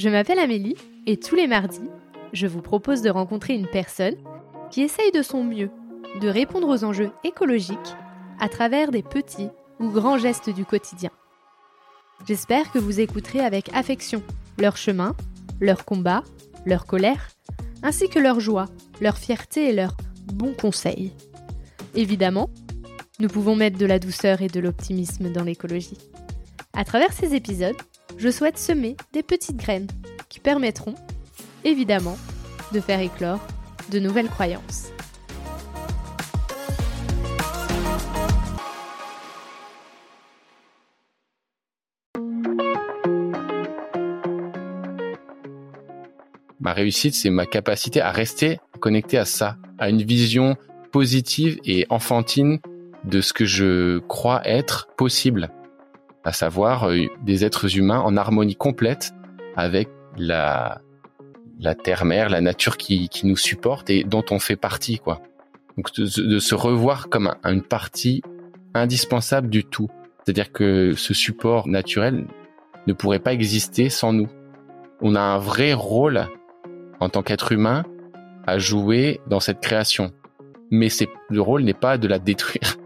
Je 0.00 0.08
m'appelle 0.08 0.38
Amélie 0.38 0.76
et 1.04 1.18
tous 1.18 1.34
les 1.34 1.46
mardis, 1.46 1.90
je 2.32 2.46
vous 2.46 2.62
propose 2.62 3.02
de 3.02 3.10
rencontrer 3.10 3.52
une 3.52 3.66
personne 3.66 4.16
qui 4.70 4.80
essaye 4.80 5.12
de 5.12 5.20
son 5.20 5.44
mieux 5.44 5.68
de 6.22 6.28
répondre 6.28 6.68
aux 6.68 6.84
enjeux 6.84 7.10
écologiques 7.22 7.76
à 8.40 8.48
travers 8.48 8.92
des 8.92 9.02
petits 9.02 9.50
ou 9.78 9.90
grands 9.90 10.16
gestes 10.16 10.48
du 10.48 10.64
quotidien. 10.64 11.10
J'espère 12.26 12.72
que 12.72 12.78
vous 12.78 12.98
écouterez 12.98 13.40
avec 13.40 13.68
affection 13.74 14.22
leur 14.56 14.78
chemin, 14.78 15.14
leur 15.60 15.84
combat, 15.84 16.24
leur 16.64 16.86
colère, 16.86 17.28
ainsi 17.82 18.08
que 18.08 18.18
leur 18.18 18.40
joie, 18.40 18.68
leur 19.02 19.18
fierté 19.18 19.68
et 19.68 19.74
leurs 19.74 19.98
bons 20.32 20.54
conseils. 20.54 21.12
Évidemment, 21.94 22.48
nous 23.18 23.28
pouvons 23.28 23.54
mettre 23.54 23.76
de 23.76 23.84
la 23.84 23.98
douceur 23.98 24.40
et 24.40 24.48
de 24.48 24.60
l'optimisme 24.60 25.30
dans 25.30 25.44
l'écologie. 25.44 25.98
À 26.72 26.84
travers 26.84 27.12
ces 27.12 27.34
épisodes, 27.34 27.76
je 28.20 28.28
souhaite 28.28 28.58
semer 28.58 28.96
des 29.14 29.22
petites 29.22 29.56
graines 29.56 29.86
permettront, 30.42 30.94
évidemment, 31.64 32.18
de 32.72 32.80
faire 32.80 33.00
éclore 33.00 33.40
de 33.90 33.98
nouvelles 33.98 34.28
croyances. 34.28 34.90
Ma 46.60 46.74
réussite, 46.74 47.14
c'est 47.14 47.30
ma 47.30 47.46
capacité 47.46 48.00
à 48.00 48.10
rester 48.10 48.60
connecté 48.80 49.18
à 49.18 49.24
ça, 49.24 49.56
à 49.78 49.88
une 49.88 50.02
vision 50.02 50.56
positive 50.92 51.58
et 51.64 51.86
enfantine 51.90 52.58
de 53.04 53.20
ce 53.20 53.32
que 53.32 53.44
je 53.44 53.98
crois 54.00 54.42
être 54.44 54.88
possible, 54.96 55.50
à 56.24 56.32
savoir 56.32 56.90
euh, 56.90 57.06
des 57.22 57.44
êtres 57.44 57.78
humains 57.78 58.00
en 58.00 58.16
harmonie 58.16 58.56
complète 58.56 59.12
avec 59.56 59.88
la, 60.16 60.80
la 61.58 61.74
terre-mère, 61.74 62.28
la 62.28 62.40
nature 62.40 62.76
qui, 62.76 63.08
qui 63.08 63.26
nous 63.26 63.36
supporte 63.36 63.90
et 63.90 64.04
dont 64.04 64.24
on 64.30 64.38
fait 64.38 64.56
partie, 64.56 64.98
quoi. 64.98 65.20
Donc 65.76 65.94
de, 65.94 66.04
de 66.04 66.38
se 66.38 66.54
revoir 66.54 67.08
comme 67.08 67.34
une 67.44 67.62
partie 67.62 68.22
indispensable 68.74 69.48
du 69.48 69.64
tout. 69.64 69.88
C'est-à-dire 70.24 70.52
que 70.52 70.94
ce 70.94 71.14
support 71.14 71.68
naturel 71.68 72.26
ne 72.86 72.92
pourrait 72.92 73.18
pas 73.18 73.32
exister 73.32 73.88
sans 73.88 74.12
nous. 74.12 74.28
On 75.00 75.14
a 75.14 75.20
un 75.20 75.38
vrai 75.38 75.72
rôle 75.72 76.26
en 77.00 77.08
tant 77.08 77.22
qu'être 77.22 77.52
humain 77.52 77.84
à 78.46 78.58
jouer 78.58 79.20
dans 79.26 79.40
cette 79.40 79.60
création. 79.60 80.12
Mais 80.70 80.88
c'est 80.88 81.08
le 81.28 81.40
rôle 81.40 81.62
n'est 81.62 81.74
pas 81.74 81.98
de 81.98 82.06
la 82.06 82.18
détruire, 82.18 82.76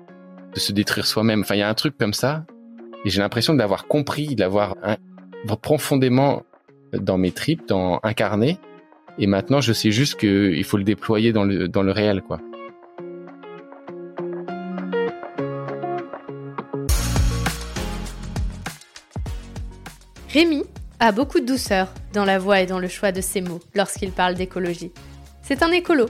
de 0.54 0.60
se 0.60 0.72
détruire 0.72 1.06
soi-même. 1.06 1.40
Enfin, 1.40 1.56
il 1.56 1.58
y 1.58 1.62
a 1.62 1.68
un 1.68 1.74
truc 1.74 1.98
comme 1.98 2.14
ça, 2.14 2.44
et 3.04 3.10
j'ai 3.10 3.20
l'impression 3.20 3.54
d'avoir 3.54 3.86
compris, 3.86 4.34
d'avoir 4.36 4.76
profondément 5.60 6.42
dans 7.00 7.18
mes 7.18 7.32
tripes, 7.32 7.66
dans 7.68 8.00
incarné. 8.02 8.58
Et 9.18 9.26
maintenant, 9.26 9.60
je 9.60 9.72
sais 9.72 9.90
juste 9.90 10.18
qu'il 10.18 10.64
faut 10.64 10.76
le 10.76 10.84
déployer 10.84 11.32
dans 11.32 11.44
le 11.44 11.90
réel, 11.90 12.22
quoi. 12.22 12.40
Rémi 20.28 20.64
a 20.98 21.12
beaucoup 21.12 21.38
de 21.38 21.46
douceur 21.46 21.94
dans 22.12 22.24
la 22.24 22.40
voix 22.40 22.60
et 22.60 22.66
dans 22.66 22.80
le 22.80 22.88
choix 22.88 23.12
de 23.12 23.20
ses 23.20 23.40
mots 23.40 23.60
lorsqu'il 23.74 24.10
parle 24.10 24.34
d'écologie. 24.34 24.90
C'est 25.42 25.62
un 25.62 25.70
écolo 25.70 26.06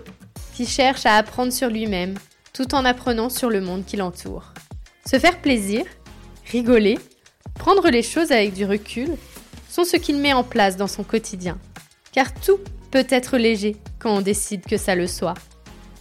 qui 0.55 0.64
cherche 0.64 1.05
à 1.05 1.16
apprendre 1.16 1.52
sur 1.52 1.68
lui-même 1.68 2.14
tout 2.55 2.74
en 2.74 2.86
apprenant 2.86 3.28
sur 3.28 3.50
le 3.50 3.60
monde 3.60 3.84
qui 3.84 3.98
l'entoure. 3.98 4.55
Se 5.05 5.18
faire 5.18 5.42
plaisir, 5.42 5.84
rigoler, 6.50 6.98
prendre 7.58 7.90
les 7.90 8.02
choses 8.02 8.32
avec 8.32 8.55
du 8.55 8.64
recul 8.64 9.10
sont 9.75 9.83
ce 9.83 9.97
qu'il 9.97 10.19
met 10.19 10.33
en 10.33 10.45
place 10.45 10.77
dans 10.77 10.86
son 10.86 11.02
quotidien. 11.02 11.58
Car 12.12 12.33
tout 12.33 12.61
peut 12.92 13.07
être 13.11 13.39
léger 13.39 13.74
quand 13.98 14.18
on 14.18 14.20
décide 14.20 14.64
que 14.64 14.77
ça 14.77 14.95
le 14.95 15.08
soit. 15.08 15.35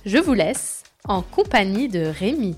Je 0.05 0.19
vous 0.19 0.35
laisse 0.35 0.83
en 1.05 1.23
compagnie 1.23 1.87
de 1.87 2.01
Rémi. 2.01 2.55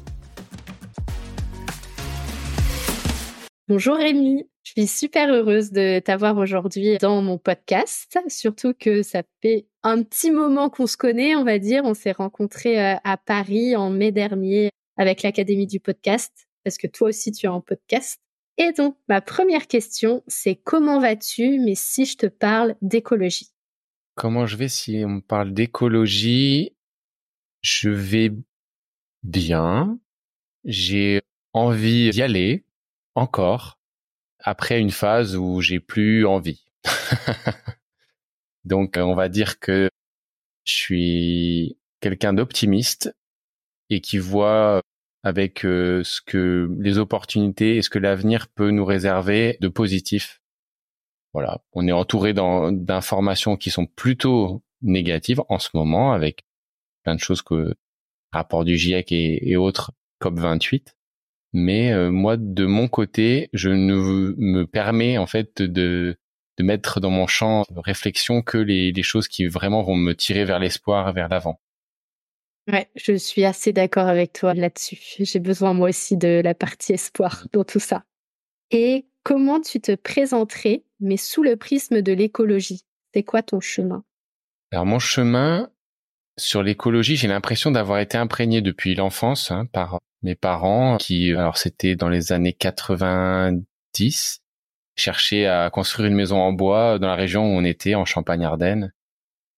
Bonjour 3.69 3.95
Rémi, 3.95 4.43
je 4.63 4.71
suis 4.71 4.87
super 4.87 5.33
heureuse 5.33 5.71
de 5.71 5.99
t'avoir 5.99 6.37
aujourd'hui 6.37 6.97
dans 6.97 7.21
mon 7.21 7.37
podcast, 7.37 8.19
surtout 8.27 8.73
que 8.77 9.01
ça 9.01 9.23
fait 9.41 9.67
un 9.83 10.03
petit 10.03 10.31
moment 10.31 10.69
qu'on 10.69 10.85
se 10.85 10.97
connaît, 10.97 11.37
on 11.37 11.45
va 11.45 11.59
dire. 11.59 11.83
On 11.85 11.93
s'est 11.93 12.11
rencontrés 12.11 12.77
euh, 12.77 12.97
à 13.05 13.15
Paris 13.15 13.77
en 13.77 13.89
mai 13.89 14.11
dernier 14.11 14.69
avec 14.97 15.23
l'Académie 15.23 15.65
du 15.65 15.79
podcast, 15.79 16.33
parce 16.65 16.77
que 16.77 16.87
toi 16.87 17.07
aussi 17.07 17.31
tu 17.31 17.45
es 17.45 17.49
en 17.49 17.61
podcast? 17.61 18.19
Et 18.57 18.71
donc, 18.71 18.97
ma 19.09 19.21
première 19.21 19.67
question, 19.67 20.23
c'est 20.27 20.55
comment 20.55 20.99
vas-tu, 20.99 21.59
mais 21.59 21.75
si 21.75 22.05
je 22.05 22.15
te 22.15 22.25
parle 22.25 22.75
d'écologie? 22.81 23.51
Comment 24.15 24.45
je 24.45 24.55
vais 24.55 24.69
si 24.69 25.03
on 25.05 25.09
me 25.09 25.21
parle 25.21 25.53
d'écologie? 25.53 26.73
Je 27.61 27.89
vais 27.89 28.31
bien. 29.23 29.99
J'ai 30.63 31.21
envie 31.51 32.11
d'y 32.11 32.21
aller 32.21 32.65
encore 33.15 33.77
après 34.39 34.79
une 34.79 34.91
phase 34.91 35.35
où 35.35 35.59
j'ai 35.59 35.79
plus 35.79 36.25
envie. 36.25 36.63
Donc 38.63 38.95
on 38.97 39.15
va 39.15 39.29
dire 39.29 39.59
que 39.59 39.89
je 40.65 40.73
suis 40.73 41.77
quelqu'un 41.99 42.33
d'optimiste 42.33 43.15
et 43.89 44.01
qui 44.01 44.17
voit 44.17 44.81
avec 45.25 45.65
euh, 45.65 46.03
ce 46.03 46.21
que 46.21 46.69
les 46.79 46.99
opportunités 46.99 47.77
et 47.77 47.81
ce 47.81 47.89
que 47.89 47.97
l'avenir 47.97 48.47
peut 48.47 48.69
nous 48.69 48.85
réserver 48.85 49.57
de 49.59 49.67
positif. 49.67 50.39
Voilà, 51.33 51.63
on 51.73 51.87
est 51.87 51.91
entouré 51.91 52.33
d'informations 52.33 53.57
qui 53.57 53.71
sont 53.71 53.87
plutôt 53.87 54.63
négatives 54.83 55.41
en 55.49 55.57
ce 55.57 55.69
moment 55.73 56.13
avec 56.13 56.45
plein 57.03 57.15
de 57.15 57.19
choses 57.19 57.41
que 57.41 57.73
rapport 58.31 58.65
du 58.65 58.77
GIEC 58.77 59.11
et, 59.11 59.55
autres 59.57 59.91
COP 60.19 60.39
28 60.39 60.95
mais 61.53 61.91
euh, 61.91 62.11
moi 62.11 62.35
de 62.37 62.65
mon 62.65 62.87
côté 62.87 63.49
je 63.53 63.69
ne 63.69 63.95
me 64.37 64.65
permets 64.65 65.17
en 65.17 65.25
fait 65.25 65.61
de 65.61 66.17
de 66.57 66.63
mettre 66.63 66.99
dans 66.99 67.09
mon 67.09 67.27
champ 67.27 67.63
de 67.69 67.79
réflexion 67.79 68.41
que 68.41 68.57
les, 68.57 68.91
les 68.91 69.03
choses 69.03 69.27
qui 69.27 69.47
vraiment 69.47 69.81
vont 69.83 69.95
me 69.95 70.13
tirer 70.13 70.45
vers 70.45 70.59
l'espoir 70.59 71.11
vers 71.13 71.29
l'avant 71.29 71.59
ouais 72.71 72.89
je 72.95 73.13
suis 73.13 73.45
assez 73.45 73.73
d'accord 73.73 74.07
avec 74.07 74.33
toi 74.33 74.53
là-dessus 74.53 74.97
j'ai 75.19 75.39
besoin 75.39 75.73
moi 75.73 75.89
aussi 75.89 76.17
de 76.17 76.41
la 76.43 76.53
partie 76.53 76.93
espoir 76.93 77.47
dans 77.53 77.63
tout 77.63 77.79
ça 77.79 78.03
et 78.71 79.05
comment 79.23 79.61
tu 79.61 79.79
te 79.81 79.95
présenterais 79.95 80.83
mais 80.99 81.17
sous 81.17 81.43
le 81.43 81.55
prisme 81.55 82.01
de 82.01 82.13
l'écologie? 82.13 82.85
C'est 83.13 83.23
quoi 83.23 83.43
ton 83.43 83.59
chemin? 83.59 84.03
Alors 84.71 84.85
mon 84.85 84.99
chemin 84.99 85.69
sur 86.37 86.63
l'écologie, 86.63 87.15
j'ai 87.15 87.27
l'impression 87.27 87.71
d'avoir 87.71 87.99
été 87.99 88.17
imprégné 88.17 88.61
depuis 88.61 88.95
l'enfance 88.95 89.51
hein, 89.51 89.65
par 89.67 89.99
mes 90.21 90.35
parents 90.35 90.97
qui, 90.97 91.31
alors 91.31 91.57
c'était 91.57 91.95
dans 91.95 92.09
les 92.09 92.33
années 92.33 92.53
90, 92.53 94.41
cherchaient 94.95 95.45
à 95.45 95.69
construire 95.69 96.09
une 96.09 96.15
maison 96.15 96.37
en 96.37 96.51
bois 96.51 96.99
dans 96.99 97.07
la 97.07 97.15
région 97.15 97.43
où 97.43 97.57
on 97.57 97.63
était, 97.63 97.95
en 97.95 98.05
Champagne-Ardenne. 98.05 98.91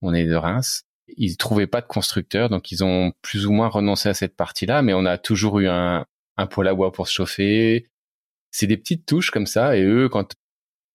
On 0.02 0.14
est 0.14 0.26
de 0.26 0.36
Reims. 0.36 0.84
Ils 1.16 1.38
trouvaient 1.38 1.68
pas 1.68 1.82
de 1.82 1.88
constructeur, 1.88 2.50
donc 2.50 2.72
ils 2.72 2.84
ont 2.84 3.14
plus 3.22 3.46
ou 3.46 3.52
moins 3.52 3.70
renoncé 3.70 4.10
à 4.10 4.14
cette 4.14 4.36
partie-là, 4.36 4.82
mais 4.82 4.94
on 4.94 5.06
a 5.06 5.18
toujours 5.18 5.60
eu 5.60 5.68
un, 5.68 6.06
un 6.38 6.48
poêle 6.48 6.68
à 6.68 6.74
bois 6.74 6.92
pour 6.92 7.08
se 7.08 7.14
chauffer. 7.14 7.88
C'est 8.52 8.68
des 8.68 8.78
petites 8.78 9.06
touches 9.06 9.32
comme 9.32 9.48
ça, 9.48 9.78
et 9.78 9.84
eux, 9.84 10.10
quand 10.10 10.36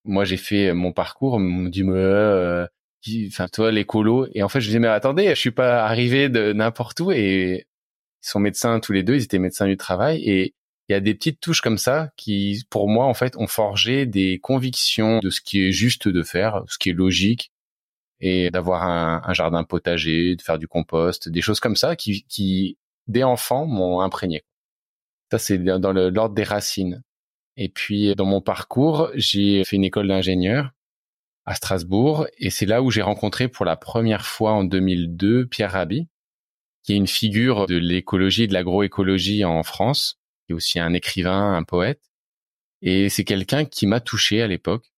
moi 0.05 0.25
j'ai 0.25 0.37
fait 0.37 0.73
mon 0.75 0.93
parcours, 0.93 1.39
ils 1.41 1.45
m'ont 1.45 1.69
dit, 1.69 1.84
euh, 1.87 2.67
enfin 3.28 3.49
toi 3.49 3.71
l'écolo, 3.71 4.27
et 4.34 4.43
en 4.43 4.49
fait 4.49 4.61
je 4.61 4.67
disais 4.67 4.78
mais 4.78 4.89
attendez, 4.89 5.28
je 5.31 5.34
suis 5.34 5.50
pas 5.50 5.84
arrivé 5.84 6.29
de 6.29 6.53
n'importe 6.53 7.00
où, 7.00 7.12
et 7.12 7.67
ils 8.23 8.29
sont 8.29 8.41
médecins 8.41 8.81
tous 8.81 8.93
les 8.93 9.03
deux, 9.03 9.17
ils 9.17 9.25
étaient 9.25 9.38
médecins 9.38 9.67
du 9.67 9.76
travail 9.76 10.23
et 10.25 10.55
il 10.88 10.93
y 10.93 10.97
a 10.97 11.00
des 11.00 11.14
petites 11.14 11.41
touches 11.41 11.61
comme 11.61 11.79
ça 11.79 12.11
qui, 12.17 12.64
pour 12.69 12.88
moi, 12.88 13.06
en 13.06 13.14
fait, 13.14 13.37
ont 13.37 13.47
forgé 13.47 14.05
des 14.05 14.38
convictions 14.41 15.20
de 15.20 15.31
ce 15.31 15.41
qui 15.41 15.62
est 15.67 15.73
juste 15.73 16.09
de 16.09 16.23
faire, 16.23 16.64
ce 16.69 16.76
qui 16.79 16.91
est 16.91 16.93
logique, 16.93 17.51
et 18.23 18.51
d'avoir 18.53 18.85
un, 18.85 19.35
jardin 19.35 19.65
potager, 19.65 20.37
de 20.37 20.43
faire 20.43 20.57
du 20.57 20.69
compost, 20.69 21.29
des 21.29 21.43
choses 21.43 21.59
comme 21.59 21.75
ça 21.75 21.97
qui, 21.97 22.25
qui 22.29 22.79
dès 23.09 23.25
enfant, 23.25 23.67
m'ont 23.67 24.01
imprégné. 24.01 24.45
Ça, 25.33 25.39
c'est 25.39 25.59
dans 25.59 25.93
l'ordre 25.93 26.35
des 26.35 26.45
racines. 26.45 27.03
Et 27.57 27.69
puis, 27.69 28.15
dans 28.15 28.25
mon 28.25 28.41
parcours, 28.41 29.11
j'ai 29.15 29.65
fait 29.65 29.77
une 29.77 29.85
école 29.85 30.07
d'ingénieur 30.07 30.71
à 31.45 31.57
Strasbourg, 31.57 32.29
et 32.39 32.51
c'est 32.51 32.67
là 32.67 32.83
où 32.83 32.93
j'ai 32.93 33.03
rencontré 33.03 33.49
pour 33.49 33.65
la 33.65 33.75
première 33.75 34.25
fois 34.25 34.53
en 34.53 34.63
2002 34.63 35.47
Pierre 35.47 35.73
Rabhi, 35.73 36.07
qui 36.85 36.93
est 36.93 36.97
une 36.97 37.09
figure 37.09 37.67
de 37.67 37.77
l'écologie 37.77 38.45
et 38.45 38.47
de 38.47 38.53
l'agroécologie 38.53 39.45
en 39.45 39.65
France, 39.65 40.21
qui 40.47 40.53
est 40.53 40.55
aussi 40.55 40.79
un 40.79 40.93
écrivain, 40.95 41.55
un 41.55 41.65
poète. 41.65 42.01
Et 42.83 43.09
c'est 43.09 43.25
quelqu'un 43.25 43.65
qui 43.65 43.89
m'a 43.89 43.99
touché 43.99 44.43
à 44.43 44.47
l'époque. 44.47 44.93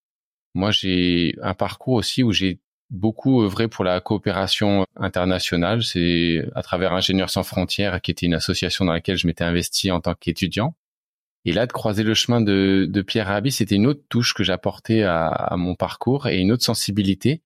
Moi, 0.55 0.71
j'ai 0.71 1.35
un 1.43 1.55
parcours 1.55 1.94
aussi 1.94 2.23
où 2.23 2.32
j'ai 2.32 2.61
beaucoup 2.94 3.43
œuvré 3.43 3.69
pour 3.69 3.85
la 3.85 4.00
coopération 4.00 4.87
internationale. 4.96 5.82
C'est 5.82 6.46
à 6.55 6.62
travers 6.62 6.93
Ingénieurs 6.93 7.31
sans 7.31 7.43
frontières, 7.43 8.00
qui 8.00 8.11
était 8.11 8.26
une 8.26 8.35
association 8.35 8.85
dans 8.85 8.93
laquelle 8.93 9.17
je 9.17 9.26
m'étais 9.26 9.44
investi 9.44 9.91
en 9.91 10.00
tant 10.00 10.14
qu'étudiant. 10.14 10.75
Et 11.44 11.52
là, 11.52 11.67
de 11.67 11.73
croiser 11.73 12.05
le 12.05 12.14
chemin 12.14 12.41
de, 12.41 13.05
Pierre 13.06 13.26
Rabhi, 13.26 13.52
c'était 13.52 13.75
une 13.75 13.87
autre 13.87 14.02
touche 14.08 14.32
que 14.32 14.44
j'apportais 14.44 15.02
à, 15.02 15.26
à 15.26 15.56
mon 15.56 15.75
parcours 15.75 16.26
et 16.26 16.38
une 16.38 16.52
autre 16.52 16.64
sensibilité. 16.64 17.43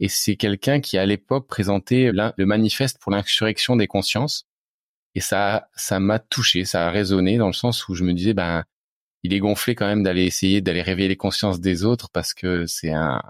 Et 0.00 0.08
c'est 0.08 0.36
quelqu'un 0.36 0.80
qui, 0.80 0.96
à 0.96 1.04
l'époque, 1.04 1.46
présentait 1.46 2.10
le 2.12 2.46
manifeste 2.46 2.98
pour 3.00 3.12
l'insurrection 3.12 3.76
des 3.76 3.86
consciences. 3.86 4.46
Et 5.14 5.20
ça, 5.20 5.68
ça 5.76 6.00
m'a 6.00 6.18
touché, 6.18 6.64
ça 6.64 6.88
a 6.88 6.90
résonné 6.90 7.36
dans 7.36 7.46
le 7.48 7.52
sens 7.52 7.86
où 7.88 7.94
je 7.94 8.04
me 8.04 8.14
disais, 8.14 8.32
ben, 8.32 8.64
il 9.22 9.34
est 9.34 9.38
gonflé 9.38 9.74
quand 9.74 9.86
même 9.86 10.02
d'aller 10.02 10.24
essayer 10.24 10.60
d'aller 10.60 10.82
réveiller 10.82 11.08
les 11.08 11.16
consciences 11.16 11.60
des 11.60 11.84
autres 11.84 12.08
parce 12.10 12.34
que 12.34 12.66
c'est 12.66 12.92
un, 12.92 13.20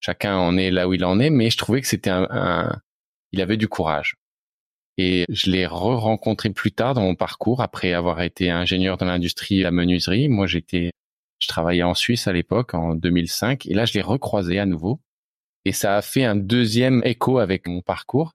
chacun 0.00 0.36
en 0.36 0.56
est 0.56 0.70
là 0.70 0.88
où 0.88 0.94
il 0.94 1.04
en 1.04 1.20
est. 1.20 1.30
Mais 1.30 1.50
je 1.50 1.58
trouvais 1.58 1.80
que 1.80 1.86
c'était 1.86 2.10
un, 2.10 2.80
il 3.32 3.40
avait 3.40 3.56
du 3.56 3.68
courage. 3.68 4.16
Et 4.98 5.24
je 5.28 5.50
l'ai 5.50 5.66
re-rencontré 5.66 6.50
plus 6.50 6.72
tard 6.72 6.94
dans 6.94 7.02
mon 7.02 7.14
parcours 7.14 7.62
après 7.62 7.92
avoir 7.92 8.20
été 8.20 8.50
ingénieur 8.50 8.96
dans 8.96 9.06
l'industrie 9.06 9.60
la 9.60 9.70
menuiserie. 9.70 10.28
Moi, 10.28 10.46
j'étais, 10.46 10.90
je 11.38 11.48
travaillais 11.48 11.82
en 11.82 11.94
Suisse 11.94 12.26
à 12.26 12.32
l'époque, 12.32 12.74
en 12.74 12.94
2005. 12.94 13.66
Et 13.66 13.74
là, 13.74 13.84
je 13.84 13.94
l'ai 13.94 14.02
recroisé 14.02 14.58
à 14.58 14.66
nouveau. 14.66 15.00
Et 15.64 15.72
ça 15.72 15.96
a 15.96 16.02
fait 16.02 16.24
un 16.24 16.36
deuxième 16.36 17.02
écho 17.04 17.38
avec 17.38 17.66
mon 17.66 17.82
parcours. 17.82 18.32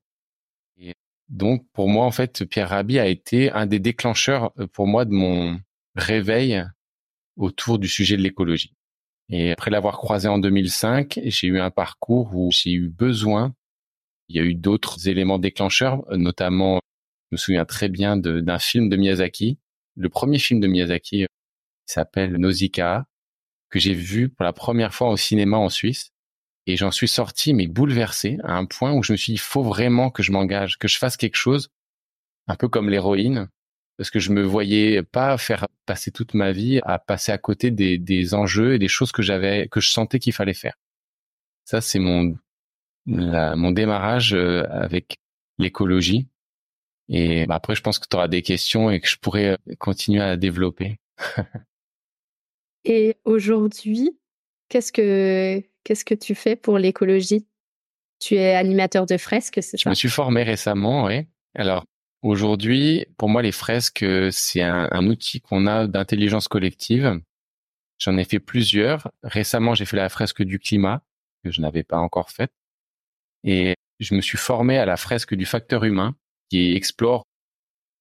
Et 0.80 0.94
donc, 1.30 1.66
pour 1.74 1.90
moi, 1.90 2.06
en 2.06 2.12
fait, 2.12 2.46
Pierre 2.46 2.70
Rabhi 2.70 3.00
a 3.00 3.08
été 3.08 3.52
un 3.52 3.66
des 3.66 3.80
déclencheurs 3.80 4.52
euh, 4.60 4.68
pour 4.68 4.88
moi 4.88 5.06
de 5.06 5.12
mon 5.12 5.60
réveil 5.96 6.64
autour 7.36 7.80
du 7.80 7.88
sujet 7.88 8.18
de 8.18 8.22
l'écologie. 8.22 8.74
Et 9.30 9.51
après 9.51 9.72
l'avoir 9.72 9.98
croisé 9.98 10.27
en 10.27 10.38
2005, 10.38 11.19
j'ai 11.24 11.48
eu 11.48 11.60
un 11.60 11.72
parcours 11.72 12.36
où 12.36 12.50
j'ai 12.51 12.72
eu 12.72 12.89
besoin 12.89 13.54
il 14.27 14.36
y 14.36 14.39
a 14.39 14.44
eu 14.44 14.56
d'autres 14.56 15.07
éléments 15.07 15.39
déclencheurs, 15.39 16.04
notamment, 16.12 16.80
je 17.31 17.36
me 17.36 17.38
souviens 17.38 17.66
très 17.66 17.89
bien 17.89 18.18
d'un 18.18 18.60
film 18.60 18.89
de 18.89 18.98
Miyazaki. 18.98 19.60
Le 19.95 20.10
premier 20.10 20.39
film 20.39 20.60
de 20.60 20.68
Miyazaki 20.68 21.24
euh, 21.24 21.27
s'appelle 21.86 22.38
Nausicaa, 22.38 23.06
que 23.69 23.80
j'ai 23.80 23.94
vu 23.94 24.30
pour 24.30 24.44
la 24.44 24.54
première 24.54 24.94
fois 24.94 25.10
au 25.10 25.18
cinéma 25.18 25.57
en 25.57 25.69
Suisse. 25.69 26.12
Et 26.68 26.78
j'en 26.78 26.89
suis 26.89 27.07
sorti, 27.07 27.54
mais 27.54 27.68
bouleversé, 27.68 28.38
à 28.44 28.54
un 28.54 28.66
point 28.66 28.94
où 28.94 29.04
je 29.04 29.12
me 29.12 29.18
suis 29.18 29.33
dit, 29.33 29.38
il 29.38 29.42
faut 29.42 29.62
vraiment 29.62 30.10
que 30.10 30.24
je 30.24 30.31
m'engage, 30.31 30.80
que 30.80 30.88
je 30.88 30.98
fasse 30.98 31.18
quelque 31.18 31.36
chose, 31.36 31.69
un 32.48 32.56
peu 32.56 32.68
comme 32.68 32.89
l'héroïne, 32.89 33.50
parce 33.97 34.09
que 34.09 34.19
je 34.19 34.31
me 34.31 34.44
voyais 34.44 35.03
pas 35.03 35.38
faire 35.38 35.68
passer 35.86 36.12
toute 36.12 36.33
ma 36.33 36.51
vie 36.51 36.81
à 36.83 37.00
passer 37.00 37.31
à 37.31 37.38
côté 37.38 37.71
des, 37.71 37.97
des 37.97 38.33
enjeux 38.33 38.74
et 38.74 38.80
des 38.80 38.88
choses 38.88 39.12
que 39.12 39.21
j'avais, 39.21 39.68
que 39.69 39.80
je 39.80 39.89
sentais 39.89 40.19
qu'il 40.19 40.33
fallait 40.33 40.53
faire. 40.53 40.75
Ça, 41.65 41.81
c'est 41.81 42.00
mon 42.00 42.36
mon 43.06 43.71
démarrage 43.71 44.33
euh, 44.33 44.63
avec 44.69 45.18
l'écologie. 45.57 46.27
Et 47.07 47.45
bah, 47.45 47.56
après, 47.56 47.75
je 47.75 47.81
pense 47.81 48.00
que 48.00 48.07
tu 48.09 48.15
auras 48.15 48.27
des 48.27 48.42
questions 48.42 48.89
et 48.89 49.00
que 49.00 49.07
je 49.07 49.18
pourrais 49.18 49.50
euh, 49.50 49.57
continuer 49.77 50.21
à 50.21 50.38
développer. 50.38 50.97
et 52.86 53.15
aujourd'hui, 53.25 54.18
qu'est-ce 54.69 54.92
que 54.92 55.62
qu'est-ce 55.83 56.06
que 56.06 56.15
tu 56.15 56.33
fais 56.33 56.56
pour 56.56 56.80
l'écologie? 56.80 57.45
Tu 58.19 58.36
es 58.36 58.56
animateur 58.56 59.06
de 59.06 59.18
fresques, 59.18 59.59
c'est 59.62 59.77
ça 59.77 59.83
Je 59.83 59.89
me 59.89 59.94
suis 59.94 60.09
formé 60.09 60.44
récemment, 60.44 61.06
oui. 61.06 61.27
Alors 61.53 61.86
aujourd'hui, 62.25 63.06
pour 63.18 63.30
moi, 63.30 63.42
les 63.42 63.51
fresques, 63.51 64.04
euh, 64.04 64.30
c'est 64.31 64.62
un, 64.62 65.07
outil 65.07 65.42
qu'on 65.42 65.68
a 65.68 65.88
d'intelligence 65.88 66.48
collective. 66.48 67.22
J'en 68.00 68.18
ai 68.18 68.25
fait 68.25 68.39
plusieurs. 68.39 69.12
Récemment, 69.24 69.75
j'ai 69.75 69.86
fait 69.86 69.98
la 69.98 70.10
fresque 70.10 70.44
du 70.44 70.60
climat 70.60 71.04
que 71.44 71.51
je 71.51 71.62
n'avais 71.62 71.83
pas 71.83 71.98
encore 71.98 72.31
faite. 72.31 72.51
Et 73.44 73.75
je 74.00 74.16
me 74.16 74.22
suis 74.22 74.38
formé 74.38 74.77
à 74.77 74.86
la 74.86 74.98
fresque 74.98 75.36
du 75.36 75.45
facteur 75.45 75.83
humain 75.83 76.16
qui 76.50 76.74
explore 76.75 77.24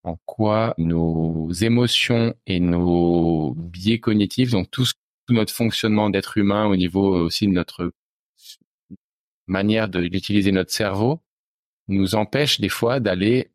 en 0.05 0.17
quoi 0.27 0.75
nos 0.79 1.51
émotions 1.53 2.35
et 2.47 2.61
nos 2.61 3.55
biais 3.55 4.01
cognitifs, 4.01 4.51
donc 4.51 4.71
tout, 4.71 4.87
tout 5.27 5.35
notre 5.35 5.53
fonctionnement 5.53 6.11
d'être 6.11 6.37
humain 6.37 6.67
au 6.67 6.77
niveau 6.77 7.17
aussi 7.17 7.47
de 7.47 7.53
notre 7.53 7.93
manière 9.47 9.89
d'utiliser 9.89 10.53
notre 10.53 10.73
cerveau, 10.73 11.23
nous 11.89 12.15
empêche 12.15 12.61
des 12.61 12.69
fois 12.69 13.01
d'aller 13.01 13.51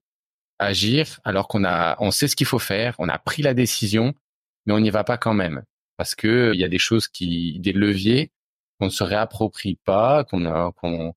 agir 0.60 1.20
alors 1.24 1.48
qu'on 1.48 1.64
a, 1.64 1.96
on 2.00 2.12
sait 2.12 2.28
ce 2.28 2.36
qu'il 2.36 2.48
faut 2.48 2.60
faire, 2.60 2.96
on 3.00 3.10
a 3.10 3.18
pris 3.18 3.42
la 3.42 3.54
décision, 3.54 4.14
mais 4.66 4.74
on 4.74 4.80
n'y 4.80 4.90
va 4.90 5.04
pas 5.04 5.18
quand 5.18 5.34
même 5.34 5.64
parce 5.98 6.16
que 6.16 6.52
il 6.54 6.60
y 6.60 6.64
a 6.64 6.70
des 6.70 6.80
choses 6.80 7.08
qui, 7.08 7.60
des 7.60 7.74
leviers 7.74 8.32
qu'on 8.80 8.86
ne 8.86 8.92
se 8.92 9.04
réapproprie 9.04 9.78
pas, 9.84 10.24
qu'on 10.24 10.46
a, 10.46 10.72
qu'on 10.74 11.14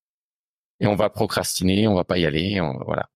et 0.81 0.87
on 0.89 0.97
va 0.97 1.11
procrastiner, 1.11 1.87
on 1.87 1.95
va 1.95 2.05
pas 2.05 2.19
y 2.19 2.27
aller, 2.27 2.61
voilà. 2.85 3.09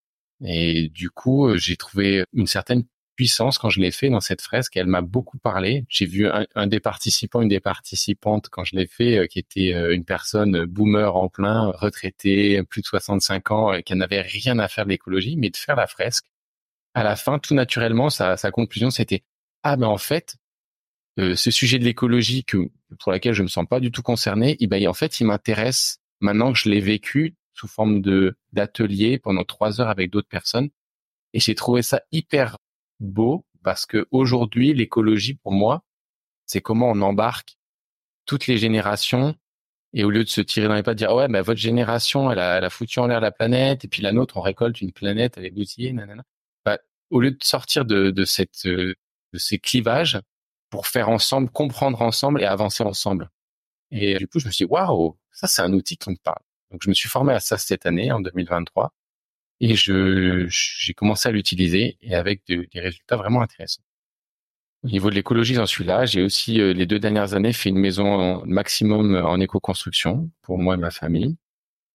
Et 0.44 0.88
du 0.90 1.10
coup, 1.10 1.48
euh, 1.48 1.56
j'ai 1.56 1.76
trouvé 1.76 2.24
une 2.32 2.46
certaine 2.46 2.84
puissance 3.16 3.58
quand 3.58 3.70
je 3.70 3.80
l'ai 3.80 3.90
fait 3.90 4.08
dans 4.08 4.20
cette 4.20 4.40
fresque. 4.40 4.76
Elle 4.76 4.86
m'a 4.86 5.00
beaucoup 5.00 5.38
parlé. 5.38 5.84
J'ai 5.88 6.06
vu 6.06 6.28
un, 6.28 6.66
des 6.66 6.80
participants, 6.80 7.42
une 7.42 7.48
des 7.48 7.60
participantes 7.60 8.48
quand 8.50 8.64
je 8.64 8.76
l'ai 8.76 8.86
fait, 8.86 9.18
euh, 9.18 9.26
qui 9.26 9.38
était 9.38 9.74
euh, 9.74 9.94
une 9.94 10.04
personne 10.04 10.66
boomer 10.66 11.16
en 11.16 11.28
plein, 11.28 11.72
retraitée, 11.72 12.62
plus 12.64 12.82
de 12.82 12.86
65 12.86 13.50
ans, 13.50 13.80
qui 13.84 13.94
n'avait 13.96 14.20
rien 14.20 14.58
à 14.58 14.68
faire 14.68 14.84
de 14.84 14.90
l'écologie, 14.90 15.36
mais 15.36 15.50
de 15.50 15.56
faire 15.56 15.76
la 15.76 15.86
fresque. 15.86 16.26
À 16.94 17.02
la 17.02 17.16
fin, 17.16 17.38
tout 17.38 17.54
naturellement, 17.54 18.10
sa, 18.10 18.36
sa 18.36 18.50
conclusion, 18.50 18.90
c'était 18.90 19.24
ah 19.62 19.76
ben 19.76 19.88
en 19.88 19.98
fait, 19.98 20.36
ce 21.18 21.50
sujet 21.50 21.78
de 21.78 21.84
l'écologie 21.84 22.44
que 22.44 22.70
pour 23.00 23.10
laquelle 23.10 23.34
je 23.34 23.42
me 23.42 23.48
sens 23.48 23.66
pas 23.68 23.80
du 23.80 23.90
tout 23.90 24.02
concerné, 24.02 24.56
eh 24.60 24.66
ben 24.66 24.86
en 24.86 24.94
fait, 24.94 25.18
il 25.20 25.26
m'intéresse 25.26 25.98
maintenant 26.20 26.52
que 26.52 26.58
je 26.58 26.68
l'ai 26.68 26.80
vécu 26.80 27.34
sous 27.54 27.66
forme 27.66 28.00
de 28.00 28.36
d'atelier 28.52 29.18
pendant 29.18 29.44
trois 29.44 29.80
heures 29.80 29.88
avec 29.88 30.10
d'autres 30.10 30.28
personnes. 30.28 30.70
Et 31.32 31.40
j'ai 31.40 31.54
trouvé 31.54 31.82
ça 31.82 32.02
hyper 32.12 32.56
beau 33.00 33.44
parce 33.62 33.86
que 33.86 34.06
aujourd'hui, 34.10 34.72
l'écologie 34.74 35.34
pour 35.34 35.52
moi, 35.52 35.82
c'est 36.46 36.60
comment 36.60 36.90
on 36.90 37.00
embarque 37.00 37.58
toutes 38.24 38.46
les 38.46 38.58
générations 38.58 39.36
et 39.92 40.04
au 40.04 40.10
lieu 40.10 40.24
de 40.24 40.28
se 40.28 40.40
tirer 40.40 40.68
dans 40.68 40.74
les 40.74 40.82
pattes, 40.82 40.98
dire 40.98 41.14
ouais, 41.14 41.28
bah, 41.28 41.42
votre 41.42 41.60
génération, 41.60 42.30
elle 42.30 42.38
a, 42.38 42.58
elle 42.58 42.64
a 42.64 42.70
foutu 42.70 42.98
en 42.98 43.06
l'air 43.06 43.20
la 43.20 43.30
planète 43.30 43.84
et 43.84 43.88
puis 43.88 44.02
la 44.02 44.12
nôtre, 44.12 44.36
on 44.36 44.40
récolte 44.40 44.80
une 44.80 44.92
planète, 44.92 45.38
avec 45.38 45.54
est 45.56 45.92
nanana. 45.92 46.22
Bah, 46.64 46.78
au 47.10 47.20
lieu 47.20 47.30
de 47.30 47.42
sortir 47.42 47.84
de, 47.84 48.10
de 48.10 48.24
cette 48.24 48.66
de 48.66 49.38
ces 49.38 49.58
clivages 49.58 50.20
pour 50.70 50.86
faire 50.86 51.08
ensemble, 51.08 51.50
comprendre 51.50 52.02
ensemble 52.02 52.42
et 52.42 52.46
avancer 52.46 52.84
ensemble. 52.84 53.30
Et 53.90 54.16
du 54.16 54.28
coup, 54.28 54.38
je 54.38 54.46
me 54.46 54.52
suis 54.52 54.66
dit 54.66 54.70
waouh, 54.70 55.16
ça 55.32 55.46
c'est 55.46 55.62
un 55.62 55.72
outil 55.72 55.96
qui 55.96 56.10
me 56.10 56.16
parle. 56.22 56.42
Donc 56.70 56.82
je 56.82 56.88
me 56.88 56.94
suis 56.94 57.08
formé 57.08 57.32
à 57.32 57.40
ça 57.40 57.58
cette 57.58 57.86
année, 57.86 58.12
en 58.12 58.20
2023, 58.20 58.92
et 59.60 59.74
je 59.74 60.46
j'ai 60.48 60.94
commencé 60.94 61.28
à 61.28 61.32
l'utiliser 61.32 61.98
et 62.02 62.14
avec 62.14 62.42
des 62.46 62.68
résultats 62.74 63.16
vraiment 63.16 63.42
intéressants. 63.42 63.82
Au 64.84 64.88
niveau 64.88 65.10
de 65.10 65.14
l'écologie, 65.16 65.54
j'en 65.54 65.66
suis 65.66 65.84
là. 65.84 66.06
J'ai 66.06 66.22
aussi 66.22 66.60
euh, 66.60 66.72
les 66.72 66.86
deux 66.86 66.98
dernières 66.98 67.34
années 67.34 67.52
fait 67.52 67.70
une 67.70 67.78
maison 67.78 68.44
maximum 68.46 69.16
en 69.16 69.40
éco-construction 69.40 70.30
pour 70.42 70.58
moi 70.58 70.74
et 70.74 70.78
ma 70.78 70.90
famille. 70.90 71.36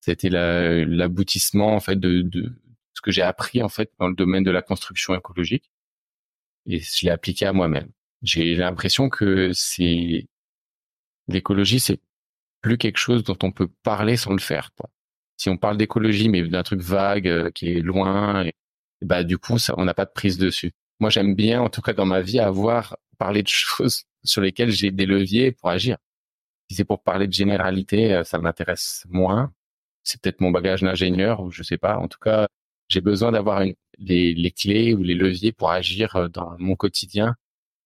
C'était 0.01 0.29
l'aboutissement 0.29 1.75
en 1.75 1.79
fait 1.79 1.99
de, 1.99 2.21
de 2.21 2.53
ce 2.93 3.01
que 3.01 3.11
j'ai 3.11 3.21
appris 3.21 3.61
en 3.63 3.69
fait 3.69 3.91
dans 3.99 4.07
le 4.07 4.15
domaine 4.15 4.43
de 4.43 4.51
la 4.51 4.61
construction 4.61 5.15
écologique 5.15 5.71
et 6.67 6.79
je 6.79 7.05
l'ai 7.05 7.11
appliqué 7.11 7.45
à 7.45 7.53
moi-même. 7.53 7.91
J'ai 8.23 8.55
l'impression 8.55 9.09
que 9.09 9.51
c'est 9.53 10.27
l'écologie, 11.27 11.79
c'est 11.79 11.99
plus 12.61 12.77
quelque 12.77 12.97
chose 12.97 13.23
dont 13.23 13.37
on 13.43 13.51
peut 13.51 13.69
parler 13.83 14.17
sans 14.17 14.33
le 14.33 14.39
faire. 14.39 14.71
Si 15.41 15.49
on 15.49 15.57
parle 15.57 15.75
d'écologie, 15.77 16.29
mais 16.29 16.47
d'un 16.47 16.61
truc 16.61 16.81
vague 16.81 17.27
euh, 17.27 17.49
qui 17.49 17.71
est 17.71 17.79
loin, 17.79 18.45
bah 19.01 19.23
du 19.23 19.39
coup, 19.39 19.57
ça, 19.57 19.73
on 19.75 19.85
n'a 19.85 19.95
pas 19.95 20.05
de 20.05 20.11
prise 20.11 20.37
dessus. 20.37 20.71
Moi, 20.99 21.09
j'aime 21.09 21.33
bien, 21.33 21.63
en 21.63 21.69
tout 21.69 21.81
cas 21.81 21.93
dans 21.93 22.05
ma 22.05 22.21
vie, 22.21 22.39
avoir 22.39 22.95
parlé 23.17 23.41
de 23.41 23.47
choses 23.49 24.03
sur 24.23 24.41
lesquelles 24.43 24.69
j'ai 24.69 24.91
des 24.91 25.07
leviers 25.07 25.51
pour 25.51 25.69
agir. 25.71 25.97
Si 26.69 26.75
c'est 26.75 26.85
pour 26.85 27.01
parler 27.01 27.25
de 27.27 27.33
généralité, 27.33 28.13
euh, 28.13 28.23
ça 28.23 28.37
m'intéresse 28.37 29.03
moins. 29.09 29.51
C'est 30.03 30.21
peut-être 30.21 30.41
mon 30.41 30.51
bagage 30.51 30.83
d'ingénieur 30.83 31.41
ou 31.41 31.49
je 31.49 31.63
sais 31.63 31.79
pas. 31.79 31.97
En 31.97 32.07
tout 32.07 32.19
cas, 32.19 32.47
j'ai 32.87 33.01
besoin 33.01 33.31
d'avoir 33.31 33.63
les, 33.97 34.35
les 34.35 34.51
clés 34.51 34.93
ou 34.93 35.01
les 35.01 35.15
leviers 35.15 35.53
pour 35.53 35.71
agir 35.71 36.15
euh, 36.17 36.27
dans 36.27 36.55
mon 36.59 36.75
quotidien 36.75 37.35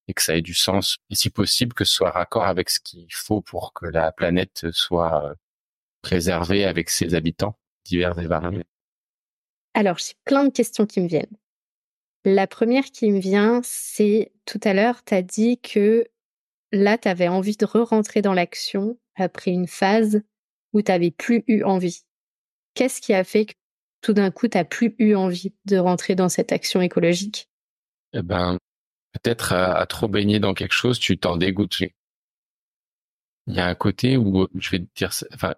et 0.10 0.14
que 0.14 0.22
ça 0.22 0.36
ait 0.36 0.42
du 0.42 0.54
sens. 0.54 0.98
Et 1.10 1.16
si 1.16 1.30
possible, 1.30 1.74
que 1.74 1.86
ce 1.86 1.94
soit 1.94 2.12
raccord 2.12 2.44
avec 2.46 2.70
ce 2.70 2.82
qu'il 2.82 3.08
faut 3.14 3.42
pour 3.42 3.74
que 3.74 3.86
la 3.86 4.12
planète 4.12 4.72
soit 4.74 5.36
préservée 6.06 6.66
avec 6.66 6.92
ses 6.92 7.16
habitants 7.16 7.58
divers 7.84 8.20
et 8.20 8.28
variés? 8.28 8.64
Alors, 9.74 9.98
j'ai 9.98 10.14
plein 10.24 10.44
de 10.44 10.52
questions 10.52 10.86
qui 10.86 11.02
me 11.02 11.08
viennent. 11.08 11.36
La 12.26 12.46
première 12.46 12.86
qui 12.86 13.10
me 13.12 13.20
vient, 13.20 13.62
c'est 13.64 14.32
tout 14.46 14.60
à 14.64 14.74
l'heure, 14.74 15.04
tu 15.04 15.16
as 15.16 15.24
dit 15.24 15.60
que 15.60 16.06
là, 16.72 17.00
tu 17.00 17.08
avais 17.08 17.28
envie 17.28 17.58
de 17.58 17.66
re-rentrer 17.66 18.22
dans 18.22 18.34
l'action 18.34 19.00
après 19.16 19.50
une 19.50 19.68
phase 19.68 20.22
où 20.74 20.84
tu 20.84 20.92
n'avais 20.92 21.10
plus 21.10 21.44
eu 21.48 21.64
envie. 21.64 22.04
Qu'est-ce 22.76 23.02
qui 23.02 23.14
a 23.14 23.24
fait 23.24 23.48
que 23.48 23.54
tout 24.02 24.14
d'un 24.14 24.30
coup, 24.30 24.48
tu 24.48 24.58
n'as 24.58 24.64
plus 24.64 24.94
eu 25.00 25.16
envie 25.16 25.56
de 25.66 25.78
rentrer 25.78 26.14
dans 26.14 26.30
cette 26.30 26.52
action 26.52 26.82
écologique? 26.82 27.50
Eh 28.14 28.22
ben, 28.22 28.60
peut-être 29.14 29.54
à, 29.54 29.84
trop 29.88 30.08
baigner 30.08 30.40
dans 30.40 30.54
quelque 30.54 30.74
chose, 30.74 31.00
tu 31.00 31.18
t'en 31.18 31.36
dégoûtes. 31.38 31.80
Il 33.48 33.56
y 33.56 33.60
a 33.60 33.66
un 33.66 33.76
côté 33.76 34.18
où 34.18 34.48
je 34.54 34.70
vais 34.70 34.80
te 34.80 34.88
dire, 34.96 35.12
enfin, 35.34 35.56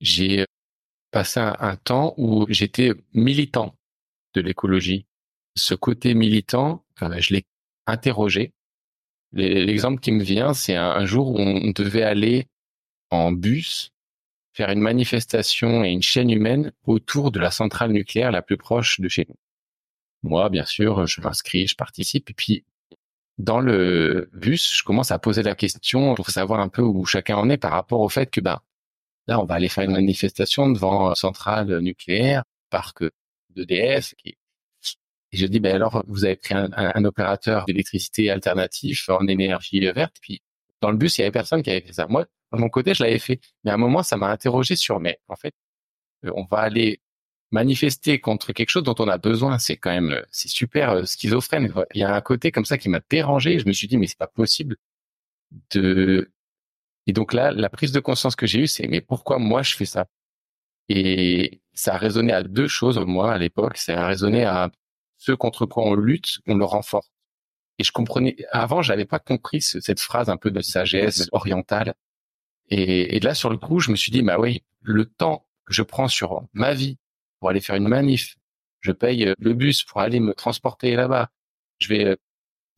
j'ai 0.00 0.46
passé 1.10 1.40
un, 1.40 1.76
temps 1.76 2.14
où 2.16 2.46
j'étais 2.48 2.92
militant 3.12 3.74
de 4.34 4.40
l'écologie. 4.40 5.06
Ce 5.56 5.74
côté 5.74 6.14
militant, 6.14 6.84
je 7.00 7.34
l'ai 7.34 7.44
interrogé 7.86 8.52
L'exemple 9.34 10.00
qui 10.00 10.12
me 10.12 10.22
vient, 10.22 10.54
c'est 10.54 10.76
un, 10.76 11.04
jour 11.06 11.34
où 11.34 11.38
on 11.40 11.70
devait 11.72 12.04
aller 12.04 12.46
en 13.10 13.32
bus 13.32 13.90
faire 14.52 14.70
une 14.70 14.80
manifestation 14.80 15.82
et 15.84 15.90
une 15.90 16.02
chaîne 16.02 16.30
humaine 16.30 16.72
autour 16.84 17.32
de 17.32 17.40
la 17.40 17.50
centrale 17.50 17.90
nucléaire 17.90 18.30
la 18.30 18.42
plus 18.42 18.56
proche 18.56 19.00
de 19.00 19.08
chez 19.08 19.26
nous. 19.28 19.34
Moi, 20.22 20.48
bien 20.50 20.64
sûr, 20.64 21.06
je 21.08 21.20
m'inscris, 21.20 21.66
je 21.66 21.74
participe, 21.74 22.30
et 22.30 22.34
puis 22.34 22.64
dans 23.38 23.58
le 23.58 24.30
bus, 24.32 24.72
je 24.78 24.84
commence 24.84 25.10
à 25.10 25.18
poser 25.18 25.42
la 25.42 25.56
question 25.56 26.14
pour 26.14 26.30
savoir 26.30 26.60
un 26.60 26.68
peu 26.68 26.82
où 26.82 27.04
chacun 27.04 27.36
en 27.36 27.50
est 27.50 27.56
par 27.56 27.72
rapport 27.72 28.00
au 28.00 28.08
fait 28.08 28.30
que 28.30 28.40
bah 28.40 28.62
là, 29.26 29.40
on 29.40 29.44
va 29.44 29.54
aller 29.56 29.68
faire 29.68 29.84
une 29.84 29.92
manifestation 29.92 30.70
devant 30.70 31.10
une 31.10 31.14
centrale 31.14 31.78
nucléaire, 31.80 32.44
parc 32.70 33.04
d'EDF, 33.50 34.14
qui 34.16 34.36
et 35.34 35.36
je 35.36 35.46
dis, 35.46 35.58
ben 35.58 35.74
alors, 35.74 36.04
vous 36.06 36.24
avez 36.24 36.36
pris 36.36 36.54
un, 36.54 37.04
opérateur 37.04 37.64
d'électricité 37.64 38.30
alternatif 38.30 39.08
en 39.08 39.26
énergie 39.26 39.80
verte. 39.80 40.14
Puis 40.20 40.42
dans 40.80 40.92
le 40.92 40.96
bus, 40.96 41.18
il 41.18 41.22
y 41.22 41.24
avait 41.24 41.32
personne 41.32 41.60
qui 41.60 41.70
avait 41.70 41.80
fait 41.80 41.92
ça. 41.92 42.06
Moi, 42.06 42.24
de 42.52 42.58
mon 42.60 42.68
côté, 42.68 42.94
je 42.94 43.02
l'avais 43.02 43.18
fait. 43.18 43.40
Mais 43.64 43.72
à 43.72 43.74
un 43.74 43.78
moment, 43.78 44.04
ça 44.04 44.16
m'a 44.16 44.28
interrogé 44.28 44.76
sur, 44.76 45.00
mais 45.00 45.18
en 45.26 45.34
fait, 45.34 45.52
euh, 46.24 46.30
on 46.36 46.44
va 46.44 46.58
aller 46.58 47.00
manifester 47.50 48.20
contre 48.20 48.52
quelque 48.52 48.70
chose 48.70 48.84
dont 48.84 48.94
on 49.00 49.08
a 49.08 49.18
besoin. 49.18 49.58
C'est 49.58 49.76
quand 49.76 49.90
même, 49.90 50.12
euh, 50.12 50.22
c'est 50.30 50.48
super 50.48 50.90
euh, 50.92 51.04
schizophrène. 51.04 51.72
Il 51.94 52.00
y 52.00 52.04
a 52.04 52.14
un 52.14 52.20
côté 52.20 52.52
comme 52.52 52.64
ça 52.64 52.78
qui 52.78 52.88
m'a 52.88 53.00
dérangé. 53.10 53.58
Je 53.58 53.66
me 53.66 53.72
suis 53.72 53.88
dit, 53.88 53.96
mais 53.96 54.06
c'est 54.06 54.18
pas 54.18 54.28
possible 54.28 54.76
de. 55.72 56.30
Et 57.06 57.12
donc 57.12 57.32
là, 57.32 57.52
la 57.52 57.68
prise 57.68 57.92
de 57.92 58.00
conscience 58.00 58.36
que 58.36 58.46
j'ai 58.46 58.60
eue, 58.60 58.66
c'est, 58.66 58.86
mais 58.86 59.00
pourquoi 59.00 59.38
moi 59.38 59.62
je 59.62 59.76
fais 59.76 59.84
ça? 59.84 60.06
Et 60.88 61.62
ça 61.72 61.94
a 61.94 61.98
résonné 61.98 62.32
à 62.32 62.42
deux 62.42 62.68
choses, 62.68 62.98
moi, 62.98 63.32
à 63.32 63.38
l'époque. 63.38 63.76
Ça 63.76 64.02
a 64.02 64.06
résonné 64.06 64.44
à 64.44 64.70
ce 65.16 65.32
contre 65.32 65.66
quoi 65.66 65.84
on 65.84 65.94
lutte, 65.94 66.38
on 66.46 66.56
le 66.56 66.64
renforce. 66.64 67.10
Et 67.78 67.84
je 67.84 67.92
comprenais, 67.92 68.36
avant, 68.52 68.82
j'avais 68.82 69.04
pas 69.04 69.18
compris 69.18 69.60
cette 69.60 70.00
phrase 70.00 70.28
un 70.28 70.36
peu 70.36 70.50
de 70.50 70.60
sagesse 70.60 71.28
orientale. 71.32 71.94
Et, 72.70 73.20
là, 73.20 73.34
sur 73.34 73.50
le 73.50 73.56
coup, 73.58 73.80
je 73.80 73.90
me 73.90 73.96
suis 73.96 74.12
dit, 74.12 74.22
bah 74.22 74.38
oui, 74.38 74.62
le 74.80 75.06
temps 75.06 75.46
que 75.66 75.74
je 75.74 75.82
prends 75.82 76.08
sur 76.08 76.46
ma 76.52 76.74
vie 76.74 76.98
pour 77.40 77.50
aller 77.50 77.60
faire 77.60 77.76
une 77.76 77.88
manif, 77.88 78.36
je 78.80 78.92
paye 78.92 79.26
euh, 79.26 79.34
le 79.38 79.54
bus 79.54 79.82
pour 79.82 80.00
aller 80.00 80.20
me 80.20 80.34
transporter 80.34 80.94
là-bas. 80.94 81.30
Je 81.78 81.88
vais, 81.88 82.04
euh, 82.04 82.16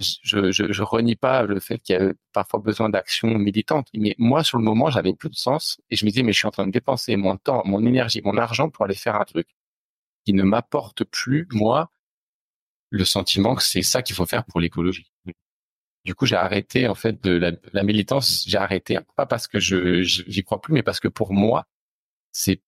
je, 0.00 0.50
je, 0.52 0.72
je 0.72 0.82
renie 0.82 1.16
pas 1.16 1.42
le 1.42 1.60
fait 1.60 1.78
qu'il 1.78 1.96
y 1.96 1.98
a 1.98 2.12
parfois 2.32 2.60
besoin 2.60 2.88
d'action 2.88 3.28
militante. 3.38 3.88
Mais 3.94 4.14
moi, 4.18 4.44
sur 4.44 4.58
le 4.58 4.64
moment, 4.64 4.90
j'avais 4.90 5.14
plus 5.14 5.30
de 5.30 5.34
sens 5.36 5.80
et 5.90 5.96
je 5.96 6.04
me 6.04 6.10
disais, 6.10 6.22
mais 6.22 6.32
je 6.32 6.38
suis 6.38 6.46
en 6.46 6.50
train 6.50 6.66
de 6.66 6.72
dépenser 6.72 7.16
mon 7.16 7.36
temps, 7.36 7.62
mon 7.64 7.84
énergie, 7.84 8.20
mon 8.24 8.36
argent 8.36 8.68
pour 8.68 8.84
aller 8.84 8.94
faire 8.94 9.16
un 9.16 9.24
truc 9.24 9.48
qui 10.24 10.32
ne 10.34 10.42
m'apporte 10.42 11.04
plus, 11.04 11.46
moi, 11.52 11.90
le 12.90 13.04
sentiment 13.04 13.54
que 13.54 13.62
c'est 13.62 13.82
ça 13.82 14.02
qu'il 14.02 14.16
faut 14.16 14.26
faire 14.26 14.44
pour 14.44 14.60
l'écologie. 14.60 15.10
Du 16.04 16.14
coup, 16.14 16.26
j'ai 16.26 16.36
arrêté 16.36 16.86
en 16.88 16.94
fait 16.94 17.22
de 17.22 17.32
la, 17.72 17.82
militance. 17.82 18.44
J'ai 18.46 18.58
arrêté 18.58 18.98
pas 19.16 19.26
parce 19.26 19.48
que 19.48 19.58
je 19.58 20.02
j'y 20.02 20.44
crois 20.44 20.60
plus, 20.60 20.72
mais 20.72 20.84
parce 20.84 21.00
que 21.00 21.08
pour 21.08 21.32
moi, 21.32 21.66
c'est 22.32 22.62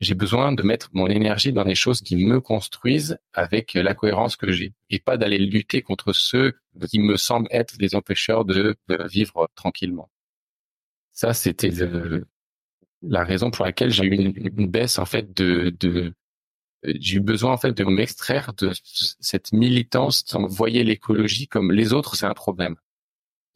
j'ai 0.00 0.14
besoin 0.14 0.52
de 0.52 0.62
mettre 0.62 0.90
mon 0.92 1.08
énergie 1.08 1.52
dans 1.52 1.64
les 1.64 1.74
choses 1.74 2.02
qui 2.02 2.16
me 2.16 2.40
construisent 2.40 3.18
avec 3.32 3.74
la 3.74 3.94
cohérence 3.94 4.36
que 4.36 4.52
j'ai 4.52 4.72
et 4.90 5.00
pas 5.00 5.16
d'aller 5.16 5.38
lutter 5.38 5.82
contre 5.82 6.12
ceux 6.12 6.54
qui 6.88 7.00
me 7.00 7.16
semblent 7.16 7.48
être 7.50 7.78
des 7.78 7.94
empêcheurs 7.94 8.44
de, 8.44 8.76
vivre 9.10 9.48
tranquillement. 9.56 10.10
Ça, 11.12 11.34
c'était 11.34 11.72
la 13.02 13.24
raison 13.24 13.50
pour 13.50 13.64
laquelle 13.64 13.90
j'ai 13.90 14.04
eu 14.04 14.14
une, 14.14 14.68
baisse 14.68 14.98
en 14.98 15.04
fait 15.04 15.36
de, 15.36 15.74
de 15.80 16.14
j'ai 16.84 17.16
eu 17.16 17.20
besoin 17.20 17.52
en 17.52 17.56
fait 17.56 17.72
de 17.72 17.84
m'extraire 17.84 18.52
de 18.54 18.72
cette 18.84 19.52
militance 19.52 20.24
voyer 20.48 20.84
l'écologie 20.84 21.48
comme 21.48 21.72
les 21.72 21.92
autres 21.92 22.14
c'est 22.14 22.26
un 22.26 22.34
problème 22.34 22.76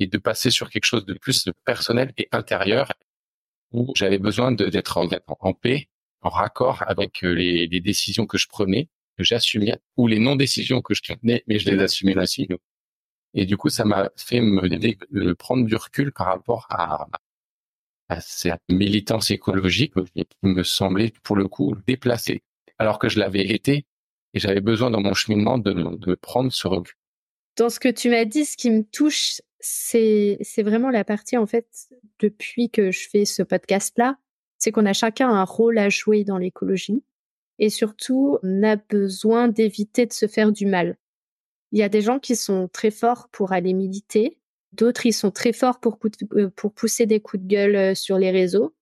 et 0.01 0.07
de 0.07 0.19
passer 0.19 0.51
sur 0.51 0.71
quelque 0.71 0.85
chose 0.85 1.07
de 1.07 1.15
plus 1.15 1.49
personnel 1.65 2.13
et 2.17 2.29
intérieur 2.33 2.93
où 3.73 3.93
j'avais 3.97 4.19
besoin 4.19 4.53
d'être 4.53 4.99
en, 5.41 5.55
paix 5.55 5.89
en 6.23 6.29
raccord 6.31 6.83
avec 6.87 7.25
euh, 7.25 7.33
les, 7.33 7.67
les 7.67 7.81
décisions 7.81 8.27
que 8.27 8.39
je 8.39 8.49
prenais 8.49 8.89
que 9.17 9.25
j'assumais 9.25 9.79
ou 9.97 10.07
les 10.07 10.19
non 10.19 10.37
décisions 10.37 10.81
que 10.81 10.95
je 10.95 11.03
prenais 11.03 11.45
mais 11.47 11.59
je 11.59 11.71
les 11.71 11.81
assumais 11.81 12.17
aussi. 12.17 12.49
Et 13.35 13.47
du 13.47 13.57
coup 13.57 13.69
ça 13.69 13.85
m'a 13.85 14.11
fait 14.17 14.41
me, 14.41 15.35
prendre 15.35 15.67
du 15.67 15.77
recul 15.77 16.13
par 16.13 16.27
rapport 16.27 16.67
à 16.71 17.07
à 18.09 18.21
cette 18.21 18.61
militance 18.69 19.31
écologique 19.31 19.95
qui 20.15 20.27
me 20.43 20.63
semblait 20.65 21.13
pour 21.23 21.37
le 21.37 21.49
coup 21.49 21.75
déplacée 21.87 22.43
alors 22.79 22.99
que 22.99 23.09
je 23.09 23.19
l'avais 23.19 23.47
été 23.47 23.87
et 24.35 24.39
j'avais 24.39 24.61
besoin 24.61 24.91
dans 24.91 25.01
mon 25.01 25.15
cheminement 25.15 25.59
de, 25.59 26.15
prendre 26.17 26.53
ce 26.53 26.67
recul. 26.67 26.95
Dans 27.57 27.69
ce 27.69 27.79
que 27.79 27.89
tu 27.89 28.09
m'as 28.09 28.25
dit, 28.25 28.45
ce 28.45 28.57
qui 28.57 28.71
me 28.71 28.83
touche, 28.83 29.41
c'est 29.61 30.39
vraiment 30.59 30.91
la 30.91 31.05
partie 31.05 31.37
en 31.37 31.47
fait 31.47 31.67
depuis 32.19 32.71
que 32.71 32.91
je 32.91 33.09
fais 33.09 33.25
ce 33.25 33.43
podcast 33.43 33.95
là, 33.99 34.17
c'est 34.63 34.71
qu'on 34.71 34.87
a 34.87 34.93
chacun 34.93 35.29
un 35.29 35.43
rôle 35.43 35.77
à 35.77 35.89
jouer 35.89 36.23
dans 36.23 36.39
l'écologie 36.39 37.03
et 37.59 37.69
surtout 37.69 38.39
on 38.45 38.63
a 38.63 38.77
besoin 38.77 39.49
d'éviter 39.49 40.07
de 40.07 40.13
se 40.13 40.29
faire 40.29 40.53
du 40.53 40.67
mal. 40.67 40.99
Il 41.73 41.81
y 41.81 41.83
a 41.83 41.89
des 41.89 42.01
gens 42.01 42.21
qui 42.21 42.37
sont 42.37 42.69
très 42.69 42.93
forts 42.93 43.29
pour 43.33 43.51
aller 43.51 43.73
militer, 43.73 44.39
d'autres 44.71 45.05
ils 45.05 45.13
sont 45.13 45.33
très 45.33 45.53
forts 45.53 45.81
pour, 45.81 45.99
euh, 46.37 46.49
pour 46.55 46.73
pousser 46.73 47.07
des 47.07 47.19
coups 47.19 47.43
de 47.43 47.49
gueule 47.49 47.75
euh, 47.75 47.95
sur 47.97 48.19
les 48.19 48.31
réseaux, 48.31 48.73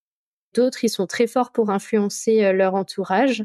d'autres 0.53 0.83
ils 0.83 0.89
sont 0.89 1.07
très 1.07 1.25
forts 1.25 1.51
pour 1.51 1.71
influencer 1.71 2.43
euh, 2.43 2.53
leur 2.53 2.75
entourage 2.75 3.43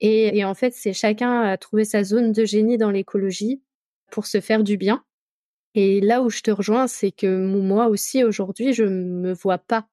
et, 0.00 0.44
en 0.44 0.54
fait, 0.54 0.74
c'est 0.74 0.92
chacun 0.92 1.40
à 1.40 1.56
trouver 1.56 1.86
sa 1.86 2.04
zone 2.04 2.30
de 2.30 2.44
génie 2.44 2.76
dans 2.76 2.90
l'écologie 2.90 3.62
pour 4.10 4.26
se 4.26 4.42
faire 4.42 4.62
du 4.62 4.76
bien. 4.76 5.02
Et 5.74 6.02
là 6.02 6.22
où 6.22 6.28
je 6.28 6.42
te 6.42 6.50
rejoins, 6.50 6.86
c'est 6.86 7.12
que 7.12 7.46
moi 7.46 7.86
aussi, 7.86 8.22
aujourd'hui, 8.22 8.74
je 8.74 8.84
me 8.84 9.32
vois 9.32 9.56
pas 9.56 9.88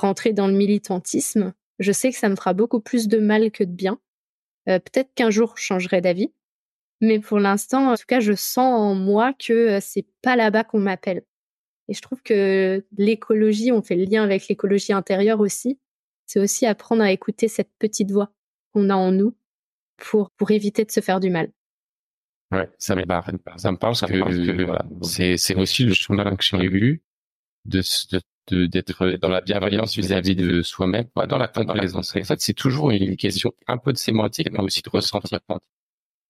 rentrer 0.00 0.32
dans 0.32 0.46
le 0.46 0.54
militantisme. 0.54 1.52
Je 1.78 1.92
sais 1.92 2.10
que 2.10 2.16
ça 2.16 2.28
me 2.28 2.36
fera 2.36 2.54
beaucoup 2.54 2.80
plus 2.80 3.08
de 3.08 3.18
mal 3.18 3.50
que 3.50 3.64
de 3.64 3.72
bien. 3.72 4.00
Euh, 4.68 4.78
peut-être 4.78 5.14
qu'un 5.14 5.30
jour, 5.30 5.54
je 5.56 5.62
changerai 5.62 6.00
d'avis. 6.00 6.32
Mais 7.00 7.20
pour 7.20 7.38
l'instant, 7.38 7.92
en 7.92 7.96
tout 7.96 8.06
cas, 8.06 8.20
je 8.20 8.32
sens 8.32 8.74
en 8.74 8.94
moi 8.94 9.32
que 9.32 9.52
euh, 9.52 9.78
c'est 9.80 10.06
pas 10.22 10.36
là-bas 10.36 10.64
qu'on 10.64 10.80
m'appelle. 10.80 11.22
Et 11.88 11.94
je 11.94 12.02
trouve 12.02 12.22
que 12.22 12.84
l'écologie, 12.96 13.72
on 13.72 13.82
fait 13.82 13.96
le 13.96 14.04
lien 14.04 14.22
avec 14.22 14.48
l'écologie 14.48 14.92
intérieure 14.92 15.40
aussi. 15.40 15.78
C'est 16.26 16.40
aussi 16.40 16.66
apprendre 16.66 17.02
à 17.02 17.10
écouter 17.10 17.48
cette 17.48 17.70
petite 17.78 18.10
voix 18.10 18.30
qu'on 18.72 18.90
a 18.90 18.94
en 18.94 19.12
nous 19.12 19.34
pour, 19.96 20.30
pour 20.32 20.50
éviter 20.50 20.84
de 20.84 20.90
se 20.90 21.00
faire 21.00 21.20
du 21.20 21.30
mal. 21.30 21.50
Ouais, 22.50 22.68
ça 22.78 22.94
me 22.96 23.04
parle. 23.04 23.24
Ça 23.56 23.72
me 23.72 23.76
parle 23.76 23.94
parce 23.98 24.10
que, 24.10 24.64
voilà, 24.64 24.84
c'est, 25.02 25.36
c'est 25.36 25.54
aussi 25.54 25.84
le 25.84 25.94
chemin 25.94 26.36
que 26.36 26.42
j'ai 26.42 26.64
eu 26.64 27.02
de, 27.64 27.80
de, 28.10 28.20
d'être 28.54 29.16
dans 29.20 29.28
la 29.28 29.40
bienveillance 29.40 29.96
vis-à-vis 29.96 30.36
de 30.36 30.62
soi-même, 30.62 31.06
dans 31.28 31.38
la, 31.38 31.46
dans 31.48 31.74
les 31.74 31.96
anciens. 31.96 32.22
En 32.22 32.24
fait, 32.24 32.40
c'est 32.40 32.54
toujours 32.54 32.90
une 32.90 33.16
question 33.16 33.52
un 33.66 33.78
peu 33.78 33.92
de 33.92 33.98
sémantique, 33.98 34.50
mais 34.52 34.60
aussi 34.60 34.82
de 34.82 34.90
ressentir. 34.90 35.40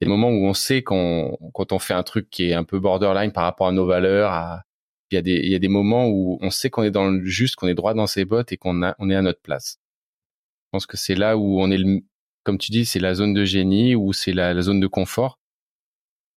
Des 0.01 0.07
moments 0.07 0.31
où 0.31 0.47
on 0.47 0.55
sait 0.55 0.83
qu'on, 0.83 1.37
quand 1.55 1.73
on 1.73 1.79
fait 1.79 1.95
un 1.95 2.03
truc 2.03 2.31
qui 2.31 2.51
est 2.51 2.55
un 2.55 2.65
peu 2.65 2.79
borderline 2.79 3.33
par 3.33 3.45
rapport 3.45 3.67
à 3.67 3.73
nos 3.73 3.87
valeurs, 3.87 4.33
à, 4.33 4.63
il 5.11 5.15
y 5.17 5.19
a 5.19 5.23
des, 5.23 5.37
il 5.37 5.51
y 5.51 5.55
a 5.55 5.59
des 5.59 5.69
moments 5.69 6.07
où 6.09 6.39
on 6.41 6.51
sait 6.51 6.71
qu'on 6.71 6.83
est 6.83 6.91
dans 6.91 7.11
le 7.11 7.25
juste, 7.25 7.57
qu'on 7.57 7.69
est 7.69 7.75
droit 7.75 7.95
dans 7.95 8.07
ses 8.07 8.25
bottes 8.25 8.53
et 8.53 8.57
qu'on 8.57 8.83
a, 8.83 8.95
on 8.99 9.11
est 9.11 9.17
à 9.17 9.23
notre 9.23 9.41
place. 9.41 9.79
Je 10.67 10.71
pense 10.73 10.87
que 10.87 10.97
c'est 10.97 11.15
là 11.15 11.37
où 11.37 11.61
on 11.61 11.71
est 11.71 11.79
le, 11.79 12.03
comme 12.45 12.59
tu 12.59 12.71
dis, 12.73 12.85
c'est 12.85 13.01
la 13.01 13.15
zone 13.15 13.35
de 13.35 13.45
génie 13.45 13.95
ou 13.95 14.13
c'est 14.13 14.33
la, 14.33 14.61
zone 14.61 14.81
de 14.81 14.87
confort. 14.87 15.39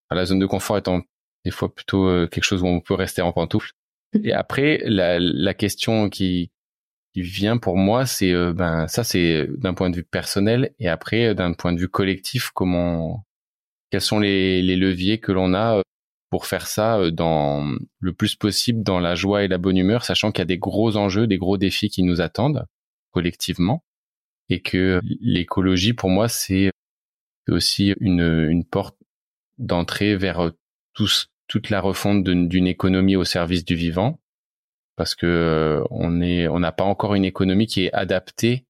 la 0.09 0.25
zone 0.25 0.39
de 0.39 0.45
confort 0.45 0.77
étant 0.77 1.01
des 1.45 1.51
fois 1.51 1.73
plutôt 1.73 2.07
euh, 2.07 2.27
quelque 2.27 2.43
chose 2.43 2.63
où 2.63 2.67
on 2.67 2.81
peut 2.81 2.93
rester 2.93 3.21
en 3.21 3.31
pantoufle. 3.33 3.71
Et 4.13 4.33
après, 4.33 4.79
la, 4.85 5.53
question 5.53 6.09
qui, 6.09 6.51
vient 7.15 7.57
pour 7.57 7.77
moi, 7.77 8.05
c'est 8.05 8.31
euh, 8.31 8.53
ben 8.53 8.87
ça, 8.87 9.03
c'est 9.03 9.47
d'un 9.57 9.73
point 9.73 9.89
de 9.89 9.97
vue 9.97 10.03
personnel 10.03 10.73
et 10.79 10.87
après 10.87 11.27
euh, 11.27 11.33
d'un 11.33 11.53
point 11.53 11.73
de 11.73 11.79
vue 11.79 11.89
collectif, 11.89 12.51
comment, 12.51 13.25
quels 13.89 14.01
sont 14.01 14.19
les, 14.19 14.61
les 14.61 14.77
leviers 14.77 15.19
que 15.19 15.33
l'on 15.33 15.53
a 15.53 15.81
pour 16.29 16.45
faire 16.45 16.67
ça 16.67 17.11
dans 17.11 17.75
le 17.99 18.13
plus 18.13 18.35
possible 18.35 18.83
dans 18.83 19.01
la 19.01 19.15
joie 19.15 19.43
et 19.43 19.49
la 19.49 19.57
bonne 19.57 19.77
humeur, 19.77 20.05
sachant 20.05 20.31
qu'il 20.31 20.39
y 20.39 20.43
a 20.43 20.45
des 20.45 20.57
gros 20.57 20.95
enjeux, 20.95 21.27
des 21.27 21.37
gros 21.37 21.57
défis 21.57 21.89
qui 21.89 22.03
nous 22.03 22.21
attendent 22.21 22.65
collectivement 23.11 23.83
et 24.49 24.61
que 24.61 25.01
l'écologie 25.19 25.93
pour 25.93 26.09
moi 26.09 26.29
c'est 26.29 26.71
aussi 27.49 27.93
une, 27.99 28.47
une 28.49 28.63
porte 28.65 28.97
d'entrée 29.57 30.15
vers 30.15 30.51
tous, 30.93 31.30
toute 31.51 31.69
la 31.69 31.81
refonte 31.81 32.23
d'une 32.23 32.65
économie 32.65 33.17
au 33.17 33.25
service 33.25 33.65
du 33.65 33.75
vivant 33.75 34.21
parce 34.95 35.15
que 35.15 35.25
euh, 35.25 35.83
on 35.89 36.21
est 36.21 36.47
on 36.47 36.61
n'a 36.61 36.71
pas 36.71 36.85
encore 36.85 37.13
une 37.13 37.25
économie 37.25 37.67
qui 37.67 37.83
est 37.83 37.91
adaptée 37.91 38.65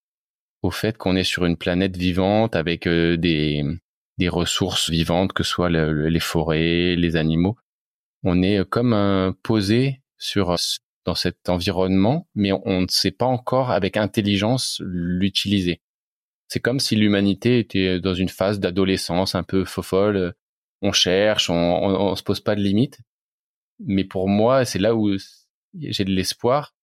au 0.63 0.71
fait 0.71 0.97
qu'on 0.97 1.15
est 1.15 1.23
sur 1.23 1.45
une 1.45 1.57
planète 1.57 1.95
vivante 1.95 2.55
avec 2.55 2.87
euh, 2.87 3.17
des 3.17 3.63
des 4.17 4.29
ressources 4.29 4.89
vivantes 4.89 5.31
que 5.31 5.43
ce 5.43 5.51
soit 5.51 5.69
les 5.69 6.19
forêts, 6.19 6.95
les 6.95 7.17
animaux. 7.17 7.55
On 8.23 8.41
est 8.41 8.67
comme 8.67 8.93
un 8.93 9.35
posé 9.43 10.01
sur 10.17 10.55
dans 11.05 11.15
cet 11.15 11.49
environnement, 11.49 12.27
mais 12.33 12.51
on 12.51 12.81
ne 12.81 12.87
sait 12.89 13.11
pas 13.11 13.27
encore 13.27 13.69
avec 13.69 13.95
intelligence 13.95 14.81
l'utiliser. 14.83 15.81
C'est 16.47 16.59
comme 16.59 16.79
si 16.79 16.95
l'humanité 16.95 17.59
était 17.59 17.99
dans 17.99 18.15
une 18.15 18.29
phase 18.29 18.59
d'adolescence 18.59 19.35
un 19.35 19.43
peu 19.43 19.65
fofolle. 19.65 20.33
On 20.81 20.91
cherche, 20.91 21.49
on, 21.49 21.53
on, 21.53 22.15
se 22.15 22.23
pose 22.23 22.39
pas 22.39 22.55
de 22.55 22.61
limites. 22.61 22.99
Mais 23.79 24.03
pour 24.03 24.27
moi, 24.27 24.65
c'est 24.65 24.79
là 24.79 24.95
où 24.95 25.15
j'ai 25.73 26.05
de 26.05 26.11
l'espoir. 26.11 26.73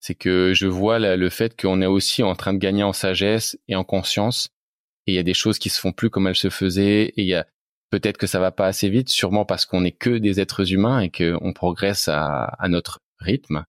C'est 0.00 0.14
que 0.14 0.52
je 0.54 0.66
vois 0.66 0.98
le 0.98 1.30
fait 1.30 1.60
qu'on 1.60 1.80
est 1.80 1.86
aussi 1.86 2.22
en 2.22 2.34
train 2.34 2.52
de 2.52 2.58
gagner 2.58 2.82
en 2.82 2.92
sagesse 2.92 3.58
et 3.68 3.76
en 3.76 3.84
conscience. 3.84 4.48
Et 5.06 5.12
il 5.12 5.14
y 5.14 5.18
a 5.18 5.22
des 5.22 5.34
choses 5.34 5.58
qui 5.58 5.68
se 5.68 5.80
font 5.80 5.92
plus 5.92 6.10
comme 6.10 6.26
elles 6.26 6.34
se 6.36 6.50
faisaient. 6.50 7.12
Et 7.16 7.22
il 7.22 7.26
y 7.26 7.34
a 7.34 7.46
peut-être 7.90 8.16
que 8.16 8.26
ça 8.26 8.40
va 8.40 8.50
pas 8.50 8.66
assez 8.66 8.88
vite, 8.88 9.10
sûrement 9.10 9.44
parce 9.44 9.66
qu'on 9.66 9.82
n'est 9.82 9.92
que 9.92 10.18
des 10.18 10.40
êtres 10.40 10.72
humains 10.72 11.00
et 11.00 11.10
qu'on 11.10 11.52
progresse 11.52 12.08
à, 12.08 12.44
à 12.44 12.68
notre 12.68 13.00
rythme. 13.18 13.64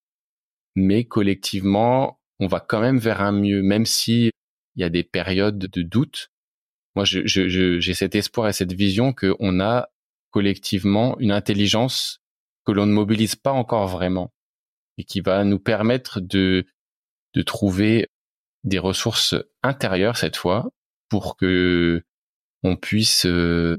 Mais 0.75 1.03
collectivement, 1.03 2.19
on 2.39 2.47
va 2.47 2.59
quand 2.59 2.81
même 2.81 2.97
vers 2.97 3.21
un 3.21 3.31
mieux, 3.31 3.61
même 3.61 3.85
si 3.85 4.31
il 4.75 4.81
y 4.81 4.83
a 4.83 4.89
des 4.89 5.03
périodes 5.03 5.57
de 5.59 5.81
doute. 5.81 6.29
Moi, 6.95 7.05
j'ai 7.05 7.25
je, 7.25 7.79
je, 7.79 7.93
cet 7.93 8.15
espoir 8.15 8.49
et 8.49 8.53
cette 8.53 8.73
vision 8.73 9.13
qu'on 9.13 9.59
a 9.59 9.89
collectivement 10.31 11.17
une 11.19 11.31
intelligence 11.31 12.19
que 12.65 12.71
l'on 12.71 12.85
ne 12.85 12.93
mobilise 12.93 13.35
pas 13.35 13.51
encore 13.51 13.87
vraiment 13.87 14.33
et 14.97 15.03
qui 15.03 15.21
va 15.21 15.43
nous 15.43 15.59
permettre 15.59 16.19
de, 16.19 16.65
de 17.33 17.41
trouver 17.41 18.09
des 18.63 18.79
ressources 18.79 19.35
intérieures 19.63 20.17
cette 20.17 20.37
fois 20.37 20.69
pour 21.09 21.35
que 21.35 22.03
on 22.63 22.77
puisse 22.77 23.25
euh, 23.25 23.77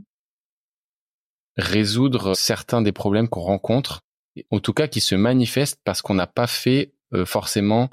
résoudre 1.56 2.34
certains 2.34 2.82
des 2.82 2.92
problèmes 2.92 3.28
qu'on 3.28 3.40
rencontre, 3.40 4.02
en 4.50 4.60
tout 4.60 4.72
cas 4.72 4.88
qui 4.88 5.00
se 5.00 5.14
manifestent 5.14 5.80
parce 5.84 6.02
qu'on 6.02 6.14
n'a 6.14 6.26
pas 6.26 6.46
fait 6.46 6.92
euh, 7.14 7.24
forcément 7.24 7.90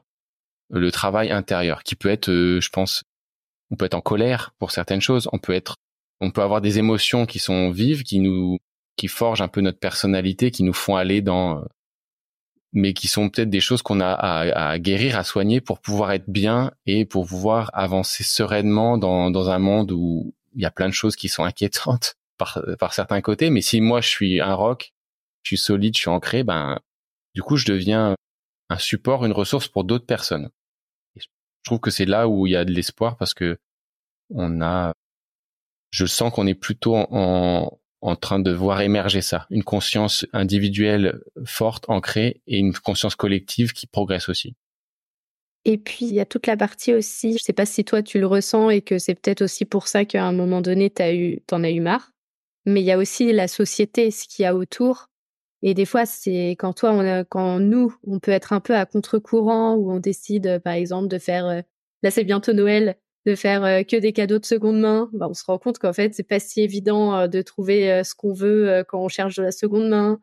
le 0.70 0.92
travail 0.92 1.32
intérieur, 1.32 1.84
qui 1.84 1.96
peut 1.96 2.10
être, 2.10 2.30
euh, 2.30 2.60
je 2.62 2.70
pense, 2.70 3.04
on 3.72 3.76
peut 3.76 3.86
être 3.86 3.96
en 3.96 4.02
colère 4.02 4.54
pour 4.60 4.72
certaines 4.72 5.02
choses, 5.02 5.28
on 5.32 5.40
peut 5.40 5.54
être, 5.54 5.78
on 6.20 6.32
peut 6.32 6.42
avoir 6.42 6.62
des 6.62 6.78
émotions 6.78 7.26
qui 7.26 7.40
sont 7.40 7.72
vives, 7.72 8.04
qui 8.04 8.20
nous, 8.20 8.60
qui 8.98 9.08
forgent 9.08 9.42
un 9.42 9.48
peu 9.48 9.62
notre 9.62 9.80
personnalité, 9.80 10.52
qui 10.52 10.64
nous 10.64 10.74
font 10.74 10.96
aller 10.96 11.22
dans, 11.22 11.64
mais 12.74 12.94
qui 12.94 13.08
sont 13.08 13.30
peut-être 13.30 13.50
des 13.50 13.60
choses 13.60 13.82
qu'on 13.82 14.00
a 14.00 14.12
à, 14.12 14.80
guérir, 14.80 15.18
à 15.18 15.24
soigner 15.24 15.62
pour 15.62 15.80
pouvoir 15.80 16.12
être 16.12 16.30
bien 16.30 16.72
et 16.86 17.06
pour 17.06 17.26
pouvoir 17.26 17.70
avancer 17.74 18.24
sereinement 18.24 18.98
dans, 18.98 19.32
dans 19.32 19.50
un 19.50 19.60
monde 19.60 19.92
où 19.92 20.34
il 20.54 20.62
y 20.62 20.66
a 20.66 20.72
plein 20.72 20.88
de 20.88 20.94
choses 20.94 21.16
qui 21.16 21.30
sont 21.30 21.44
inquiétantes 21.44 22.16
par, 22.38 22.62
par 22.80 22.94
certains 22.94 23.22
côtés. 23.22 23.50
Mais 23.50 23.62
si 23.62 23.82
moi 23.82 24.02
je 24.02 24.10
suis 24.10 24.42
un 24.42 24.54
rock, 24.54 24.94
je 25.44 25.50
suis 25.50 25.58
solide, 25.58 25.96
je 25.96 26.02
suis 26.02 26.10
ancré, 26.10 26.44
ben 26.44 26.80
du 27.34 27.42
coup 27.42 27.56
je 27.56 27.66
deviens 27.66 28.16
un 28.70 28.78
support, 28.78 29.26
une 29.26 29.32
ressource 29.32 29.68
pour 29.68 29.84
d'autres 29.84 30.06
personnes. 30.06 30.50
Je 31.64 31.70
trouve 31.70 31.80
que 31.80 31.92
c'est 31.92 32.06
là 32.06 32.28
où 32.28 32.48
il 32.48 32.52
y 32.52 32.56
a 32.56 32.66
de 32.66 32.72
l'espoir 32.72 33.18
parce 33.18 33.34
que 33.34 33.58
on 34.30 34.62
a, 34.62 34.94
je 35.92 36.06
sens 36.06 36.34
qu'on 36.34 36.48
est 36.48 36.56
plutôt 36.56 36.96
en, 36.96 37.80
en 38.02 38.16
train 38.16 38.40
de 38.40 38.52
voir 38.52 38.82
émerger 38.82 39.22
ça, 39.22 39.46
une 39.50 39.64
conscience 39.64 40.26
individuelle 40.34 41.22
forte, 41.46 41.86
ancrée, 41.88 42.42
et 42.48 42.58
une 42.58 42.74
conscience 42.74 43.16
collective 43.16 43.74
qui 43.74 43.88
progresse 43.88 44.28
aussi. 44.28 44.56
Et 45.64 45.78
puis, 45.78 46.08
il 46.08 46.14
y 46.14 46.20
a 46.20 46.26
toute 46.26 46.48
la 46.48 46.58
partie 46.58 46.94
aussi, 46.94 47.34
je 47.34 47.44
sais 47.44 47.54
pas 47.54 47.68
si 47.68 47.86
toi 47.86 48.02
tu 48.02 48.20
le 48.20 48.26
ressens 48.26 48.72
et 48.72 48.82
que 48.82 48.98
c'est 48.98 49.14
peut-être 49.14 49.44
aussi 49.44 49.66
pour 49.66 49.88
ça 49.88 50.06
qu'à 50.06 50.26
un 50.26 50.32
moment 50.32 50.62
donné, 50.62 50.90
t'as 50.90 51.14
eu, 51.14 51.42
t'en 51.46 51.64
as 51.64 51.70
eu 51.70 51.82
marre. 51.82 52.12
Mais 52.66 52.82
il 52.82 52.86
y 52.86 52.92
a 52.92 52.98
aussi 52.98 53.32
la 53.32 53.48
société, 53.48 54.10
ce 54.10 54.28
qu'il 54.28 54.44
y 54.44 54.46
a 54.48 54.56
autour. 54.56 55.11
Et 55.64 55.74
des 55.74 55.86
fois, 55.86 56.06
c'est 56.06 56.52
quand 56.52 56.74
toi, 56.74 56.92
on 56.94 57.24
quand 57.30 57.60
nous, 57.60 57.96
on 58.06 58.20
peut 58.20 58.32
être 58.32 58.54
un 58.54 58.60
peu 58.60 58.76
à 58.76 58.86
contre-courant 58.86 59.76
où 59.76 59.92
on 59.92 60.00
décide, 60.00 60.48
euh, 60.48 60.60
par 60.60 60.74
exemple, 60.74 61.08
de 61.08 61.20
faire, 61.20 61.46
euh, 61.46 61.62
là 62.04 62.10
c'est 62.12 62.24
bientôt 62.24 62.54
Noël, 62.54 62.98
de 63.28 63.36
faire 63.36 63.64
euh, 63.64 63.84
que 63.84 63.96
des 63.96 64.12
cadeaux 64.14 64.40
de 64.40 64.46
seconde 64.46 64.80
main. 64.80 65.10
Bah, 65.14 65.28
on 65.30 65.34
se 65.36 65.46
rend 65.46 65.60
compte 65.60 65.78
qu'en 65.78 65.94
fait, 65.94 66.16
c'est 66.16 66.24
pas 66.24 66.40
si 66.40 66.62
évident 66.62 67.28
de 67.28 67.42
trouver 67.42 68.04
ce 68.04 68.16
qu'on 68.16 68.34
veut 68.34 68.84
quand 68.88 69.04
on 69.04 69.08
cherche 69.10 69.36
de 69.36 69.44
la 69.44 69.52
seconde 69.52 69.90
main. 69.90 70.22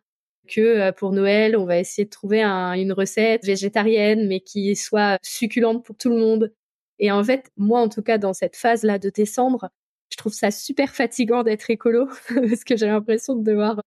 Que 0.49 0.90
pour 0.92 1.12
Noël, 1.12 1.57
on 1.57 1.66
va 1.66 1.78
essayer 1.78 2.07
de 2.07 2.11
trouver 2.11 2.42
une 2.42 2.92
recette 2.92 3.44
végétarienne, 3.44 4.27
mais 4.29 4.40
qui 4.40 4.74
soit 4.77 5.18
succulente 5.22 5.85
pour 5.85 5.96
tout 5.96 6.09
le 6.09 6.16
monde. 6.16 6.53
Et 6.98 7.12
en 7.12 7.22
fait, 7.22 7.51
moi, 7.57 7.81
en 7.81 7.88
tout 7.88 8.03
cas, 8.03 8.18
dans 8.18 8.33
cette 8.33 8.57
phase-là 8.57 8.98
de 8.98 9.11
décembre, 9.11 9.68
je 10.11 10.16
trouve 10.16 10.33
ça 10.33 10.51
super 10.51 10.90
fatigant 10.94 11.42
d'être 11.42 11.70
écolo 11.70 12.09
parce 12.35 12.64
que 12.64 12.77
j'ai 12.77 12.87
l'impression 12.87 13.37
de 13.37 13.44
devoir 13.44 13.81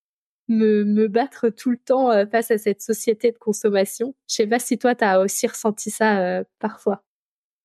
me, 0.52 1.08
battre 1.08 1.50
tout 1.50 1.72
le 1.72 1.78
temps 1.78 2.12
euh, 2.12 2.26
face 2.26 2.52
à 2.52 2.58
cette 2.58 2.82
société 2.82 3.32
de 3.32 3.38
consommation. 3.38 4.16
Je 4.30 4.36
sais 4.36 4.48
pas 4.48 4.60
si 4.60 4.78
toi, 4.78 4.96
tu 4.96 5.04
as 5.04 5.20
aussi 5.20 5.48
ressenti 5.48 5.90
ça 5.90 6.20
euh, 6.20 6.44
parfois. 6.60 7.04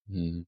Mmh. 0.09 0.43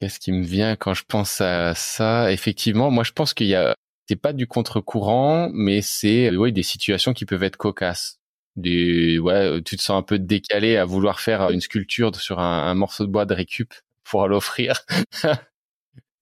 Qu'est-ce 0.00 0.18
qui 0.18 0.32
me 0.32 0.44
vient 0.44 0.76
quand 0.76 0.94
je 0.94 1.04
pense 1.06 1.40
à 1.40 1.74
ça? 1.74 2.32
Effectivement, 2.32 2.90
moi, 2.90 3.04
je 3.04 3.12
pense 3.12 3.34
qu'il 3.34 3.48
y 3.48 3.54
a, 3.54 3.74
c'est 4.08 4.16
pas 4.16 4.32
du 4.32 4.46
contre-courant, 4.46 5.50
mais 5.52 5.82
c'est 5.82 6.34
ouais, 6.34 6.52
des 6.52 6.62
situations 6.62 7.12
qui 7.12 7.26
peuvent 7.26 7.42
être 7.42 7.58
cocasses. 7.58 8.18
Des, 8.56 9.18
ouais, 9.18 9.62
tu 9.62 9.76
te 9.76 9.82
sens 9.82 9.98
un 9.98 10.02
peu 10.02 10.18
décalé 10.18 10.76
à 10.76 10.84
vouloir 10.84 11.20
faire 11.20 11.50
une 11.50 11.60
sculpture 11.60 12.14
sur 12.16 12.40
un, 12.40 12.74
morceau 12.74 13.06
de 13.06 13.10
bois 13.10 13.26
de 13.26 13.34
récup 13.34 13.74
pour 14.04 14.26
l'offrir. 14.26 14.80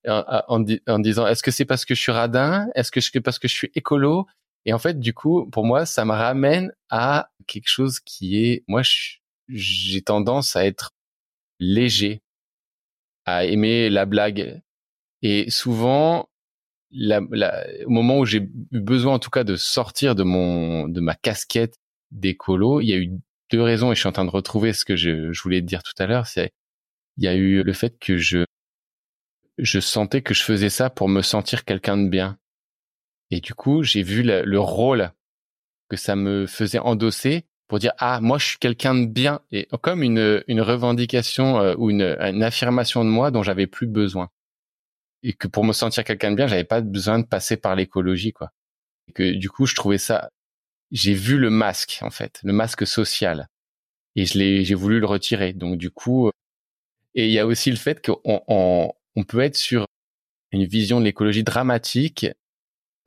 en, 0.07 0.61
disant 0.99 1.27
est-ce 1.27 1.43
que 1.43 1.51
c'est 1.51 1.65
parce 1.65 1.85
que 1.85 1.95
je 1.95 2.01
suis 2.01 2.13
radin? 2.13 2.69
Est-ce 2.75 2.91
que 2.91 3.01
c'est 3.01 3.21
parce 3.21 3.39
que 3.39 3.49
je 3.49 3.55
suis 3.55 3.71
écolo? 3.75 4.27
Et 4.65 4.73
en 4.73 4.79
fait, 4.79 4.99
du 4.99 5.15
coup, 5.15 5.49
pour 5.51 5.65
moi, 5.65 5.87
ça 5.87 6.05
me 6.05 6.13
ramène 6.13 6.73
à 6.91 7.31
quelque 7.47 7.69
chose 7.69 8.01
qui 8.01 8.45
est, 8.45 8.65
moi, 8.69 8.83
j'ai 9.49 10.03
tendance 10.03 10.57
à 10.57 10.67
être 10.67 10.93
léger, 11.59 12.23
à 13.25 13.45
aimer 13.45 13.91
la 13.91 14.05
blague. 14.05 14.61
Et 15.23 15.51
souvent, 15.51 16.29
la, 16.91 17.21
au 17.87 17.91
moment 17.91 18.19
où 18.19 18.25
j'ai 18.25 18.39
eu 18.39 18.81
besoin, 18.81 19.15
en 19.15 19.19
tout 19.19 19.31
cas, 19.31 19.45
de 19.45 19.57
sortir 19.57 20.15
de 20.15 20.23
mon, 20.23 20.89
de 20.89 21.01
ma 21.01 21.15
casquette 21.15 21.77
d'écolo, 22.11 22.81
il 22.81 22.89
y 22.89 22.93
a 22.93 22.99
eu 22.99 23.11
deux 23.51 23.63
raisons 23.63 23.93
et 23.93 23.95
je 23.95 24.01
suis 24.01 24.09
en 24.09 24.13
train 24.13 24.25
de 24.25 24.31
retrouver 24.31 24.73
ce 24.73 24.85
que 24.85 24.97
je, 24.97 25.31
voulais 25.43 25.63
dire 25.63 25.83
tout 25.83 25.95
à 25.99 26.07
l'heure. 26.07 26.27
C'est, 26.27 26.53
il 27.17 27.25
y 27.25 27.29
a 27.29 27.35
eu 27.35 27.63
le 27.63 27.73
fait 27.73 27.99
que 27.99 28.17
je, 28.17 28.45
je 29.59 29.81
sentais 29.81 30.23
que 30.23 30.35
je 30.35 30.43
faisais 30.43 30.71
ça 30.71 30.91
pour 30.91 31.09
me 31.09 31.23
sentir 31.23 31.65
quelqu'un 31.65 31.97
de 31.97 32.09
bien. 32.09 32.39
Et 33.31 33.41
du 33.41 33.55
coup, 33.55 33.83
j'ai 33.83 34.03
vu 34.03 34.23
le, 34.23 34.61
rôle 34.61 35.13
que 35.89 35.97
ça 35.97 36.17
me 36.17 36.47
faisait 36.47 36.79
endosser 36.79 37.47
pour 37.67 37.79
dire 37.79 37.93
ah 37.99 38.21
moi 38.21 38.39
je 38.39 38.47
suis 38.47 38.59
quelqu'un 38.59 38.95
de 38.95 39.07
bien. 39.07 39.41
Et 39.53 39.69
comme 39.83 40.03
une 40.03 40.43
une 40.49 40.61
revendication 40.61 41.61
euh, 41.61 41.75
ou 41.77 41.91
une, 41.91 42.17
une 42.21 42.43
affirmation 42.43 43.05
de 43.05 43.11
moi 43.11 43.31
dont 43.31 43.43
j'avais 43.43 43.67
plus 43.67 43.87
besoin. 43.87 44.31
Et 45.23 45.35
que 45.35 45.49
pour 45.49 45.65
me 45.65 45.73
sentir 45.73 46.05
quelqu'un 46.05 46.31
de 46.31 46.37
bien 46.37 46.47
j'avais 46.47 46.65
pas 46.65 46.81
besoin 46.81 47.19
de 47.19 47.27
passer 47.27 47.57
par 47.57 47.77
l'écologie 47.77 48.33
quoi. 48.33 48.53
Et 49.09 49.13
que 49.13 49.33
du 49.35 49.51
coup 49.51 49.67
je 49.67 49.75
trouvais 49.75 49.99
ça 49.99 50.31
j'ai 50.91 51.15
vu 51.15 51.39
le 51.39 51.51
masque 51.51 51.99
en 52.03 52.11
fait 52.11 52.41
le 52.43 52.53
masque 52.53 52.87
social. 52.87 53.49
Et 54.17 54.25
je 54.25 54.39
l'ai 54.39 54.65
j'ai 54.65 54.75
voulu 54.75 55.01
le 55.01 55.07
retirer. 55.07 55.53
Donc 55.53 55.77
du 55.77 55.91
coup 55.91 56.31
et 57.15 57.27
il 57.27 57.33
y 57.33 57.39
a 57.39 57.47
aussi 57.47 57.71
le 57.71 57.77
fait 57.77 58.05
qu'on 58.05 58.21
on, 58.25 58.93
on 59.17 59.25
peut 59.25 59.41
être 59.41 59.57
sur 59.57 59.87
une 60.53 60.65
vision 60.65 61.01
de 61.01 61.05
l'écologie 61.05 61.45
dramatique 61.45 62.27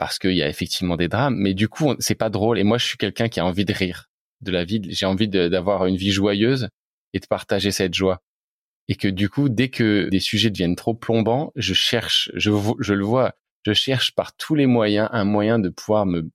parce 0.01 0.17
qu'il 0.17 0.33
y 0.33 0.41
a 0.41 0.49
effectivement 0.49 0.95
des 0.95 1.07
drames, 1.07 1.35
mais 1.37 1.53
du 1.53 1.69
coup, 1.69 1.93
c'est 1.99 2.15
pas 2.15 2.31
drôle. 2.31 2.57
Et 2.57 2.63
moi, 2.63 2.79
je 2.79 2.87
suis 2.87 2.97
quelqu'un 2.97 3.29
qui 3.29 3.39
a 3.39 3.45
envie 3.45 3.65
de 3.65 3.71
rire 3.71 4.09
de 4.41 4.51
la 4.51 4.63
vie. 4.63 4.81
J'ai 4.89 5.05
envie 5.05 5.27
d'avoir 5.27 5.85
une 5.85 5.95
vie 5.95 6.09
joyeuse 6.09 6.69
et 7.13 7.19
de 7.19 7.27
partager 7.27 7.69
cette 7.69 7.93
joie. 7.93 8.23
Et 8.87 8.95
que 8.95 9.07
du 9.07 9.29
coup, 9.29 9.47
dès 9.47 9.69
que 9.69 10.09
des 10.09 10.19
sujets 10.19 10.49
deviennent 10.49 10.75
trop 10.75 10.95
plombants, 10.95 11.51
je 11.55 11.75
cherche, 11.75 12.31
je, 12.33 12.49
le 12.49 13.03
vois, 13.03 13.35
je 13.63 13.73
cherche 13.73 14.15
par 14.15 14.35
tous 14.35 14.55
les 14.55 14.65
moyens 14.65 15.07
un 15.11 15.23
moyen 15.23 15.59
de 15.59 15.69
pouvoir 15.69 16.07
me, 16.07 16.31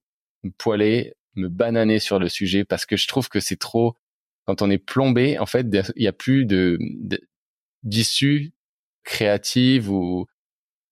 poiler, 0.58 1.14
me 1.34 1.48
bananer 1.48 1.98
sur 1.98 2.20
le 2.20 2.28
sujet 2.28 2.64
parce 2.64 2.86
que 2.86 2.96
je 2.96 3.08
trouve 3.08 3.28
que 3.28 3.40
c'est 3.40 3.58
trop, 3.58 3.96
quand 4.44 4.62
on 4.62 4.70
est 4.70 4.78
plombé, 4.78 5.40
en 5.40 5.46
fait, 5.46 5.66
il 5.96 6.04
y 6.04 6.06
a 6.06 6.12
plus 6.12 6.44
de, 6.44 6.78
d'issue 7.82 8.52
créative 9.02 9.90
ou, 9.90 10.26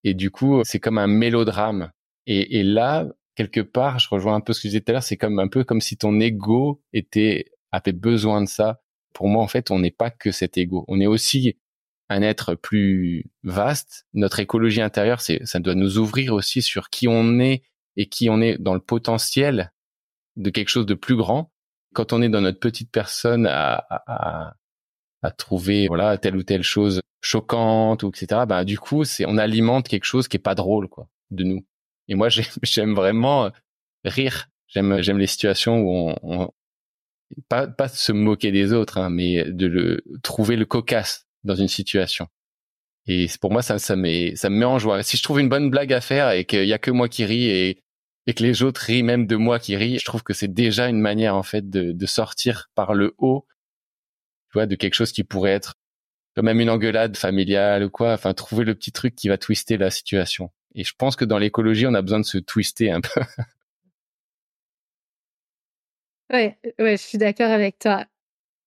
et 0.02 0.14
du 0.14 0.32
coup, 0.32 0.60
c'est 0.64 0.80
comme 0.80 0.98
un 0.98 1.06
mélodrame 1.06 1.92
et, 2.26 2.58
et, 2.60 2.62
là, 2.62 3.06
quelque 3.34 3.60
part, 3.60 3.98
je 3.98 4.08
rejoins 4.08 4.34
un 4.34 4.40
peu 4.40 4.52
ce 4.52 4.60
que 4.60 4.68
je 4.68 4.70
disais 4.70 4.80
tout 4.80 4.90
à 4.90 4.94
l'heure, 4.94 5.02
c'est 5.02 5.16
comme 5.16 5.38
un 5.38 5.48
peu 5.48 5.64
comme 5.64 5.80
si 5.80 5.96
ton 5.96 6.18
ego 6.20 6.82
était 6.92 7.52
avait 7.72 7.92
besoin 7.92 8.42
de 8.42 8.48
ça. 8.48 8.80
Pour 9.12 9.28
moi, 9.28 9.42
en 9.42 9.48
fait, 9.48 9.70
on 9.70 9.78
n'est 9.78 9.90
pas 9.90 10.10
que 10.10 10.30
cet 10.30 10.58
ego. 10.58 10.84
On 10.88 11.00
est 11.00 11.06
aussi 11.06 11.56
un 12.08 12.22
être 12.22 12.54
plus 12.54 13.26
vaste. 13.42 14.06
Notre 14.12 14.40
écologie 14.40 14.82
intérieure, 14.82 15.20
c'est, 15.20 15.44
ça 15.44 15.58
doit 15.58 15.74
nous 15.74 15.98
ouvrir 15.98 16.34
aussi 16.34 16.62
sur 16.62 16.90
qui 16.90 17.08
on 17.08 17.38
est 17.40 17.62
et 17.96 18.08
qui 18.08 18.28
on 18.30 18.40
est 18.40 18.58
dans 18.58 18.74
le 18.74 18.80
potentiel 18.80 19.72
de 20.36 20.50
quelque 20.50 20.68
chose 20.68 20.86
de 20.86 20.94
plus 20.94 21.16
grand. 21.16 21.52
Quand 21.94 22.12
on 22.12 22.22
est 22.22 22.28
dans 22.28 22.40
notre 22.40 22.58
petite 22.58 22.90
personne 22.90 23.46
à, 23.46 23.86
à, 23.88 24.56
à 25.22 25.30
trouver 25.30 25.86
voilà 25.88 26.18
telle 26.18 26.36
ou 26.36 26.42
telle 26.42 26.62
chose 26.62 27.00
choquante 27.20 28.02
ou 28.02 28.10
etc. 28.10 28.42
Bah 28.46 28.64
du 28.64 28.78
coup, 28.78 29.04
c'est 29.04 29.24
on 29.26 29.38
alimente 29.38 29.88
quelque 29.88 30.04
chose 30.04 30.28
qui 30.28 30.36
est 30.36 30.40
pas 30.40 30.54
drôle 30.54 30.88
quoi 30.88 31.08
de 31.30 31.44
nous. 31.44 31.64
Et 32.08 32.14
moi, 32.14 32.28
j'aime 32.62 32.94
vraiment 32.94 33.50
rire. 34.04 34.48
J'aime, 34.68 35.02
j'aime 35.02 35.18
les 35.18 35.26
situations 35.26 35.80
où 35.80 35.90
on, 35.90 36.16
on 36.22 36.52
pas, 37.48 37.66
pas 37.66 37.88
se 37.88 38.12
moquer 38.12 38.52
des 38.52 38.72
autres, 38.72 38.98
hein, 38.98 39.10
mais 39.10 39.44
de 39.44 39.66
le 39.66 40.04
trouver 40.22 40.56
le 40.56 40.66
cocasse 40.66 41.26
dans 41.44 41.54
une 41.54 41.68
situation. 41.68 42.28
Et 43.06 43.26
pour 43.40 43.52
moi, 43.52 43.62
ça, 43.62 43.78
ça, 43.78 43.96
met, 43.96 44.34
ça 44.36 44.50
me 44.50 44.56
met 44.56 44.64
en 44.64 44.78
joie. 44.78 45.02
Si 45.02 45.16
je 45.16 45.22
trouve 45.22 45.40
une 45.40 45.48
bonne 45.48 45.70
blague 45.70 45.92
à 45.92 46.00
faire 46.00 46.30
et 46.30 46.44
qu'il 46.44 46.64
y 46.64 46.72
a 46.72 46.78
que 46.78 46.90
moi 46.90 47.08
qui 47.08 47.24
ris 47.24 47.46
et 47.46 47.84
et 48.26 48.34
que 48.34 48.42
les 48.42 48.62
autres 48.62 48.80
rient 48.80 49.02
même 49.02 49.26
de 49.26 49.36
moi 49.36 49.58
qui 49.58 49.76
ris, 49.76 49.98
je 49.98 50.04
trouve 50.04 50.22
que 50.22 50.32
c'est 50.32 50.52
déjà 50.52 50.88
une 50.88 51.00
manière 51.00 51.36
en 51.36 51.42
fait 51.42 51.68
de, 51.68 51.92
de 51.92 52.06
sortir 52.06 52.70
par 52.74 52.94
le 52.94 53.14
haut, 53.18 53.46
tu 54.50 54.54
vois, 54.54 54.66
de 54.66 54.74
quelque 54.76 54.94
chose 54.94 55.12
qui 55.12 55.24
pourrait 55.24 55.52
être 55.52 55.74
comme 56.34 56.46
même 56.46 56.60
une 56.60 56.70
engueulade 56.70 57.16
familiale 57.16 57.84
ou 57.84 57.90
quoi. 57.90 58.12
Enfin, 58.14 58.34
trouver 58.34 58.64
le 58.64 58.74
petit 58.74 58.92
truc 58.92 59.14
qui 59.14 59.28
va 59.28 59.38
twister 59.38 59.76
la 59.76 59.90
situation. 59.90 60.50
Et 60.74 60.84
je 60.84 60.94
pense 60.96 61.16
que 61.16 61.24
dans 61.24 61.38
l'écologie, 61.38 61.86
on 61.86 61.94
a 61.94 62.02
besoin 62.02 62.20
de 62.20 62.24
se 62.24 62.38
twister 62.38 62.90
un 62.90 63.00
peu. 63.00 63.20
ouais, 66.32 66.58
ouais, 66.78 66.96
je 66.96 67.02
suis 67.02 67.18
d'accord 67.18 67.50
avec 67.50 67.78
toi. 67.78 68.06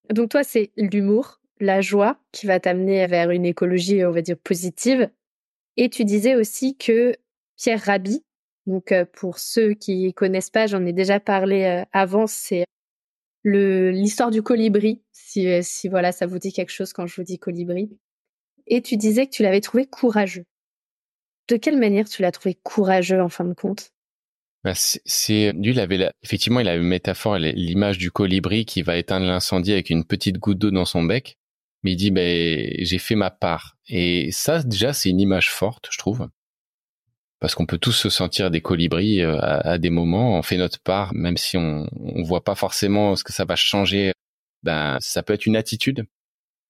Donc 0.10 0.30
toi, 0.30 0.44
c'est 0.44 0.72
l'humour, 0.78 1.42
la 1.60 1.82
joie 1.82 2.20
qui 2.32 2.48
va 2.48 2.60
t'amener 2.60 3.06
vers 3.08 3.32
une 3.32 3.46
écologie, 3.46 4.06
on 4.06 4.12
va 4.12 4.22
dire, 4.22 4.38
positive. 4.38 5.10
Et 5.76 5.90
tu 5.90 6.06
disais 6.06 6.36
aussi 6.36 6.78
que 6.78 7.14
Pierre 7.58 7.82
Rabhi, 7.82 8.24
donc 8.68 8.92
euh, 8.92 9.06
pour 9.06 9.40
ceux 9.40 9.74
qui 9.74 10.14
connaissent 10.14 10.50
pas, 10.50 10.68
j'en 10.68 10.86
ai 10.86 10.94
déjà 10.94 11.20
parlé 11.20 11.64
euh, 11.64 11.86
avant, 11.92 12.28
c'est 12.28 12.66
l'histoire 13.44 14.32
du 14.32 14.42
colibri, 14.42 15.02
si, 15.12 15.48
euh, 15.48 15.62
si 15.64 15.88
voilà, 15.88 16.12
ça 16.12 16.26
vous 16.26 16.40
dit 16.40 16.52
quelque 16.52 16.72
chose 16.72 16.94
quand 16.94 17.08
je 17.08 17.16
vous 17.16 17.24
dis 17.24 17.40
colibri. 17.40 17.90
Et 18.68 18.82
tu 18.82 18.98
disais 18.98 19.28
que 19.28 19.32
tu 19.32 19.44
l'avais 19.44 19.62
trouvé 19.62 19.86
courageux. 19.86 20.46
De 21.48 21.58
quelle 21.58 21.78
manière 21.78 22.08
tu 22.08 22.22
l'as 22.22 22.32
trouvé 22.32 22.56
courageux 22.62 23.22
en 23.22 23.30
fin 23.30 23.46
de 23.46 23.54
compte? 23.54 23.92
Bah, 24.64 24.74
c'est 24.76 25.54
lui 25.54 25.72
il 25.72 25.80
avait 25.80 26.12
effectivement 26.24 26.60
il 26.60 26.68
avait 26.68 26.82
une 26.82 26.88
métaphore 26.88 27.38
l'image 27.38 27.98
du 27.98 28.12
colibri 28.12 28.66
qui 28.66 28.82
va 28.82 28.98
éteindre 28.98 29.26
l'incendie 29.26 29.72
avec 29.72 29.90
une 29.90 30.04
petite 30.04 30.40
goutte 30.40 30.58
d'eau 30.58 30.72
dans 30.72 30.86
son 30.86 31.04
bec. 31.04 31.38
Mais 31.84 31.92
il 31.94 31.96
dit 31.96 32.12
ben 32.12 32.74
j'ai 32.80 32.98
fait 32.98 33.16
ma 33.16 33.30
part. 33.32 33.78
Et 33.88 34.30
ça 34.32 34.64
déjà 34.64 34.94
c'est 34.94 35.10
une 35.10 35.22
image 35.22 35.52
forte 35.52 35.88
je 35.92 35.98
trouve. 35.98 36.28
Parce 37.40 37.56
qu'on 37.56 37.68
peut 37.68 37.78
tous 37.78 37.94
se 37.94 38.10
sentir 38.10 38.50
des 38.52 38.62
colibris 38.62 39.22
euh, 39.22 39.40
à, 39.40 39.78
des 39.78 39.92
moments 39.92 40.38
on 40.38 40.42
fait 40.42 40.58
notre 40.58 40.82
part 40.82 41.14
même 41.14 41.38
si 41.38 41.56
on 41.56 41.88
on 41.96 42.24
voit 42.24 42.44
pas 42.44 42.56
forcément 42.56 43.16
ce 43.16 43.24
que 43.24 43.34
ça 43.34 43.46
va 43.46 43.56
changer. 43.56 44.12
Ben 44.64 44.98
ça 45.00 45.24
peut 45.24 45.34
être 45.34 45.46
une 45.46 45.56
attitude 45.56 46.06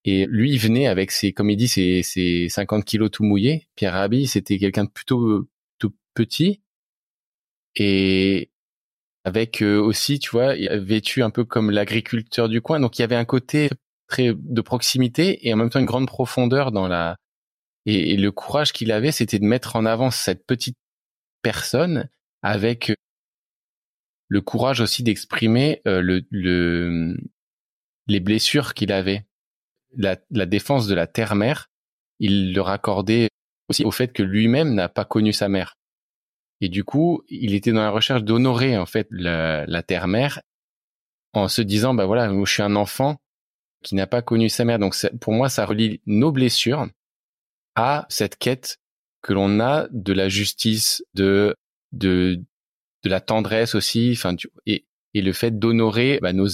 et 0.04 0.26
lui 0.26 0.52
il 0.52 0.58
venait 0.58 0.86
avec 0.86 1.10
ses 1.10 1.32
comme 1.32 1.50
il 1.50 1.56
dit 1.56 1.68
ses, 1.68 2.02
ses 2.02 2.48
50 2.48 2.84
kilos 2.84 3.10
tout 3.10 3.24
mouillés. 3.24 3.68
Pierre 3.76 3.94
Rabhi 3.94 4.26
c'était 4.26 4.58
quelqu'un 4.58 4.84
de 4.84 4.90
plutôt 4.90 5.48
tout 5.78 5.94
petit. 6.14 6.62
Et 7.76 8.50
avec 9.24 9.62
euh, 9.62 9.78
aussi, 9.80 10.18
tu 10.18 10.30
vois, 10.30 10.54
vêtu 10.78 11.22
un 11.22 11.30
peu 11.30 11.44
comme 11.44 11.70
l'agriculteur 11.70 12.48
du 12.48 12.60
coin. 12.62 12.80
Donc 12.80 12.98
il 12.98 13.02
y 13.02 13.04
avait 13.04 13.16
un 13.16 13.24
côté 13.24 13.70
très 14.08 14.32
de 14.34 14.60
proximité 14.62 15.46
et 15.46 15.52
en 15.54 15.56
même 15.56 15.70
temps 15.70 15.80
une 15.80 15.86
grande 15.86 16.08
profondeur 16.08 16.72
dans 16.72 16.88
la 16.88 17.16
et, 17.86 18.16
le 18.16 18.32
courage 18.32 18.72
qu'il 18.72 18.92
avait, 18.92 19.12
c'était 19.12 19.38
de 19.38 19.44
mettre 19.46 19.76
en 19.76 19.86
avant 19.86 20.10
cette 20.10 20.44
petite 20.46 20.76
personne 21.42 22.08
avec 22.42 22.92
le 24.28 24.40
courage 24.42 24.80
aussi 24.80 25.02
d'exprimer 25.02 25.80
euh, 25.86 26.02
le, 26.02 26.26
le, 26.30 27.16
les 28.06 28.20
blessures 28.20 28.74
qu'il 28.74 28.92
avait, 28.92 29.26
la, 29.96 30.16
la 30.30 30.46
défense 30.46 30.86
de 30.86 30.94
la 30.94 31.06
terre-mère. 31.06 31.68
Il 32.18 32.52
le 32.52 32.60
raccordait 32.60 33.28
aussi 33.68 33.84
au 33.84 33.90
fait 33.90 34.12
que 34.12 34.22
lui-même 34.22 34.74
n'a 34.74 34.88
pas 34.88 35.04
connu 35.04 35.32
sa 35.32 35.48
mère. 35.48 35.74
Et 36.60 36.68
du 36.68 36.84
coup, 36.84 37.22
il 37.28 37.54
était 37.54 37.72
dans 37.72 37.82
la 37.82 37.90
recherche 37.90 38.24
d'honorer 38.24 38.76
en 38.76 38.86
fait 38.86 39.06
la, 39.10 39.64
la 39.66 39.82
terre-mère 39.82 40.40
en 41.32 41.48
se 41.48 41.62
disant, 41.62 41.94
bah 41.94 42.06
voilà, 42.06 42.28
je 42.28 42.50
suis 42.50 42.62
un 42.62 42.74
enfant 42.74 43.18
qui 43.84 43.94
n'a 43.94 44.06
pas 44.06 44.22
connu 44.22 44.48
sa 44.48 44.64
mère. 44.64 44.78
Donc 44.78 44.96
pour 45.20 45.32
moi, 45.32 45.48
ça 45.48 45.64
relie 45.66 46.00
nos 46.06 46.32
blessures 46.32 46.88
à 47.76 48.06
cette 48.08 48.36
quête 48.36 48.78
que 49.22 49.32
l'on 49.32 49.60
a 49.60 49.86
de 49.90 50.12
la 50.12 50.28
justice, 50.28 51.04
de 51.14 51.54
de 51.92 52.42
de 53.04 53.08
la 53.08 53.20
tendresse 53.20 53.74
aussi, 53.74 54.12
enfin 54.12 54.34
et 54.66 54.84
et 55.14 55.22
le 55.22 55.32
fait 55.32 55.58
d'honorer 55.58 56.18
bah, 56.20 56.32
nos, 56.32 56.48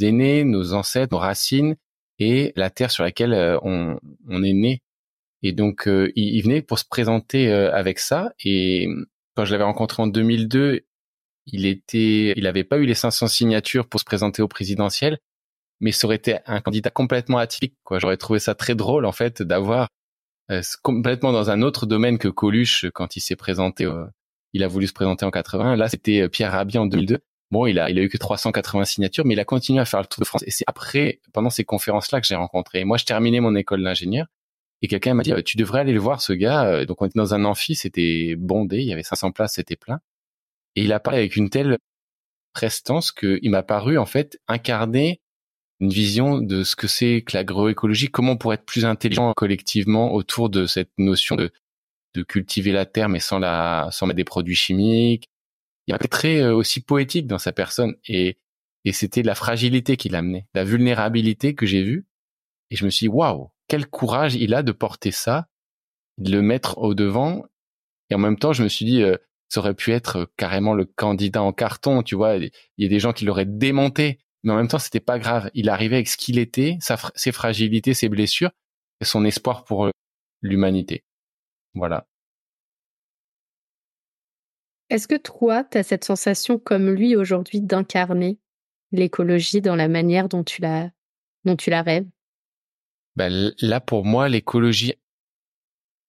aînés, 0.00 0.44
nos 0.44 0.72
ancêtres, 0.72 1.12
nos 1.12 1.18
racines 1.18 1.76
et 2.18 2.52
la 2.56 2.70
terre 2.70 2.90
sur 2.90 3.04
laquelle 3.04 3.32
euh, 3.32 3.58
on, 3.62 3.98
on 4.28 4.42
est 4.42 4.52
né. 4.52 4.82
Et 5.42 5.52
donc 5.52 5.86
euh, 5.88 6.10
il, 6.16 6.36
il, 6.36 6.42
venait 6.42 6.62
pour 6.62 6.78
se 6.78 6.84
présenter 6.84 7.48
euh, 7.52 7.72
avec 7.72 7.98
ça 8.00 8.32
et 8.44 8.88
quand 9.36 9.44
je 9.44 9.52
l'avais 9.52 9.64
rencontré 9.64 10.02
en 10.02 10.08
2002, 10.08 10.80
il 11.46 11.66
était, 11.66 12.34
il 12.36 12.46
avait 12.46 12.64
pas 12.64 12.78
eu 12.78 12.86
les 12.86 12.94
500 12.94 13.28
signatures 13.28 13.88
pour 13.88 14.00
se 14.00 14.04
présenter 14.04 14.42
au 14.42 14.48
présidentiel, 14.48 15.18
mais 15.80 15.92
ça 15.92 16.06
aurait 16.06 16.16
été 16.16 16.38
un 16.46 16.60
candidat 16.60 16.90
complètement 16.90 17.38
atypique. 17.38 17.76
Quoi, 17.84 18.00
j'aurais 18.00 18.16
trouvé 18.16 18.40
ça 18.40 18.56
très 18.56 18.74
drôle 18.74 19.06
en 19.06 19.12
fait 19.12 19.42
d'avoir 19.42 19.88
euh, 20.50 20.62
complètement 20.82 21.32
dans 21.32 21.50
un 21.50 21.62
autre 21.62 21.86
domaine 21.86 22.18
que 22.18 22.28
Coluche 22.28 22.86
quand 22.94 23.16
il 23.16 23.20
s'est 23.20 23.36
présenté. 23.36 23.84
Euh, 23.84 24.06
il 24.54 24.64
a 24.64 24.68
voulu 24.68 24.86
se 24.86 24.92
présenter 24.92 25.24
en 25.24 25.30
80. 25.30 25.76
Là, 25.76 25.88
c'était 25.88 26.28
Pierre 26.28 26.52
Rabhi 26.52 26.78
en 26.78 26.86
2002. 26.86 27.18
Bon, 27.50 27.66
il 27.66 27.78
a, 27.78 27.90
il 27.90 27.98
a 27.98 28.02
eu 28.02 28.08
que 28.08 28.18
380 28.18 28.84
signatures, 28.84 29.24
mais 29.24 29.34
il 29.34 29.40
a 29.40 29.44
continué 29.44 29.80
à 29.80 29.84
faire 29.84 30.00
le 30.00 30.06
Tour 30.06 30.20
de 30.20 30.26
France. 30.26 30.44
Et 30.46 30.50
c'est 30.50 30.64
après, 30.66 31.20
pendant 31.32 31.50
ces 31.50 31.64
conférences-là, 31.64 32.20
que 32.20 32.26
j'ai 32.26 32.34
rencontré. 32.34 32.84
Moi, 32.84 32.98
je 32.98 33.04
terminais 33.04 33.40
mon 33.40 33.54
école 33.54 33.82
d'ingénieur 33.82 34.26
et 34.82 34.88
quelqu'un 34.88 35.14
m'a 35.14 35.22
dit, 35.22 35.32
tu 35.44 35.56
devrais 35.56 35.80
aller 35.80 35.92
le 35.92 36.00
voir, 36.00 36.20
ce 36.20 36.32
gars. 36.32 36.64
Euh, 36.66 36.84
donc 36.84 37.02
on 37.02 37.06
était 37.06 37.18
dans 37.18 37.34
un 37.34 37.44
amphi, 37.44 37.74
c'était 37.74 38.36
bondé, 38.36 38.78
il 38.78 38.86
y 38.86 38.92
avait 38.92 39.02
500 39.02 39.32
places, 39.32 39.54
c'était 39.54 39.76
plein. 39.76 40.00
Et 40.76 40.82
il 40.84 40.92
a 40.92 41.00
parlé 41.00 41.18
avec 41.18 41.36
une 41.36 41.50
telle 41.50 41.78
prestance 42.54 43.12
qu'il 43.12 43.50
m'a 43.50 43.62
paru 43.62 43.98
en 43.98 44.06
fait 44.06 44.40
incarner 44.48 45.20
une 45.80 45.90
vision 45.90 46.38
de 46.38 46.64
ce 46.64 46.76
que 46.76 46.88
c'est 46.88 47.22
que 47.22 47.36
l'agroécologie, 47.36 48.08
comment 48.08 48.32
on 48.32 48.36
pourrait 48.36 48.56
être 48.56 48.64
plus 48.64 48.84
intelligent 48.84 49.32
collectivement 49.34 50.12
autour 50.12 50.50
de 50.50 50.66
cette 50.66 50.90
notion 50.98 51.36
de, 51.36 51.52
de 52.14 52.22
cultiver 52.22 52.72
la 52.72 52.86
terre 52.86 53.08
mais 53.08 53.20
sans 53.20 53.38
la 53.38 53.88
sans 53.92 54.06
mettre 54.06 54.16
des 54.16 54.24
produits 54.24 54.56
chimiques. 54.56 55.28
Il 55.88 55.92
y 55.92 55.94
a 55.94 55.98
très 55.98 56.40
euh, 56.40 56.54
aussi 56.54 56.80
poétique 56.80 57.26
dans 57.26 57.38
sa 57.38 57.52
personne 57.52 57.96
et 58.06 58.38
et 58.84 58.92
c'était 58.92 59.24
la 59.24 59.34
fragilité 59.34 59.96
qui 59.96 60.08
l'amenait, 60.08 60.46
la 60.54 60.62
vulnérabilité 60.64 61.54
que 61.54 61.66
j'ai 61.66 61.82
vue 61.82 62.06
et 62.70 62.76
je 62.76 62.84
me 62.84 62.90
suis 62.90 63.04
dit 63.04 63.08
waouh 63.08 63.50
quel 63.68 63.86
courage 63.86 64.34
il 64.34 64.54
a 64.54 64.62
de 64.62 64.72
porter 64.72 65.12
ça, 65.12 65.46
de 66.16 66.32
le 66.32 66.42
mettre 66.42 66.78
au 66.78 66.94
devant. 66.94 67.44
Et 68.10 68.14
en 68.14 68.18
même 68.18 68.38
temps, 68.38 68.54
je 68.54 68.64
me 68.64 68.68
suis 68.68 68.86
dit, 68.86 69.02
euh, 69.02 69.16
ça 69.48 69.60
aurait 69.60 69.74
pu 69.74 69.92
être 69.92 70.16
euh, 70.16 70.26
carrément 70.36 70.74
le 70.74 70.86
candidat 70.86 71.42
en 71.42 71.52
carton, 71.52 72.02
tu 72.02 72.16
vois. 72.16 72.36
Il 72.36 72.50
y 72.78 72.86
a 72.86 72.88
des 72.88 72.98
gens 72.98 73.12
qui 73.12 73.26
l'auraient 73.26 73.44
démonté, 73.44 74.18
mais 74.42 74.52
en 74.52 74.56
même 74.56 74.68
temps, 74.68 74.78
c'était 74.78 75.00
pas 75.00 75.18
grave. 75.18 75.50
Il 75.54 75.68
arrivait 75.68 75.96
avec 75.96 76.08
ce 76.08 76.16
qu'il 76.16 76.38
était, 76.38 76.78
ses 77.14 77.32
fragilités, 77.32 77.94
ses 77.94 78.08
blessures, 78.08 78.50
et 79.00 79.04
son 79.04 79.24
espoir 79.24 79.64
pour 79.64 79.86
euh, 79.86 79.90
l'humanité. 80.42 81.04
Voilà. 81.74 82.06
Est-ce 84.90 85.06
que 85.06 85.16
toi, 85.16 85.64
tu 85.64 85.78
as 85.78 85.82
cette 85.82 86.04
sensation 86.04 86.58
comme 86.58 86.90
lui 86.90 87.14
aujourd'hui 87.14 87.60
d'incarner 87.60 88.38
l'écologie 88.90 89.60
dans 89.60 89.76
la 89.76 89.88
manière 89.88 90.28
dont 90.28 90.44
tu 90.44 90.62
la, 90.62 90.90
dont 91.44 91.56
tu 91.56 91.70
la 91.70 91.82
rêves? 91.82 92.08
Ben, 93.16 93.52
là, 93.60 93.80
pour 93.80 94.04
moi, 94.04 94.28
l'écologie, 94.28 94.94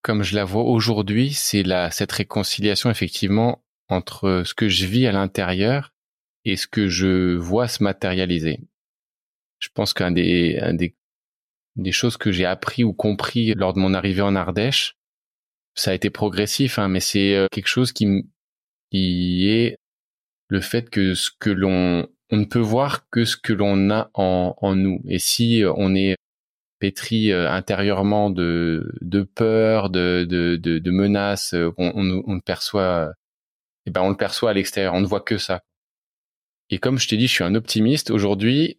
comme 0.02 0.24
je 0.24 0.36
la 0.36 0.46
vois 0.46 0.64
aujourd'hui, 0.64 1.34
c'est 1.34 1.64
la, 1.64 1.92
cette 1.92 2.12
réconciliation, 2.12 2.90
effectivement, 2.90 3.64
entre 3.90 4.44
ce 4.46 4.54
que 4.54 4.70
je 4.70 4.86
vis 4.86 5.08
à 5.08 5.12
l'intérieur 5.12 5.94
et 6.46 6.56
ce 6.56 6.68
que 6.68 6.88
je 6.88 7.36
vois 7.36 7.68
se 7.68 7.84
matérialiser. 7.84 8.62
Je 9.58 9.70
pense 9.74 9.94
qu'un 9.94 10.12
des, 10.12 10.58
un 10.62 10.74
des, 10.74 10.96
des 11.76 11.92
choses 11.92 12.16
que 12.16 12.32
j'ai 12.32 12.46
appris 12.46 12.86
ou 12.86 12.94
compris 12.94 13.54
lors 13.56 13.74
de 13.74 13.80
mon 13.80 13.94
arrivée 13.94 14.22
en 14.22 14.36
Ardèche, 14.36 14.96
ça 15.76 15.92
a 15.92 15.94
été 15.94 16.10
progressif, 16.10 16.80
hein, 16.80 16.88
mais 16.88 17.00
c'est 17.00 17.36
euh, 17.36 17.48
quelque 17.52 17.68
chose 17.68 17.92
qui, 17.92 18.30
qui 18.92 19.50
est 19.50 19.78
le 20.48 20.62
fait 20.62 20.90
que 20.90 21.14
ce 21.14 21.30
que 21.40 21.50
l'on, 21.50 22.08
on 22.32 22.38
ne 22.38 22.46
peut 22.46 22.60
voir 22.60 23.10
que 23.10 23.26
ce 23.26 23.38
que 23.38 23.54
l'on 23.54 23.90
a 23.92 24.10
en, 24.14 24.56
en 24.58 24.76
nous. 24.76 25.02
Et 25.08 25.20
si 25.20 25.64
on 25.76 25.96
est 25.96 26.16
pétri 26.80 27.32
euh, 27.32 27.52
intérieurement 27.52 28.30
de, 28.30 28.92
de 29.02 29.22
peur, 29.24 29.90
de, 29.90 30.26
de, 30.28 30.56
de, 30.56 30.92
menaces, 30.92 31.54
euh, 31.54 31.72
on, 31.78 31.92
on, 31.96 32.24
on, 32.26 32.36
le 32.36 32.42
perçoit, 32.42 33.12
eh 33.86 33.92
ben 33.92 34.02
on 34.02 34.10
le 34.10 34.18
perçoit 34.18 34.52
à 34.52 34.54
l'extérieur, 34.54 34.94
on 34.94 35.02
ne 35.02 35.06
voit 35.08 35.22
que 35.22 35.38
ça. 35.38 35.62
Et 36.70 36.78
comme 36.78 37.00
je 37.00 37.08
t'ai 37.08 37.18
dit, 37.18 37.28
je 37.28 37.34
suis 37.34 37.44
un 37.44 37.56
optimiste. 37.56 38.12
Aujourd'hui, 38.12 38.78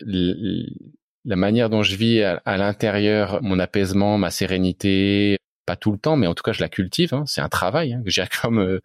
la 1.25 1.37
manière 1.37 1.71
dont 1.71 1.83
je 1.83 1.97
vis 1.97 2.23
à, 2.23 2.57
l'intérieur, 2.57 3.43
mon 3.43 3.59
apaisement, 3.59 4.17
ma 4.17 4.31
sérénité, 4.31 5.37
pas 5.67 5.77
tout 5.77 5.93
le 5.93 5.99
temps, 5.99 6.17
mais 6.17 6.27
en 6.27 6.35
tout 6.35 6.43
cas, 6.43 6.53
je 6.53 6.61
la 6.61 6.69
cultive. 6.69 7.15
Hein, 7.15 7.25
c'est 7.27 7.41
un 7.41 7.49
travail 7.49 7.95
hein, 7.95 8.03
j'ai 8.07 8.25
comme 8.43 8.61
euh, 8.61 8.81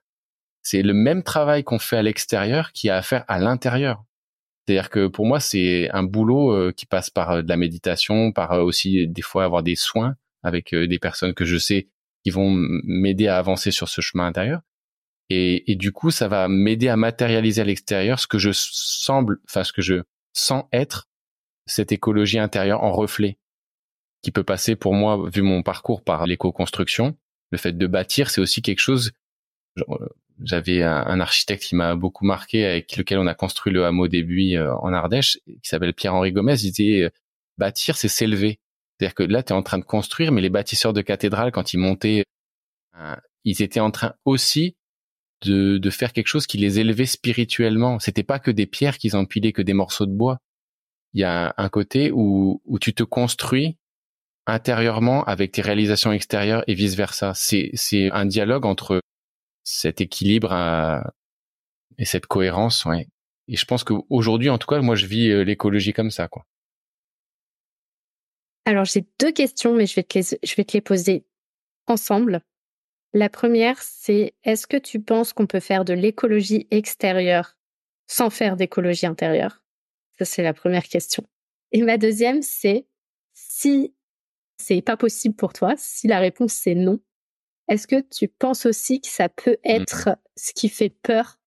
c'est 0.65 0.81
le 0.81 0.93
même 0.93 1.21
travail 1.21 1.63
qu'on 1.63 1.77
fait 1.77 1.95
à 1.95 2.01
l'extérieur 2.01 2.71
qui 2.71 2.89
a 2.89 2.97
à 2.97 3.01
faire 3.03 3.23
à 3.27 3.37
l'intérieur. 3.37 4.03
C'est-à-dire 4.65 4.89
que 4.89 5.05
pour 5.05 5.27
moi, 5.27 5.39
c'est 5.39 5.91
un 5.91 6.01
boulot 6.01 6.51
euh, 6.51 6.71
qui 6.71 6.87
passe 6.87 7.11
par 7.11 7.29
euh, 7.31 7.41
de 7.43 7.49
la 7.49 7.55
méditation, 7.55 8.31
par 8.31 8.53
euh, 8.53 8.63
aussi 8.63 9.07
des 9.07 9.21
fois 9.21 9.43
avoir 9.43 9.61
des 9.61 9.75
soins 9.75 10.15
avec 10.41 10.75
des 10.75 10.99
personnes 10.99 11.33
que 11.33 11.45
je 11.45 11.57
sais 11.57 11.87
qui 12.23 12.31
vont 12.31 12.51
m'aider 12.51 13.27
à 13.27 13.37
avancer 13.37 13.71
sur 13.71 13.89
ce 13.89 14.01
chemin 14.01 14.25
intérieur. 14.25 14.61
Et, 15.29 15.71
et 15.71 15.75
du 15.75 15.91
coup, 15.91 16.11
ça 16.11 16.27
va 16.27 16.47
m'aider 16.47 16.87
à 16.87 16.97
matérialiser 16.97 17.61
à 17.61 17.65
l'extérieur 17.65 18.19
ce 18.19 18.27
que 18.27 18.37
je 18.37 18.51
semble, 18.53 19.39
enfin 19.47 19.63
ce 19.63 19.73
que 19.73 19.81
je 19.81 20.03
sens 20.33 20.65
être 20.71 21.07
cette 21.67 21.91
écologie 21.91 22.37
intérieure 22.37 22.83
en 22.83 22.91
reflet, 22.91 23.37
qui 24.21 24.31
peut 24.31 24.43
passer 24.43 24.75
pour 24.75 24.93
moi, 24.93 25.29
vu 25.31 25.41
mon 25.41 25.63
parcours, 25.63 26.03
par 26.03 26.25
l'éco-construction. 26.27 27.15
Le 27.51 27.57
fait 27.57 27.73
de 27.73 27.87
bâtir, 27.87 28.29
c'est 28.29 28.41
aussi 28.41 28.61
quelque 28.61 28.81
chose 28.81 29.11
j'avais 30.43 30.83
un, 30.83 31.19
architecte 31.19 31.63
qui 31.63 31.75
m'a 31.75 31.95
beaucoup 31.95 32.25
marqué, 32.25 32.65
avec 32.65 32.97
lequel 32.97 33.19
on 33.19 33.27
a 33.27 33.33
construit 33.33 33.73
le 33.73 33.85
hameau 33.85 34.07
des 34.07 34.23
Buis 34.23 34.57
en 34.59 34.93
Ardèche, 34.93 35.39
qui 35.45 35.69
s'appelle 35.69 35.93
Pierre-Henri 35.93 36.31
Gomez. 36.31 36.55
Il 36.63 36.71
disait 36.71 37.11
bâtir, 37.57 37.97
c'est 37.97 38.07
s'élever. 38.07 38.59
C'est-à-dire 38.97 39.15
que 39.15 39.23
là, 39.23 39.43
tu 39.43 39.53
es 39.53 39.55
en 39.55 39.63
train 39.63 39.77
de 39.77 39.83
construire, 39.83 40.31
mais 40.31 40.41
les 40.41 40.49
bâtisseurs 40.49 40.93
de 40.93 41.01
cathédrales, 41.01 41.51
quand 41.51 41.73
ils 41.73 41.77
montaient, 41.77 42.23
ils 43.43 43.61
étaient 43.61 43.79
en 43.79 43.91
train 43.91 44.13
aussi 44.25 44.75
de, 45.43 45.89
faire 45.89 46.13
quelque 46.13 46.27
chose 46.27 46.47
qui 46.47 46.57
les 46.57 46.79
élevait 46.79 47.05
spirituellement. 47.05 47.99
C'était 47.99 48.23
pas 48.23 48.39
que 48.39 48.51
des 48.51 48.65
pierres 48.65 48.97
qu'ils 48.97 49.15
empilaient, 49.15 49.51
que 49.51 49.61
des 49.61 49.73
morceaux 49.73 50.05
de 50.05 50.15
bois. 50.15 50.39
Il 51.13 51.21
y 51.21 51.23
a 51.23 51.53
un 51.57 51.69
côté 51.69 52.11
où, 52.11 52.61
tu 52.81 52.93
te 52.93 53.03
construis 53.03 53.77
intérieurement 54.47 55.23
avec 55.23 55.51
tes 55.53 55.61
réalisations 55.61 56.11
extérieures 56.11 56.63
et 56.67 56.73
vice 56.73 56.95
versa. 56.95 57.33
C'est 57.35 58.11
un 58.11 58.25
dialogue 58.25 58.65
entre 58.65 59.01
cet 59.65 59.99
équilibre 59.99 60.53
et 61.97 62.05
cette 62.05 62.27
cohérence. 62.27 62.87
Et 63.47 63.57
je 63.57 63.65
pense 63.65 63.83
qu'aujourd'hui, 63.83 64.49
en 64.49 64.57
tout 64.57 64.67
cas, 64.67 64.79
moi, 64.79 64.95
je 64.95 65.05
vis 65.05 65.29
euh, 65.29 65.43
l'écologie 65.43 65.93
comme 65.93 66.11
ça, 66.11 66.27
quoi. 66.27 66.45
Alors, 68.65 68.85
j'ai 68.85 69.05
deux 69.19 69.31
questions, 69.31 69.75
mais 69.75 69.85
je 69.85 69.95
vais 69.95 70.03
te 70.03 70.17
les, 70.17 70.23
je 70.23 70.55
vais 70.55 70.63
te 70.63 70.73
les 70.73 70.81
poser 70.81 71.25
ensemble. 71.85 72.41
La 73.13 73.29
première, 73.29 73.79
c'est 73.81 74.33
est-ce 74.43 74.65
que 74.65 74.77
tu 74.77 74.99
penses 74.99 75.33
qu'on 75.33 75.45
peut 75.45 75.59
faire 75.59 75.85
de 75.85 75.93
l'écologie 75.93 76.67
extérieure 76.71 77.57
sans 78.07 78.29
faire 78.29 78.55
d'écologie 78.55 79.05
intérieure? 79.05 79.63
Ça, 80.17 80.25
c'est 80.25 80.43
la 80.43 80.53
première 80.53 80.85
question. 80.85 81.27
Et 81.71 81.83
ma 81.83 81.97
deuxième, 81.97 82.41
c'est 82.41 82.87
si 83.33 83.93
c'est 84.57 84.81
pas 84.81 84.97
possible 84.97 85.35
pour 85.35 85.53
toi, 85.53 85.75
si 85.77 86.07
la 86.07 86.19
réponse 86.19 86.53
c'est 86.53 86.75
non, 86.75 86.99
est-ce 87.67 87.87
que 87.87 88.01
tu 88.01 88.27
penses 88.27 88.65
aussi 88.65 89.01
que 89.01 89.07
ça 89.07 89.29
peut 89.29 89.57
mmh. 89.65 89.69
être 89.69 90.09
ce 90.35 90.53
qui 90.53 90.69
fait 90.69 90.89
peur 90.89 91.39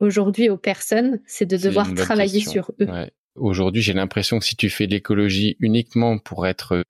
aujourd'hui 0.00 0.48
aux 0.48 0.56
personnes, 0.56 1.20
c'est 1.26 1.46
de 1.46 1.56
devoir 1.56 1.92
travailler 1.94 2.40
sur 2.40 2.72
eux? 2.80 2.88
Aujourd'hui, 3.34 3.80
j'ai 3.80 3.92
l'impression 3.92 4.38
que 4.38 4.44
si 4.44 4.56
tu 4.56 4.68
fais 4.68 4.86
de 4.86 4.92
l'écologie 4.92 5.56
uniquement 5.60 6.18
pour 6.18 6.46
être 6.46 6.82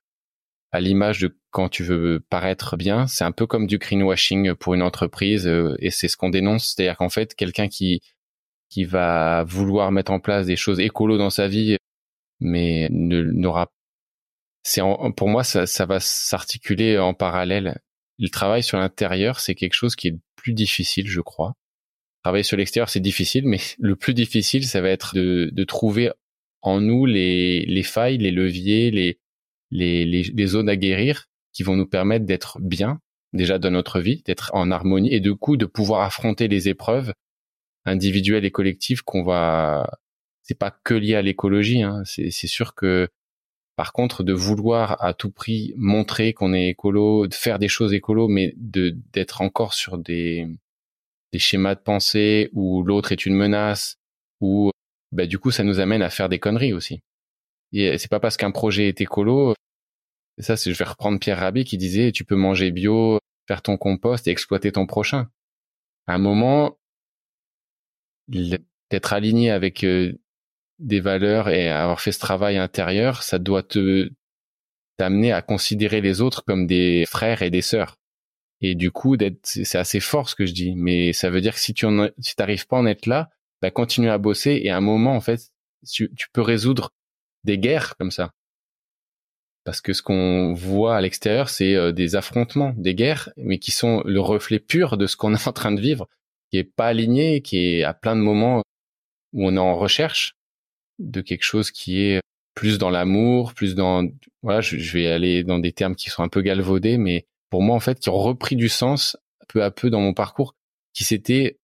à 0.73 0.81
l'image 0.81 1.21
de 1.21 1.37
quand 1.51 1.69
tu 1.69 1.85
veux 1.85 2.25
paraître 2.31 2.77
bien, 2.77 3.07
c'est 3.07 3.25
un 3.25 3.33
peu 3.33 3.47
comme 3.47 3.67
du 3.67 3.79
greenwashing 3.79 4.55
pour 4.55 4.75
une 4.75 4.83
entreprise 4.83 5.47
et 5.79 5.91
c'est 5.91 6.09
ce 6.09 6.17
qu'on 6.17 6.31
dénonce, 6.31 6.73
c'est-à-dire 6.75 6.97
qu'en 6.97 7.11
fait 7.11 7.35
quelqu'un 7.35 7.69
qui 7.69 8.01
qui 8.71 8.85
va 8.85 9.45
vouloir 9.45 9.93
mettre 9.93 10.13
en 10.13 10.19
place 10.19 10.47
des 10.47 10.57
choses 10.57 10.81
écolo 10.81 11.19
dans 11.19 11.29
sa 11.29 11.47
vie 11.47 11.77
mais 12.41 12.89
n'aura 12.91 13.71
c'est 14.63 14.81
pour 15.17 15.29
moi 15.29 15.45
ça, 15.45 15.67
ça 15.67 15.85
va 15.85 16.01
s'articuler 16.01 16.99
en 16.99 17.15
parallèle. 17.15 17.81
Le 18.23 18.29
travail 18.29 18.63
sur 18.63 18.79
l'intérieur, 18.79 19.41
c'est 19.41 19.57
quelque 19.57 19.75
chose 19.75 19.97
qui 19.97 20.07
est 20.07 20.17
plus 20.37 20.55
difficile, 20.55 21.09
je 21.09 21.21
crois. 21.21 21.55
Travailler 22.23 22.45
sur 22.45 22.57
l'extérieur, 22.57 22.89
c'est 22.89 23.01
difficile, 23.01 23.49
mais 23.49 23.59
le 23.81 23.97
plus 23.97 24.15
difficile, 24.15 24.65
ça 24.65 24.81
va 24.81 24.91
être 24.91 25.17
de, 25.17 25.51
de 25.53 25.65
trouver 25.65 26.13
en 26.63 26.81
nous 26.81 27.05
les, 27.05 27.67
les 27.67 27.83
failles, 27.83 28.19
les 28.19 28.31
leviers, 28.31 28.93
les, 28.93 29.19
les, 29.73 30.05
les, 30.05 30.47
zones 30.47 30.69
à 30.69 30.77
guérir 30.77 31.27
qui 31.53 31.65
vont 31.65 31.75
nous 31.75 31.89
permettre 31.89 32.25
d'être 32.25 32.61
bien 32.61 33.01
déjà 33.33 33.59
dans 33.59 33.73
notre 33.73 33.99
vie, 33.99 34.23
d'être 34.25 34.53
en 34.55 34.71
harmonie 34.71 35.13
et 35.13 35.19
de 35.19 35.33
coup 35.33 35.57
de 35.57 35.67
pouvoir 35.67 36.03
affronter 36.03 36.47
les 36.47 36.69
épreuves 36.69 37.13
individuelles 37.85 38.45
et 38.45 38.53
collectives 38.53 39.03
qu'on 39.03 39.25
va. 39.25 39.99
C'est 40.43 40.59
pas 40.59 40.71
que 40.71 40.95
lié 40.95 41.17
à 41.17 41.23
l'écologie. 41.23 41.83
Hein. 41.83 42.03
C'est 42.05 42.31
sûr 42.31 42.77
que 42.77 43.09
par 43.83 43.93
contre, 43.93 44.23
de 44.23 44.33
vouloir 44.33 45.03
à 45.03 45.13
tout 45.13 45.33
prix 45.33 45.75
montrer 45.77 46.35
qu'on 46.35 46.55
est 46.55 46.69
écolo, 46.69 47.27
de 47.27 47.35
faire 47.35 47.59
des 47.59 47.67
choses 47.67 47.93
écolo, 47.93 48.29
mais 48.29 48.55
de 48.57 48.97
d'être 49.13 49.41
encore 49.41 49.75
sur 49.75 49.99
des 49.99 50.47
des 51.33 51.41
schémas 51.41 51.75
de 51.75 51.81
pensée 51.81 52.49
où 52.53 52.85
l'autre 52.85 53.11
est 53.11 53.27
une 53.27 53.35
menace, 53.35 53.97
ou 54.41 54.71
bah, 55.11 55.27
du 55.27 55.41
coup 55.41 55.51
ça 55.51 55.65
nous 55.65 55.81
amène 55.81 56.01
à 56.01 56.11
faire 56.11 56.29
des 56.29 56.39
conneries 56.39 56.73
aussi. 56.73 57.01
Et 57.73 57.99
c'est 57.99 58.09
pas 58.09 58.21
parce 58.21 58.37
qu'un 58.37 58.53
projet 58.53 58.87
est 58.87 59.01
écolo 59.01 59.55
ça, 60.39 60.57
c'est, 60.57 60.73
je 60.73 60.79
vais 60.79 60.85
reprendre 60.85 61.19
Pierre 61.19 61.39
Rabhi 61.41 61.65
qui 61.65 61.77
disait, 61.77 62.13
tu 62.13 62.25
peux 62.25 62.37
manger 62.37 62.71
bio, 62.71 63.19
faire 63.49 63.63
ton 63.63 63.77
compost 63.77 64.29
et 64.29 64.31
exploiter 64.31 64.71
ton 64.71 64.87
prochain. 64.87 65.29
À 66.07 66.15
un 66.15 66.19
moment, 66.19 66.79
d'être 68.29 69.13
aligné 69.13 69.51
avec 69.51 69.83
euh, 69.83 70.17
des 70.83 71.01
valeurs 71.01 71.49
et 71.49 71.69
avoir 71.69 72.01
fait 72.01 72.13
ce 72.13 72.19
travail 72.21 72.59
intérieur, 72.59 73.23
ça 73.23 73.39
doit 73.39 73.63
te 73.63 74.11
t'amener 74.99 75.33
à 75.33 75.43
considérer 75.43 76.01
les 76.01 76.21
autres 76.21 76.45
comme 76.45 76.67
des 76.67 77.05
frères 77.07 77.43
et 77.43 77.51
des 77.51 77.63
sœurs. 77.63 77.97
Et 78.61 78.75
du 78.75 78.91
coup, 78.93 79.17
d'être, 79.17 79.41
c'est 79.45 79.79
assez 79.79 80.01
fort 80.01 80.29
ce 80.29 80.35
que 80.35 80.47
je 80.47 80.53
dis, 80.53 80.77
mais 80.77 81.13
ça 81.13 81.31
veut 81.31 81.41
dire 81.41 81.55
que 81.55 81.61
si 81.61 81.75
tu 81.75 81.87
en, 81.87 82.09
si 82.19 82.37
t'arrives 82.37 82.67
pas 82.67 82.77
à 82.77 82.81
en 82.81 82.87
être 82.87 83.07
là, 83.07 83.31
bah 83.61 83.71
continue 83.71 84.11
à 84.11 84.19
bosser 84.19 84.61
et 84.63 84.71
à 84.71 84.77
un 84.77 84.81
moment 84.81 85.17
en 85.17 85.21
fait, 85.21 85.51
tu 85.91 86.09
peux 86.33 86.43
résoudre 86.43 86.93
des 87.45 87.59
guerres 87.59 87.97
comme 87.97 88.11
ça 88.11 88.33
parce 89.65 89.81
que 89.81 89.93
ce 89.93 90.03
qu'on 90.03 90.55
voit 90.55 90.97
à 90.97 91.01
l'extérieur, 91.01 91.49
c'est 91.49 91.75
euh, 91.75 91.93
des 91.93 92.17
affrontements, 92.17 92.75
des 92.77 92.95
guerres, 92.95 93.31
mais 93.37 93.59
qui 93.59 93.71
sont 93.71 94.03
le 94.05 94.21
reflet 94.21 94.59
pur 94.59 94.97
de 94.97 95.07
ce 95.07 95.17
qu'on 95.17 95.35
est 95.35 95.49
en 95.49 95.53
train 95.53 95.73
de 95.73 95.81
vivre, 95.81 96.09
qui 96.51 96.59
est 96.59 96.65
pas 96.65 96.89
aligné, 96.89 97.43
qui 97.43 97.59
est 97.59 97.85
à 97.85 97.95
plein 97.95 98.17
de 98.17 98.21
moments 98.21 98.63
où 99.33 99.47
on 99.47 99.57
est 99.57 99.61
en 99.61 99.77
recherche 99.77 100.35
de 100.99 101.21
quelque 101.21 101.45
chose 101.45 101.71
qui 101.71 102.01
est 102.01 102.21
plus 102.55 102.79
dans 102.79 102.91
l'amour, 102.91 103.55
plus 103.55 103.75
dans 103.75 104.07
voilà, 104.43 104.61
je, 104.61 104.77
vais 104.93 105.07
aller 105.07 105.45
dans 105.45 105.59
des 105.59 105.73
termes 105.73 105.95
qui 105.95 106.11
sont 106.11 106.23
un 106.23 106.29
peu 106.29 106.43
galvaudés, 106.43 106.99
mais 106.99 107.27
pour 107.51 107.63
moi 107.63 107.77
en 107.77 107.81
fait, 107.81 107.99
qui 108.01 108.09
ont 108.09 108.19
repris 108.19 108.57
du 108.57 108.69
sens 108.69 109.17
peu 109.49 109.63
à 109.63 109.71
peu 109.71 109.91
dans 109.91 110.01
mon 110.01 110.15
parcours, 110.15 110.55
qui 110.93 111.05
s'était 111.05 111.59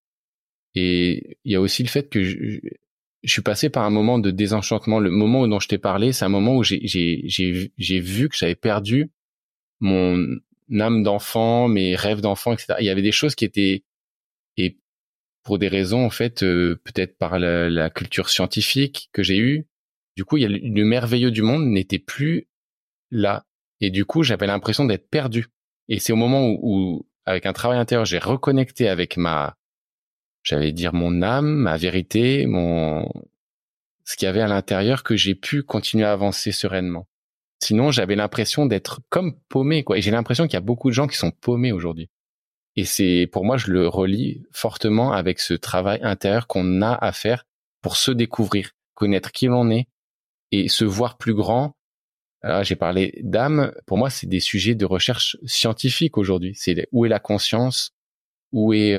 et 0.75 1.39
il 1.45 1.53
y 1.53 1.57
a 1.57 1.61
aussi 1.61 1.83
le 1.83 1.89
fait 1.89 2.09
que 2.09 2.23
je, 2.23 2.61
suis 3.25 3.43
passé 3.43 3.69
par 3.69 3.85
un 3.85 3.91
moment 3.91 4.19
de 4.19 4.31
désenchantement. 4.31 5.01
Le 5.01 5.11
moment 5.11 5.47
dont 5.49 5.61
je 5.61 5.69
t'ai 5.69 5.79
parlé, 5.79 6.13
c'est 6.13 6.25
un 6.25 6.29
moment 6.29 6.57
où 6.57 6.63
j'ai 6.63 6.81
j'ai 6.87 8.01
vu 8.01 8.29
que 8.29 8.37
j'avais 8.37 8.55
perdu 8.55 9.11
mon 9.81 10.25
âme 10.79 11.03
d'enfant, 11.03 11.69
mes 11.69 11.97
rêves 11.97 12.21
d'enfant, 12.21 12.53
etc. 12.53 12.75
Il 12.81 12.87
y 12.87 12.91
avait 12.91 13.03
des 13.03 13.13
choses 13.13 13.35
qui 13.35 13.45
étaient 13.45 13.85
et 14.57 14.79
pour 15.49 15.59
des 15.59 15.69
raisons 15.69 16.05
en 16.05 16.11
fait 16.11 16.43
euh, 16.43 16.79
peut-être 16.85 17.17
par 17.17 17.39
la, 17.39 17.89
culture 17.89 18.29
scientifique 18.29 19.09
que 19.15 19.23
j'ai 19.23 19.39
eue. 19.39 19.67
Du 20.15 20.27
coup, 20.27 20.37
il 20.37 20.43
y 20.43 20.45
a 20.45 20.49
le, 20.51 20.85
merveilleux 20.85 21.31
du 21.31 21.41
monde 21.41 21.65
n'était 21.65 21.99
plus 21.99 22.51
là 23.11 23.47
et 23.81 23.89
du 23.89 24.05
coup 24.05 24.23
j'avais 24.23 24.47
l'impression 24.47 24.85
d'être 24.85 25.09
perdu. 25.09 25.47
Et 25.89 26.01
c'est 26.01 26.13
au 26.13 26.17
moment 26.17 26.47
où, 26.47 26.59
où 26.61 27.09
avec 27.25 27.47
un 27.47 27.55
travail 27.55 27.79
intérieur, 27.79 28.05
j'ai 28.05 28.19
reconnecté 28.19 28.91
avec 28.91 29.17
ma 29.17 29.57
j'allais 30.43 30.73
dire 30.73 30.93
mon 30.93 31.23
âme, 31.23 31.47
ma 31.47 31.79
vérité, 31.79 32.45
mon 32.45 33.11
ce 34.05 34.19
qu'il 34.19 34.27
y 34.27 34.29
avait 34.29 34.43
à 34.43 34.49
l'intérieur 34.49 35.03
que 35.03 35.17
j'ai 35.17 35.35
pu 35.35 35.63
continuer 35.63 36.05
à 36.05 36.13
avancer 36.13 36.53
sereinement. 36.53 37.09
Sinon, 37.59 37.91
j'avais 37.91 38.17
l'impression 38.17 38.67
d'être 38.67 39.01
comme 39.09 39.41
paumé 39.49 39.83
quoi. 39.83 39.97
Et 39.97 40.03
j'ai 40.03 40.11
l'impression 40.11 40.45
qu'il 40.45 40.55
y 40.55 40.57
a 40.57 40.61
beaucoup 40.61 40.91
de 40.91 40.95
gens 40.95 41.07
qui 41.07 41.17
sont 41.17 41.31
paumés 41.31 41.73
aujourd'hui. 41.73 42.11
Et 42.77 42.85
c'est 42.85 43.29
pour 43.31 43.45
moi, 43.45 43.57
je 43.57 43.71
le 43.71 43.89
relie 43.89 44.43
fortement 44.53 45.13
avec 45.13 45.41
ce 45.41 45.55
travail 45.55 46.01
intérieur 46.03 46.47
qu'on 46.47 46.83
a 46.83 46.93
à 46.93 47.13
faire 47.13 47.45
pour 47.83 47.97
se 47.97 48.11
découvrir, 48.11 48.71
connaître 48.95 49.33
qui 49.33 49.47
l'on 49.47 49.71
est 49.71 49.89
et 50.53 50.69
se 50.69 50.85
voir 50.85 51.19
plus 51.19 51.35
grand. 51.35 51.75
J'ai 52.63 52.77
parlé 52.77 53.19
d'âme. 53.23 53.73
Pour 53.87 53.99
moi, 53.99 54.11
c'est 54.11 54.29
des 54.29 54.41
sujets 54.41 54.77
de 54.77 54.85
recherche 54.87 55.37
scientifique 55.45 56.17
aujourd'hui. 56.17 56.53
C'est 56.55 56.87
où 56.93 57.05
est 57.05 57.09
la 57.09 57.19
conscience, 57.19 57.91
où 58.53 58.73
est 58.73 58.99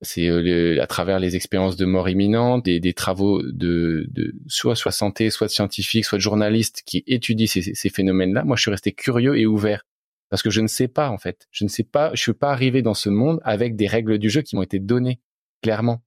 c'est 0.00 0.28
euh, 0.28 0.80
à 0.80 0.86
travers 0.86 1.18
les 1.18 1.34
expériences 1.34 1.76
de 1.76 1.84
mort 1.84 2.08
imminente, 2.08 2.64
des, 2.64 2.78
des 2.78 2.94
travaux 2.94 3.42
de, 3.42 4.06
de, 4.10 4.32
soit 4.46 4.76
soit 4.76 4.92
santé, 4.92 5.30
soit 5.30 5.48
de 5.48 5.52
scientifiques, 5.52 6.04
soit 6.04 6.18
de 6.18 6.22
journalistes 6.22 6.82
qui 6.86 7.02
étudient 7.08 7.48
ces, 7.48 7.74
ces 7.74 7.88
phénomènes-là. 7.88 8.44
Moi, 8.44 8.56
je 8.56 8.62
suis 8.62 8.70
resté 8.70 8.92
curieux 8.92 9.36
et 9.36 9.46
ouvert 9.46 9.82
parce 10.30 10.42
que 10.42 10.50
je 10.50 10.60
ne 10.60 10.66
sais 10.66 10.88
pas 10.88 11.10
en 11.10 11.18
fait. 11.18 11.48
Je 11.50 11.64
ne 11.64 11.68
sais 11.68 11.84
pas. 11.84 12.10
Je 12.14 12.22
suis 12.22 12.32
pas 12.32 12.50
arrivé 12.50 12.82
dans 12.82 12.94
ce 12.94 13.08
monde 13.08 13.40
avec 13.44 13.76
des 13.76 13.86
règles 13.86 14.18
du 14.18 14.30
jeu 14.30 14.42
qui 14.42 14.56
m'ont 14.56 14.62
été 14.62 14.78
données 14.78 15.20
clairement. 15.62 16.02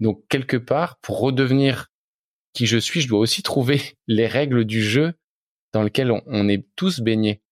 Donc 0.00 0.24
quelque 0.28 0.56
part, 0.56 0.98
pour 1.00 1.20
redevenir 1.20 1.88
qui 2.52 2.66
je 2.66 2.78
suis, 2.78 3.00
je 3.00 3.08
dois 3.08 3.20
aussi 3.20 3.42
trouver 3.42 3.80
les 4.06 4.26
règles 4.26 4.64
du 4.64 4.82
jeu 4.82 5.14
dans 5.72 5.82
lequel 5.82 6.10
on, 6.10 6.22
on 6.26 6.48
est 6.48 6.66
tous 6.76 7.00
baignés. 7.00 7.42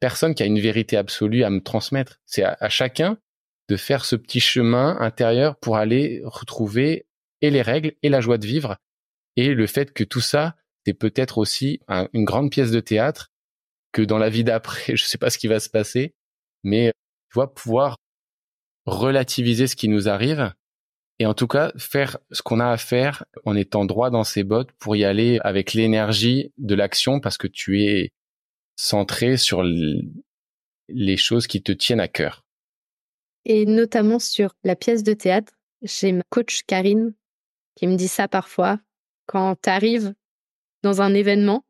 Personne 0.00 0.34
qui 0.34 0.42
a 0.42 0.46
une 0.46 0.60
vérité 0.60 0.96
absolue 0.96 1.42
à 1.42 1.50
me 1.50 1.60
transmettre. 1.60 2.20
C'est 2.24 2.44
à 2.44 2.68
chacun 2.68 3.18
de 3.68 3.76
faire 3.76 4.04
ce 4.04 4.16
petit 4.16 4.40
chemin 4.40 4.96
intérieur 5.00 5.56
pour 5.56 5.76
aller 5.76 6.22
retrouver 6.24 7.06
et 7.40 7.50
les 7.50 7.62
règles 7.62 7.92
et 8.02 8.08
la 8.08 8.20
joie 8.20 8.38
de 8.38 8.46
vivre 8.46 8.78
et 9.36 9.54
le 9.54 9.66
fait 9.66 9.92
que 9.92 10.04
tout 10.04 10.20
ça 10.20 10.56
c'est 10.84 10.94
peut-être 10.94 11.36
aussi 11.36 11.80
une 12.14 12.24
grande 12.24 12.50
pièce 12.50 12.70
de 12.70 12.80
théâtre 12.80 13.30
que 13.92 14.02
dans 14.02 14.18
la 14.18 14.28
vie 14.28 14.44
d'après 14.44 14.96
je 14.96 15.04
sais 15.04 15.18
pas 15.18 15.30
ce 15.30 15.38
qui 15.38 15.48
va 15.48 15.60
se 15.60 15.70
passer 15.70 16.14
mais 16.62 16.92
tu 17.30 17.34
vois 17.34 17.52
pouvoir 17.52 17.96
relativiser 18.86 19.66
ce 19.66 19.76
qui 19.76 19.88
nous 19.88 20.08
arrive 20.08 20.52
et 21.18 21.26
en 21.26 21.34
tout 21.34 21.48
cas 21.48 21.72
faire 21.76 22.18
ce 22.30 22.42
qu'on 22.42 22.60
a 22.60 22.68
à 22.68 22.76
faire 22.76 23.24
en 23.44 23.56
étant 23.56 23.84
droit 23.84 24.10
dans 24.10 24.24
ses 24.24 24.44
bottes 24.44 24.72
pour 24.72 24.96
y 24.96 25.04
aller 25.04 25.38
avec 25.42 25.72
l'énergie 25.72 26.52
de 26.58 26.74
l'action 26.74 27.20
parce 27.20 27.38
que 27.38 27.48
tu 27.48 27.82
es 27.82 28.12
centré 28.76 29.36
sur 29.36 29.62
les 30.88 31.16
choses 31.16 31.46
qui 31.46 31.62
te 31.62 31.72
tiennent 31.72 32.00
à 32.00 32.08
cœur 32.08 32.44
Et 33.44 33.66
notamment 33.66 34.20
sur 34.20 34.54
la 34.62 34.76
pièce 34.76 35.02
de 35.02 35.12
théâtre, 35.12 35.52
j'ai 35.82 36.12
ma 36.12 36.22
coach 36.30 36.62
Karine 36.66 37.14
qui 37.74 37.86
me 37.86 37.96
dit 37.96 38.08
ça 38.08 38.28
parfois. 38.28 38.80
Quand 39.26 39.56
tu 39.60 39.68
arrives 39.68 40.14
dans 40.82 41.02
un 41.02 41.12
événement, 41.14 41.64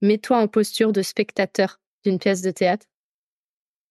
mets-toi 0.00 0.38
en 0.38 0.48
posture 0.48 0.92
de 0.92 1.02
spectateur 1.02 1.80
d'une 2.04 2.18
pièce 2.18 2.42
de 2.42 2.50
théâtre. 2.50 2.86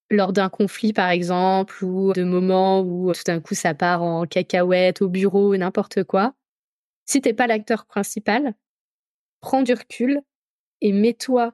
Lors 0.09 0.33
d'un 0.33 0.49
conflit, 0.49 0.93
par 0.93 1.09
exemple, 1.09 1.85
ou 1.85 2.13
de 2.13 2.23
moments 2.23 2.81
où 2.81 3.13
tout 3.13 3.23
d'un 3.25 3.39
coup 3.41 3.53
ça 3.53 3.75
part 3.75 4.01
en 4.01 4.25
cacahuète 4.25 5.01
au 5.01 5.07
bureau, 5.07 5.55
n'importe 5.55 6.03
quoi. 6.03 6.33
Si 7.05 7.21
t'es 7.21 7.33
pas 7.33 7.47
l'acteur 7.47 7.85
principal, 7.85 8.55
prends 9.39 9.61
du 9.61 9.73
recul 9.73 10.21
et 10.81 10.91
mets-toi 10.91 11.53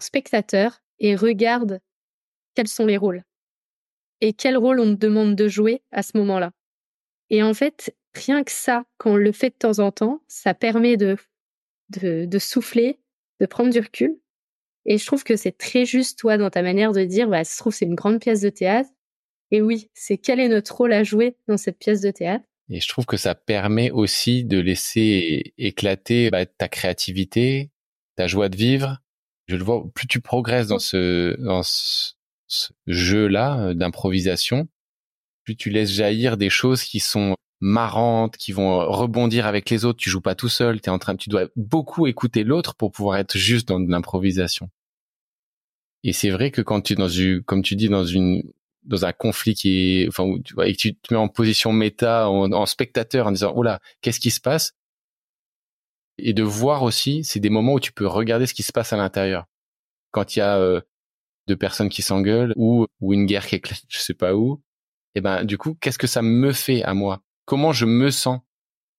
spectateur 0.00 0.80
et 0.98 1.14
regarde 1.14 1.80
quels 2.54 2.68
sont 2.68 2.86
les 2.86 2.96
rôles 2.96 3.22
et 4.20 4.32
quel 4.32 4.56
rôle 4.56 4.80
on 4.80 4.94
te 4.94 5.00
demande 5.00 5.34
de 5.34 5.48
jouer 5.48 5.82
à 5.92 6.02
ce 6.02 6.16
moment-là. 6.16 6.52
Et 7.30 7.42
en 7.42 7.54
fait, 7.54 7.94
rien 8.14 8.44
que 8.44 8.52
ça, 8.52 8.84
quand 8.98 9.12
on 9.12 9.16
le 9.16 9.32
fait 9.32 9.50
de 9.50 9.56
temps 9.56 9.78
en 9.78 9.90
temps, 9.90 10.22
ça 10.28 10.54
permet 10.54 10.96
de, 10.96 11.16
de, 11.90 12.38
souffler, 12.38 12.98
de 13.40 13.46
prendre 13.46 13.70
du 13.70 13.80
recul. 13.80 14.18
Et 14.84 14.98
je 14.98 15.06
trouve 15.06 15.24
que 15.24 15.36
c'est 15.36 15.56
très 15.56 15.84
juste, 15.84 16.18
toi, 16.18 16.38
dans 16.38 16.50
ta 16.50 16.62
manière 16.62 16.92
de 16.92 17.04
dire, 17.04 17.28
bah, 17.28 17.44
se 17.44 17.58
trouve, 17.58 17.74
c'est 17.74 17.84
une 17.84 17.96
grande 17.96 18.20
pièce 18.20 18.40
de 18.40 18.50
théâtre. 18.50 18.90
Et 19.50 19.60
oui, 19.60 19.90
c'est 19.94 20.18
quel 20.18 20.40
est 20.40 20.48
notre 20.48 20.74
rôle 20.74 20.92
à 20.92 21.04
jouer 21.04 21.36
dans 21.48 21.56
cette 21.56 21.78
pièce 21.78 22.00
de 22.00 22.10
théâtre? 22.10 22.44
Et 22.68 22.80
je 22.80 22.88
trouve 22.88 23.06
que 23.06 23.16
ça 23.16 23.34
permet 23.34 23.90
aussi 23.90 24.44
de 24.44 24.58
laisser 24.58 25.54
éclater 25.58 26.30
bah, 26.30 26.46
ta 26.46 26.68
créativité, 26.68 27.70
ta 28.16 28.26
joie 28.26 28.48
de 28.48 28.56
vivre. 28.56 28.98
Je 29.46 29.56
le 29.56 29.62
vois, 29.62 29.84
plus 29.94 30.08
tu 30.08 30.20
progresses 30.20 30.66
dans 30.66 30.80
ce, 30.80 31.36
dans 31.40 31.62
ce, 31.62 32.14
jeu-là 32.86 33.60
euh, 33.60 33.74
d'improvisation, 33.74 34.68
plus 35.44 35.56
tu 35.56 35.70
laisses 35.70 35.90
jaillir 35.90 36.36
des 36.36 36.50
choses 36.50 36.82
qui 36.82 37.00
sont 37.00 37.36
marrantes, 37.60 38.36
qui 38.36 38.52
vont 38.52 38.78
rebondir 38.90 39.46
avec 39.46 39.70
les 39.70 39.84
autres. 39.84 39.98
Tu 39.98 40.10
joues 40.10 40.20
pas 40.20 40.34
tout 40.34 40.48
seul, 40.48 40.76
es 40.76 40.88
en 40.88 40.98
train, 40.98 41.16
tu 41.16 41.28
dois 41.28 41.48
beaucoup 41.56 42.06
écouter 42.06 42.44
l'autre 42.44 42.74
pour 42.74 42.92
pouvoir 42.92 43.18
être 43.18 43.36
juste 43.36 43.68
dans 43.68 43.80
de 43.80 43.90
l'improvisation. 43.90 44.70
Et 46.04 46.12
c'est 46.12 46.30
vrai 46.30 46.50
que 46.50 46.62
quand 46.62 46.82
tu 46.82 46.92
es 46.92 46.96
dans 46.96 47.08
une, 47.08 47.42
comme 47.42 47.62
tu 47.62 47.74
dis, 47.76 47.88
dans 47.88 48.04
une, 48.04 48.42
dans 48.84 49.04
un 49.04 49.12
conflit 49.12 49.54
qui 49.54 50.02
est, 50.02 50.08
enfin, 50.08 50.24
où 50.24 50.38
tu 50.38 50.54
et 50.64 50.72
que 50.72 50.78
tu 50.78 50.94
te 50.94 51.12
mets 51.12 51.18
en 51.18 51.28
position 51.28 51.72
méta, 51.72 52.28
en, 52.30 52.66
spectateur, 52.66 53.26
en 53.26 53.32
disant, 53.32 53.52
oh 53.56 53.62
là, 53.62 53.80
qu'est-ce 54.00 54.20
qui 54.20 54.30
se 54.30 54.40
passe? 54.40 54.74
Et 56.18 56.32
de 56.32 56.42
voir 56.42 56.82
aussi, 56.82 57.24
c'est 57.24 57.40
des 57.40 57.50
moments 57.50 57.74
où 57.74 57.80
tu 57.80 57.92
peux 57.92 58.06
regarder 58.06 58.46
ce 58.46 58.54
qui 58.54 58.62
se 58.62 58.72
passe 58.72 58.92
à 58.92 58.96
l'intérieur. 58.96 59.46
Quand 60.12 60.36
il 60.36 60.38
y 60.38 60.42
a 60.42 60.56
euh, 60.58 60.80
deux 61.48 61.56
personnes 61.56 61.88
qui 61.88 62.02
s'engueulent 62.02 62.54
ou, 62.56 62.86
ou 63.00 63.12
une 63.12 63.26
guerre 63.26 63.46
qui 63.46 63.56
éclate, 63.56 63.82
je 63.88 63.98
sais 63.98 64.14
pas 64.14 64.34
où. 64.34 64.62
Et 65.14 65.20
ben, 65.20 65.44
du 65.44 65.58
coup, 65.58 65.74
qu'est-ce 65.80 65.98
que 65.98 66.06
ça 66.06 66.22
me 66.22 66.52
fait 66.52 66.82
à 66.84 66.94
moi? 66.94 67.22
Comment 67.46 67.72
je 67.72 67.86
me 67.86 68.10
sens 68.10 68.40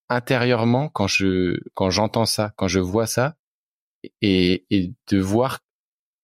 intérieurement 0.10 0.90
quand 0.90 1.08
je 1.08 1.60
quand 1.76 1.92
j'entends 1.92 2.26
ça, 2.26 2.54
quand 2.58 2.68
je 2.68 2.80
vois 2.80 3.08
ça, 3.08 3.36
et, 4.22 4.66
et 4.72 4.94
de 5.10 5.20
voir 5.20 5.60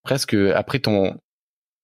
presque 0.03 0.33
après 0.33 0.79
ton 0.79 1.19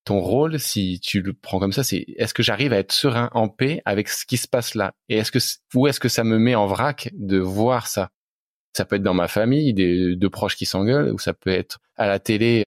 ton 0.06 0.20
rôle, 0.20 0.60
si 0.60 1.00
tu 1.02 1.22
le 1.22 1.34
prends 1.34 1.60
comme 1.60 1.74
ça, 1.74 1.84
c'est 1.84 2.06
est-ce 2.18 2.34
que 2.34 2.42
j'arrive 2.42 2.74
à 2.74 2.78
être 2.80 2.92
serein, 2.92 3.30
en 3.34 3.48
paix 3.50 3.82
avec 3.86 4.10
ce 4.10 4.26
qui 4.26 4.38
se 4.38 4.48
passe 4.48 4.76
là, 4.76 4.94
et 5.10 5.18
est-ce 5.18 5.32
que 5.32 5.40
où 5.78 5.88
est-ce 5.88 6.00
que 6.00 6.10
ça 6.10 6.24
me 6.24 6.40
met 6.40 6.56
en 6.56 6.68
vrac 6.68 7.10
de 7.14 7.38
voir 7.40 7.88
ça? 7.88 8.10
Ça 8.74 8.86
peut 8.86 8.96
être 8.98 9.04
dans 9.04 9.14
ma 9.14 9.28
famille, 9.28 9.74
des 9.74 10.16
deux 10.16 10.30
proches 10.30 10.56
qui 10.56 10.66
s'engueulent, 10.66 11.12
ou 11.14 11.20
ça 11.20 11.34
peut 11.34 11.50
être 11.52 11.80
à 11.98 12.08
la 12.08 12.20
télé 12.20 12.64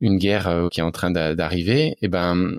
une 0.00 0.18
guerre 0.18 0.48
euh, 0.48 0.68
qui 0.68 0.80
est 0.80 0.82
en 0.82 0.92
train 0.92 1.10
d'arriver. 1.10 1.88
Et 1.88 1.96
eh 2.02 2.08
ben 2.08 2.58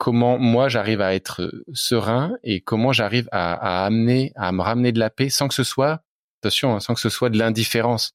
comment 0.00 0.38
moi 0.38 0.70
j'arrive 0.70 1.02
à 1.02 1.14
être 1.14 1.42
euh, 1.42 1.62
serein 1.74 2.32
et 2.42 2.62
comment 2.62 2.90
j'arrive 2.90 3.28
à, 3.32 3.84
amener, 3.84 4.32
à 4.34 4.50
me 4.50 4.62
ramener 4.62 4.92
de 4.92 4.98
la 4.98 5.10
paix 5.10 5.28
sans 5.28 5.46
que 5.46 5.52
ce 5.52 5.62
soit, 5.62 6.02
attention, 6.40 6.74
hein, 6.74 6.80
sans 6.80 6.94
que 6.94 7.00
ce 7.00 7.10
soit 7.10 7.28
de 7.28 7.36
l'indifférence. 7.36 8.12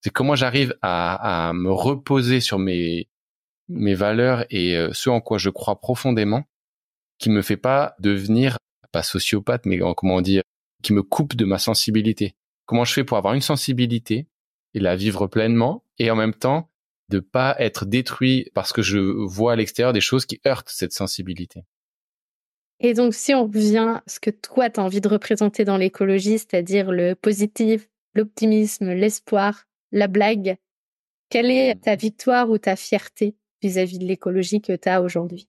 C'est 0.00 0.10
comment 0.10 0.36
j'arrive 0.36 0.78
à, 0.80 1.50
me 1.52 1.72
reposer 1.72 2.40
sur 2.40 2.60
mes 2.60 3.08
mes 3.68 3.94
valeurs 3.94 4.44
et 4.50 4.76
euh, 4.76 4.90
ce 4.92 5.10
en 5.10 5.20
quoi 5.20 5.38
je 5.38 5.50
crois 5.50 5.80
profondément, 5.80 6.44
qui 7.18 7.30
me 7.30 7.42
fait 7.42 7.56
pas 7.56 7.96
devenir 7.98 8.58
pas 8.92 9.02
sociopathe, 9.02 9.66
mais 9.66 9.80
comment 9.96 10.20
dire, 10.20 10.42
qui 10.84 10.92
me 10.92 11.02
coupe 11.02 11.34
de 11.34 11.44
ma 11.44 11.58
sensibilité. 11.58 12.36
Comment 12.64 12.84
je 12.84 12.92
fais 12.92 13.02
pour 13.02 13.16
avoir 13.16 13.34
une 13.34 13.40
sensibilité 13.40 14.28
et 14.74 14.78
la 14.78 14.94
vivre 14.94 15.26
pleinement 15.26 15.82
et 15.98 16.12
en 16.12 16.16
même 16.16 16.34
temps 16.34 16.70
de 17.08 17.20
pas 17.20 17.54
être 17.58 17.84
détruit 17.84 18.50
parce 18.54 18.72
que 18.72 18.82
je 18.82 18.98
vois 18.98 19.52
à 19.52 19.56
l'extérieur 19.56 19.92
des 19.92 20.00
choses 20.00 20.26
qui 20.26 20.40
heurtent 20.46 20.70
cette 20.70 20.92
sensibilité. 20.92 21.64
Et 22.80 22.94
donc, 22.94 23.14
si 23.14 23.34
on 23.34 23.44
revient 23.44 23.96
à 23.96 24.02
ce 24.06 24.20
que 24.20 24.30
toi, 24.30 24.68
tu 24.68 24.80
as 24.80 24.82
envie 24.82 25.00
de 25.00 25.08
représenter 25.08 25.64
dans 25.64 25.76
l'écologie, 25.76 26.38
c'est-à-dire 26.38 26.90
le 26.90 27.14
positif, 27.14 27.88
l'optimisme, 28.14 28.92
l'espoir, 28.92 29.64
la 29.92 30.08
blague, 30.08 30.56
quelle 31.30 31.50
est 31.50 31.76
ta 31.76 31.96
victoire 31.96 32.50
ou 32.50 32.58
ta 32.58 32.76
fierté 32.76 33.36
vis-à-vis 33.62 33.98
de 33.98 34.04
l'écologie 34.04 34.60
que 34.60 34.74
tu 34.76 34.88
as 34.88 35.02
aujourd'hui? 35.02 35.48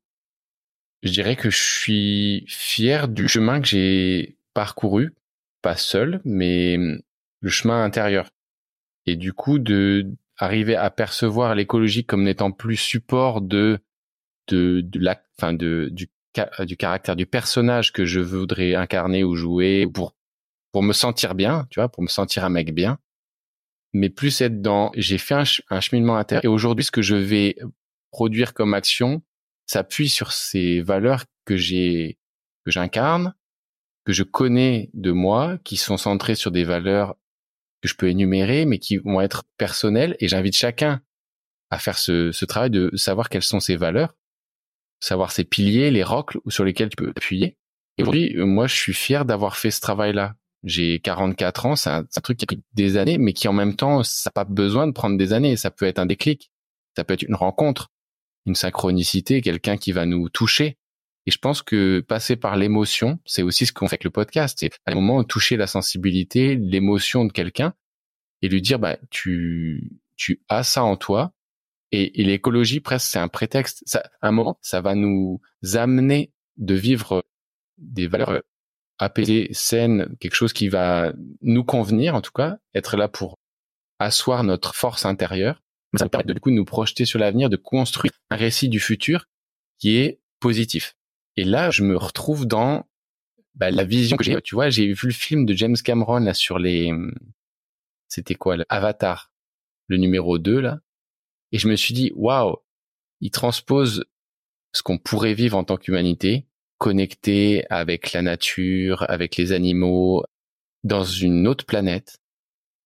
Je 1.03 1.11
dirais 1.11 1.35
que 1.35 1.49
je 1.49 1.61
suis 1.61 2.45
fier 2.47 3.07
du 3.07 3.27
chemin 3.27 3.61
que 3.61 3.67
j'ai 3.67 4.37
parcouru, 4.53 5.13
pas 5.61 5.75
seul, 5.75 6.21
mais 6.25 6.77
le 6.77 7.49
chemin 7.49 7.83
intérieur. 7.83 8.29
Et 9.05 9.15
du 9.15 9.33
coup, 9.33 9.59
de 9.59 10.07
arriver 10.37 10.75
à 10.75 10.89
percevoir 10.89 11.55
l'écologie 11.55 12.05
comme 12.05 12.23
n'étant 12.23 12.51
plus 12.51 12.77
support 12.77 13.41
de 13.41 13.79
de, 14.47 14.81
de 14.81 14.99
la 14.99 15.21
enfin 15.37 15.53
de 15.53 15.89
du 15.91 16.09
du 16.65 16.77
caractère 16.77 17.15
du 17.15 17.25
personnage 17.25 17.93
que 17.93 18.05
je 18.05 18.19
voudrais 18.19 18.75
incarner 18.75 19.23
ou 19.23 19.35
jouer 19.35 19.87
pour 19.87 20.15
pour 20.71 20.83
me 20.83 20.91
sentir 20.91 21.35
bien, 21.35 21.67
tu 21.69 21.79
vois, 21.79 21.87
pour 21.87 22.03
me 22.03 22.09
sentir 22.09 22.43
un 22.43 22.49
mec 22.49 22.73
bien, 22.73 22.99
mais 23.93 24.09
plus 24.09 24.41
être 24.41 24.61
dans 24.61 24.91
j'ai 24.95 25.17
fait 25.17 25.35
un, 25.69 25.79
cheminement 25.79 26.17
intérieur 26.17 26.43
et 26.43 26.49
aujourd'hui 26.49 26.83
ce 26.83 26.91
que 26.91 27.01
je 27.01 27.15
vais 27.15 27.55
produire 28.11 28.53
comme 28.53 28.73
action 28.73 29.23
s'appuie 29.67 30.09
sur 30.09 30.33
ces 30.33 30.81
valeurs 30.81 31.23
que 31.45 31.55
j'ai 31.55 32.17
que 32.65 32.71
j'incarne, 32.71 33.33
que 34.03 34.11
je 34.11 34.23
connais 34.23 34.89
de 34.93 35.11
moi, 35.11 35.57
qui 35.63 35.77
sont 35.77 35.97
centrées 35.97 36.35
sur 36.35 36.51
des 36.51 36.63
valeurs 36.63 37.15
que 37.85 37.91
je 37.91 37.95
peux 37.95 38.09
énumérer, 38.09 38.65
mais 38.65 38.79
qui 38.79 38.97
vont 38.97 39.21
être 39.21 39.43
personnels. 39.57 40.15
Et 40.19 40.27
j'invite 40.27 40.55
chacun 40.57 41.01
à 41.69 41.79
faire 41.79 41.97
ce, 41.97 42.31
ce, 42.31 42.45
travail 42.45 42.69
de 42.69 42.91
savoir 42.95 43.29
quelles 43.29 43.43
sont 43.43 43.59
ses 43.59 43.75
valeurs, 43.75 44.15
savoir 44.99 45.31
ses 45.31 45.43
piliers, 45.43 45.91
les 45.91 46.03
rocles 46.03 46.39
sur 46.47 46.63
lesquels 46.63 46.89
tu 46.89 46.95
peux 46.95 47.09
appuyer. 47.09 47.57
Et 47.97 48.03
aujourd'hui, 48.03 48.35
moi, 48.37 48.67
je 48.67 48.75
suis 48.75 48.93
fier 48.93 49.25
d'avoir 49.25 49.57
fait 49.57 49.71
ce 49.71 49.81
travail-là. 49.81 50.35
J'ai 50.63 50.99
44 50.99 51.65
ans, 51.67 51.75
c'est 51.75 51.89
un, 51.89 51.99
un, 51.99 52.21
truc 52.21 52.37
qui 52.37 52.45
a 52.45 52.47
pris 52.47 52.61
des 52.73 52.97
années, 52.97 53.17
mais 53.17 53.33
qui 53.33 53.47
en 53.47 53.53
même 53.53 53.75
temps, 53.75 54.03
ça 54.03 54.29
n'a 54.29 54.31
pas 54.31 54.45
besoin 54.45 54.87
de 54.87 54.91
prendre 54.91 55.17
des 55.17 55.31
années. 55.31 55.55
Ça 55.57 55.69
peut 55.69 55.85
être 55.85 55.99
un 55.99 56.07
déclic, 56.07 56.51
ça 56.95 57.03
peut 57.03 57.13
être 57.13 57.23
une 57.23 57.35
rencontre, 57.35 57.91
une 58.45 58.55
synchronicité, 58.55 59.41
quelqu'un 59.41 59.77
qui 59.77 59.91
va 59.91 60.05
nous 60.05 60.29
toucher. 60.29 60.77
Et 61.25 61.31
je 61.31 61.39
pense 61.39 61.61
que 61.61 62.01
passer 62.01 62.35
par 62.35 62.55
l'émotion, 62.55 63.19
c'est 63.25 63.41
aussi 63.41 63.65
ce 63.65 63.73
qu'on 63.73 63.87
fait 63.87 63.95
avec 63.95 64.03
le 64.03 64.11
podcast. 64.11 64.57
C'est 64.59 64.71
à 64.85 64.91
un 64.91 64.95
moment 64.95 65.23
toucher 65.23 65.57
la 65.57 65.67
sensibilité, 65.67 66.55
l'émotion 66.55 67.25
de 67.25 67.31
quelqu'un 67.31 67.73
et 68.41 68.47
lui 68.47 68.61
dire, 68.61 68.77
bah, 68.77 68.97
tu, 69.09 69.99
tu 70.15 70.41
as 70.49 70.63
ça 70.63 70.83
en 70.83 70.97
toi. 70.97 71.33
Et, 71.91 72.11
l'écologie, 72.23 72.79
presque, 72.79 73.07
c'est 73.09 73.19
un 73.19 73.27
prétexte. 73.27 73.81
Ça, 73.85 74.03
à 74.21 74.27
un 74.27 74.31
moment, 74.31 74.59
ça 74.61 74.81
va 74.81 74.95
nous 74.95 75.41
amener 75.73 76.31
de 76.57 76.75
vivre 76.75 77.23
des 77.77 78.07
valeurs 78.07 78.41
apaisées, 78.97 79.49
saines, 79.51 80.15
quelque 80.19 80.35
chose 80.35 80.53
qui 80.53 80.67
va 80.67 81.13
nous 81.41 81.63
convenir, 81.63 82.15
en 82.15 82.21
tout 82.21 82.31
cas, 82.31 82.57
être 82.73 82.97
là 82.97 83.07
pour 83.07 83.39
asseoir 83.99 84.43
notre 84.43 84.75
force 84.75 85.05
intérieure. 85.05 85.61
Ça 85.95 86.09
permet 86.09 86.25
de, 86.25 86.33
du 86.33 86.39
coup 86.39 86.49
de 86.49 86.55
nous 86.55 86.65
projeter 86.65 87.05
sur 87.05 87.19
l'avenir, 87.19 87.49
de 87.49 87.55
construire 87.55 88.11
un 88.29 88.35
récit 88.35 88.67
du 88.67 88.79
futur 88.79 89.25
qui 89.79 89.97
est 89.97 90.19
positif. 90.39 90.95
Et 91.37 91.43
là, 91.43 91.71
je 91.71 91.83
me 91.83 91.97
retrouve 91.97 92.45
dans 92.45 92.87
bah, 93.55 93.71
la 93.71 93.83
vision 93.83 94.17
que 94.17 94.23
j'ai. 94.23 94.41
Tu 94.41 94.55
vois, 94.55 94.69
j'ai 94.69 94.93
vu 94.93 95.07
le 95.07 95.13
film 95.13 95.45
de 95.45 95.53
James 95.53 95.75
Cameron 95.83 96.19
là 96.19 96.33
sur 96.33 96.59
les, 96.59 96.91
c'était 98.07 98.35
quoi, 98.35 98.57
Avatar, 98.69 99.31
le 99.87 99.97
numéro 99.97 100.37
2 100.37 100.59
là, 100.59 100.79
et 101.51 101.57
je 101.57 101.67
me 101.67 101.75
suis 101.75 101.93
dit, 101.93 102.11
waouh, 102.15 102.57
il 103.21 103.31
transpose 103.31 104.05
ce 104.73 104.83
qu'on 104.83 104.97
pourrait 104.97 105.33
vivre 105.33 105.57
en 105.57 105.63
tant 105.63 105.77
qu'humanité, 105.77 106.47
connecté 106.77 107.65
avec 107.69 108.11
la 108.13 108.21
nature, 108.21 109.05
avec 109.09 109.37
les 109.37 109.53
animaux, 109.53 110.23
dans 110.83 111.03
une 111.03 111.47
autre 111.47 111.65
planète 111.65 112.19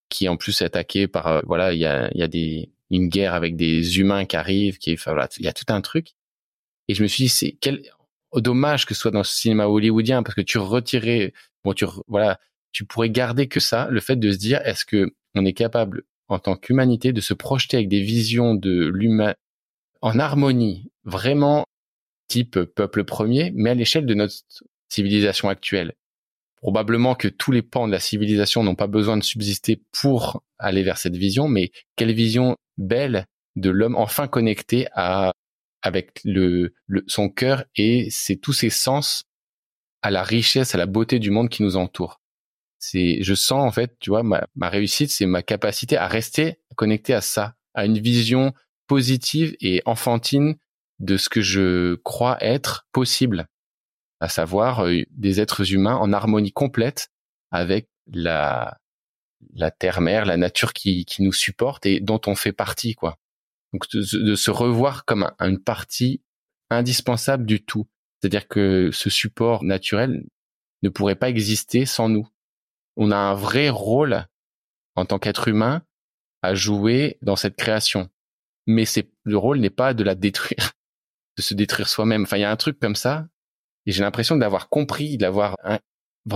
qui 0.10 0.28
en 0.28 0.38
plus 0.38 0.62
est 0.62 0.66
attaquée 0.66 1.08
par 1.08 1.28
euh, 1.28 1.41
voilà 1.45 1.74
il 1.74 1.80
y 1.80 1.86
a 1.86 2.10
il 2.14 2.20
y 2.20 2.24
a 2.24 2.28
des 2.28 2.72
une 2.89 3.10
guerre 3.10 3.36
avec 3.36 3.56
des 3.56 4.00
humains 4.00 4.26
qui 4.26 4.36
arrivent 4.36 4.80
qui 4.80 4.93
enfin, 4.93 5.12
voilà 5.12 5.30
il 5.38 5.45
y 5.45 5.47
a 5.47 5.54
tout 5.54 5.72
un 5.72 5.82
truc 5.82 6.16
et 6.88 6.95
je 6.95 7.04
me 7.04 7.08
suis 7.08 7.26
dit 7.26 7.30
c'est 7.30 7.52
quel 7.60 7.84
dommage 8.36 8.86
que 8.86 8.94
ce 8.94 9.02
soit 9.02 9.12
dans 9.12 9.20
le 9.20 9.24
cinéma 9.24 9.66
hollywoodien 9.66 10.24
parce 10.24 10.36
que 10.36 10.42
tu 10.42 10.58
retirais 10.58 11.34
bon 11.64 11.74
tu 11.74 11.86
voilà 12.08 12.40
tu 12.72 12.86
pourrais 12.86 13.10
garder 13.10 13.48
que 13.48 13.60
ça 13.60 13.88
le 13.90 14.00
fait 14.00 14.16
de 14.16 14.32
se 14.32 14.38
dire 14.38 14.62
est-ce 14.66 14.86
que 14.86 15.14
on 15.36 15.46
est 15.46 15.54
capable 15.54 16.04
en 16.28 16.40
tant 16.40 16.56
qu'humanité 16.56 17.12
de 17.12 17.22
se 17.22 17.34
projeter 17.34 17.78
avec 17.78 17.90
des 17.90 18.02
visions 18.02 18.54
de 18.56 18.88
l'humain 18.88 19.36
en 20.02 20.20
harmonie 20.20 20.92
vraiment 21.04 21.66
type 22.28 22.60
peuple 22.64 23.04
premier, 23.04 23.52
mais 23.56 23.72
à 23.72 23.74
l'échelle 23.74 24.06
de 24.06 24.14
notre 24.14 24.36
civilisation 24.88 25.50
actuelle? 25.50 25.94
Probablement 26.58 27.16
que 27.16 27.28
tous 27.28 27.52
les 27.52 27.62
pans 27.62 27.88
de 27.88 27.92
la 27.92 28.00
civilisation 28.00 28.64
n'ont 28.64 28.76
pas 28.76 28.88
besoin 28.88 29.18
de 29.18 29.24
subsister 29.24 29.82
pour 29.92 30.44
aller 30.58 30.84
vers 30.84 30.98
cette 30.98 31.16
vision, 31.16 31.48
mais 31.48 31.72
quelle 31.96 32.14
vision 32.14 32.56
belle 32.78 33.26
de 33.56 33.70
l'homme 33.70 33.96
enfin 33.96 34.28
connecté 34.28 34.88
à 34.94 35.34
avec 35.82 36.20
le, 36.24 36.74
son 37.08 37.30
cœur 37.30 37.64
et 37.76 38.08
c'est 38.10 38.36
tous 38.36 38.54
ses 38.54 38.70
sens 38.70 39.24
à 40.02 40.12
la 40.12 40.24
richesse, 40.24 40.76
à 40.76 40.78
la 40.78 40.86
beauté 40.86 41.20
du 41.20 41.30
monde 41.30 41.50
qui 41.50 41.64
nous 41.64 41.76
entoure. 41.76 42.22
C'est, 42.80 43.22
je 43.22 43.34
sens 43.34 43.66
en 43.66 43.72
fait, 43.72 43.98
tu 44.00 44.10
vois, 44.10 44.24
ma, 44.24 44.48
ma 44.56 44.70
réussite, 44.70 45.12
c'est 45.12 45.26
ma 45.26 45.44
capacité 45.44 45.98
à 45.98 46.08
rester 46.08 46.60
connecté 46.76 47.14
à 47.14 47.22
ça, 47.22 47.56
à 47.74 47.86
une 47.86 48.00
vision 48.00 48.54
positive 48.88 49.56
et 49.60 49.82
enfantine 49.86 50.56
de 51.00 51.18
ce 51.18 51.30
que 51.30 51.42
je 51.42 51.96
crois 51.96 52.38
être 52.42 52.88
possible, 52.94 53.48
à 54.22 54.30
savoir 54.30 54.86
euh, 54.86 55.02
des 55.12 55.42
êtres 55.42 55.74
humains 55.74 55.96
en 55.96 56.14
harmonie 56.14 56.54
complète 56.54 57.10
avec 57.52 57.90
la 58.08 58.78
la 59.54 59.72
terre-mère, 59.72 60.26
la 60.26 60.38
nature 60.38 60.74
qui, 60.74 61.06
qui 61.06 61.24
nous 61.24 61.34
supporte 61.34 61.86
et 61.86 62.00
dont 62.00 62.20
on 62.28 62.36
fait 62.36 62.52
partie, 62.52 62.96
quoi. 62.96 63.18
Donc 63.74 63.89
de, 63.91 64.36
se 64.36 64.51
revoir 64.51 65.05
comme 65.05 65.32
une 65.39 65.59
partie 65.59 66.22
indispensable 66.70 67.45
du 67.45 67.63
tout. 67.63 67.88
C'est-à-dire 68.20 68.47
que 68.47 68.89
ce 68.91 69.09
support 69.09 69.63
naturel 69.63 70.26
ne 70.82 70.89
pourrait 70.89 71.15
pas 71.15 71.30
exister 71.30 71.86
sans 71.86 72.09
nous. 72.09 72.28
On 72.95 73.11
a 73.11 73.17
un 73.17 73.34
vrai 73.34 73.70
rôle 73.70 74.26
en 74.95 75.05
tant 75.05 75.20
qu'être 75.20 75.47
humain 75.47 75.84
à 76.41 76.55
jouer 76.55 77.17
dans 77.22 77.36
cette 77.36 77.55
création. 77.55 78.09
Mais 78.67 78.86
c'est 78.86 79.09
le 79.24 79.38
rôle 79.38 79.59
n'est 79.59 79.70
pas 79.70 79.93
de 79.93 80.03
la 80.03 80.15
détruire, 80.15 80.74
de 81.38 81.41
se 81.41 81.53
détruire 81.53 81.88
soi-même. 81.88 82.24
Enfin, 82.24 82.38
il 82.38 82.41
y 82.41 82.45
a 82.45 82.51
un 82.51 82.57
truc 82.57 82.80
comme 82.80 82.95
ça, 82.95 83.28
et 83.86 83.91
j'ai 83.91 84.03
l'impression 84.03 84.36
d'avoir 84.36 84.70
compris, 84.70 85.17
d'avoir 85.17 85.55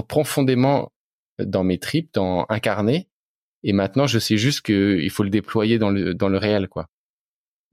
profondément 0.08 0.92
dans 1.40 1.64
mes 1.64 1.80
tripes, 1.80 2.14
dans 2.14 2.46
incarné. 2.50 3.10
Et 3.64 3.74
maintenant, 3.74 4.08
je 4.08 4.20
sais 4.20 4.38
juste 4.38 4.62
qu'il 4.62 5.10
faut 5.10 5.24
le 5.24 5.30
déployer 5.30 5.78
dans 5.80 5.90
le 5.90 6.14
dans 6.14 6.30
le 6.30 6.38
réel, 6.38 6.68
quoi. 6.68 6.90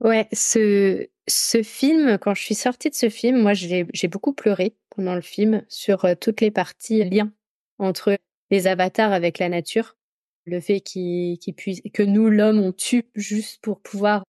Ouais, 0.03 0.27
ce, 0.33 1.07
ce 1.27 1.61
film, 1.61 2.17
quand 2.17 2.33
je 2.33 2.41
suis 2.41 2.55
sortie 2.55 2.89
de 2.89 2.95
ce 2.95 3.09
film, 3.09 3.39
moi, 3.39 3.53
j'ai 3.53 3.85
beaucoup 4.07 4.33
pleuré 4.33 4.75
pendant 4.95 5.13
le 5.13 5.21
film 5.21 5.63
sur 5.69 6.05
euh, 6.05 6.15
toutes 6.19 6.41
les 6.41 6.49
parties 6.49 7.03
liens 7.03 7.31
entre 7.77 8.17
les 8.49 8.65
avatars 8.67 9.11
avec 9.13 9.37
la 9.37 9.47
nature, 9.49 9.95
le 10.45 10.59
fait 10.59 10.81
qu'ils 10.81 11.37
puissent, 11.55 11.81
que 11.93 12.01
nous, 12.03 12.29
l'homme, 12.29 12.59
on 12.59 12.71
tue 12.71 13.03
juste 13.15 13.61
pour 13.61 13.79
pouvoir 13.81 14.23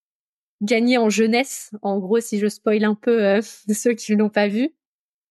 gagner 0.61 0.97
en 0.97 1.09
jeunesse. 1.09 1.71
En 1.81 1.99
gros, 1.99 2.19
si 2.21 2.39
je 2.39 2.47
spoil 2.47 2.83
un 2.85 2.95
peu 2.95 3.23
euh, 3.25 3.41
ceux 3.73 3.93
qui 3.95 4.13
ne 4.13 4.19
l'ont 4.19 4.29
pas 4.29 4.47
vu. 4.49 4.71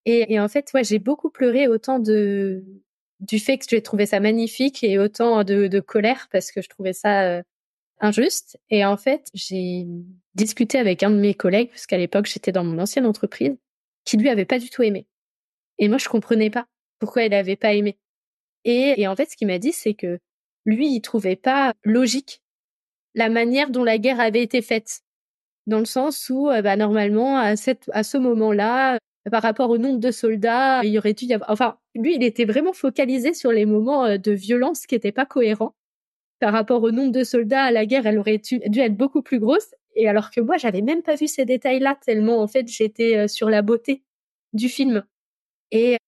Et, 0.06 0.34
et, 0.34 0.40
en 0.40 0.48
fait, 0.48 0.72
ouais, 0.74 0.84
j'ai 0.84 0.98
beaucoup 1.00 1.30
pleuré 1.30 1.68
autant 1.68 1.98
de 2.00 2.64
du 3.20 3.38
fait 3.38 3.58
que 3.58 3.66
j'ai 3.70 3.82
trouvé 3.82 4.06
ça 4.06 4.20
magnifique 4.20 4.84
et 4.84 4.98
autant 4.98 5.44
de, 5.44 5.68
de 5.68 5.80
colère 5.80 6.28
parce 6.32 6.52
que 6.52 6.62
je 6.62 6.68
trouvais 6.68 6.92
ça 6.92 7.22
euh, 7.24 7.42
injuste. 8.02 8.58
Et 8.68 8.84
en 8.84 8.96
fait, 8.98 9.28
j'ai 9.32 9.86
discuté 10.34 10.78
avec 10.78 11.02
un 11.02 11.10
de 11.10 11.16
mes 11.16 11.34
collègues, 11.34 11.70
parce 11.70 11.86
qu'à 11.86 11.96
l'époque, 11.96 12.26
j'étais 12.26 12.52
dans 12.52 12.64
mon 12.64 12.78
ancienne 12.78 13.06
entreprise, 13.06 13.56
qui 14.04 14.18
lui 14.18 14.28
avait 14.28 14.44
pas 14.44 14.58
du 14.58 14.68
tout 14.68 14.82
aimé. 14.82 15.06
Et 15.78 15.88
moi, 15.88 15.98
je 15.98 16.08
comprenais 16.08 16.50
pas 16.50 16.66
pourquoi 16.98 17.24
il 17.24 17.32
avait 17.32 17.56
pas 17.56 17.72
aimé. 17.72 17.98
Et, 18.64 19.00
et 19.00 19.08
en 19.08 19.16
fait, 19.16 19.30
ce 19.30 19.36
qu'il 19.36 19.48
m'a 19.48 19.58
dit, 19.58 19.72
c'est 19.72 19.94
que 19.94 20.18
lui, 20.66 20.88
il 20.94 21.00
trouvait 21.00 21.36
pas 21.36 21.74
logique 21.84 22.42
la 23.14 23.28
manière 23.28 23.70
dont 23.70 23.84
la 23.84 23.98
guerre 23.98 24.20
avait 24.20 24.42
été 24.42 24.62
faite. 24.62 25.00
Dans 25.66 25.78
le 25.78 25.84
sens 25.84 26.28
où, 26.30 26.48
euh, 26.50 26.62
bah, 26.62 26.76
normalement, 26.76 27.38
à, 27.38 27.56
cette, 27.56 27.90
à 27.92 28.02
ce 28.02 28.18
moment-là, 28.18 28.98
par 29.30 29.42
rapport 29.42 29.70
au 29.70 29.78
nombre 29.78 30.00
de 30.00 30.10
soldats, 30.10 30.82
il 30.82 30.90
y 30.90 30.98
aurait 30.98 31.12
dû 31.14 31.26
y 31.26 31.34
avoir, 31.34 31.50
enfin, 31.50 31.78
lui, 31.94 32.16
il 32.16 32.24
était 32.24 32.44
vraiment 32.44 32.72
focalisé 32.72 33.34
sur 33.34 33.52
les 33.52 33.66
moments 33.66 34.04
euh, 34.04 34.18
de 34.18 34.32
violence 34.32 34.86
qui 34.86 34.94
n'étaient 34.94 35.12
pas 35.12 35.26
cohérents 35.26 35.74
par 36.42 36.52
rapport 36.52 36.82
au 36.82 36.90
nombre 36.90 37.12
de 37.12 37.22
soldats 37.22 37.62
à 37.62 37.70
la 37.70 37.86
guerre, 37.86 38.04
elle 38.04 38.18
aurait 38.18 38.38
dû, 38.38 38.80
être 38.80 38.96
beaucoup 38.96 39.22
plus 39.22 39.38
grosse. 39.38 39.76
Et 39.94 40.08
alors 40.08 40.32
que 40.32 40.40
moi, 40.40 40.56
j'avais 40.56 40.82
même 40.82 41.02
pas 41.02 41.14
vu 41.14 41.28
ces 41.28 41.44
détails-là 41.44 41.96
tellement 42.04 42.42
en 42.42 42.48
fait 42.48 42.66
j'étais 42.66 43.16
euh, 43.16 43.28
sur 43.28 43.48
la 43.48 43.62
beauté 43.62 44.02
du 44.52 44.68
film. 44.68 45.04
Et 45.70 45.98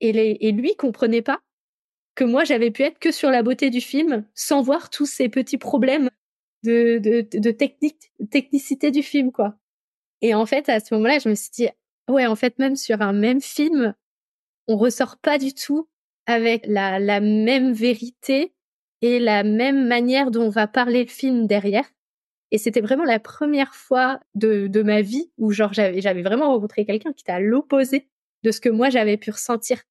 et, 0.00 0.12
les, 0.12 0.38
et 0.40 0.52
lui 0.52 0.74
comprenait 0.74 1.20
pas 1.20 1.40
que 2.14 2.24
moi 2.24 2.44
j'avais 2.44 2.70
pu 2.70 2.82
être 2.82 2.98
que 2.98 3.12
sur 3.12 3.30
la 3.30 3.42
beauté 3.42 3.68
du 3.68 3.82
film 3.82 4.26
sans 4.34 4.62
voir 4.62 4.88
tous 4.88 5.04
ces 5.04 5.28
petits 5.28 5.58
problèmes 5.58 6.08
de 6.62 6.98
de, 6.98 7.20
de 7.38 7.50
technique 7.50 8.10
technicité 8.30 8.90
du 8.90 9.02
film 9.02 9.32
quoi. 9.32 9.54
Et 10.22 10.34
en 10.34 10.46
fait 10.46 10.70
à 10.70 10.80
ce 10.80 10.94
moment-là, 10.94 11.18
je 11.18 11.28
me 11.28 11.34
suis 11.34 11.50
dit 11.52 11.68
ouais 12.08 12.26
en 12.26 12.36
fait 12.36 12.58
même 12.58 12.76
sur 12.76 13.02
un 13.02 13.12
même 13.12 13.42
film, 13.42 13.94
on 14.66 14.78
ressort 14.78 15.18
pas 15.18 15.36
du 15.36 15.52
tout 15.52 15.90
avec 16.24 16.64
la 16.66 16.98
la 16.98 17.20
même 17.20 17.74
vérité 17.74 18.53
et 19.04 19.18
la 19.18 19.44
même 19.44 19.86
manière 19.86 20.30
dont 20.30 20.44
on 20.44 20.48
va 20.48 20.66
parler 20.66 21.04
le 21.04 21.10
film 21.10 21.46
derrière. 21.46 21.84
Et 22.50 22.56
c'était 22.56 22.80
vraiment 22.80 23.04
la 23.04 23.20
première 23.20 23.74
fois 23.74 24.18
de, 24.34 24.82
ma 24.82 25.02
vie 25.02 25.30
où 25.36 25.52
genre 25.52 25.74
j'avais, 25.74 26.22
vraiment 26.22 26.54
rencontré 26.54 26.86
quelqu'un 26.86 27.12
qui 27.12 27.20
était 27.22 27.32
à 27.32 27.40
l'opposé 27.40 28.08
de 28.44 28.50
ce 28.50 28.62
que 28.62 28.70
moi 28.70 28.88
j'avais 28.88 29.18
pu 29.18 29.30
ressentir 29.30 29.82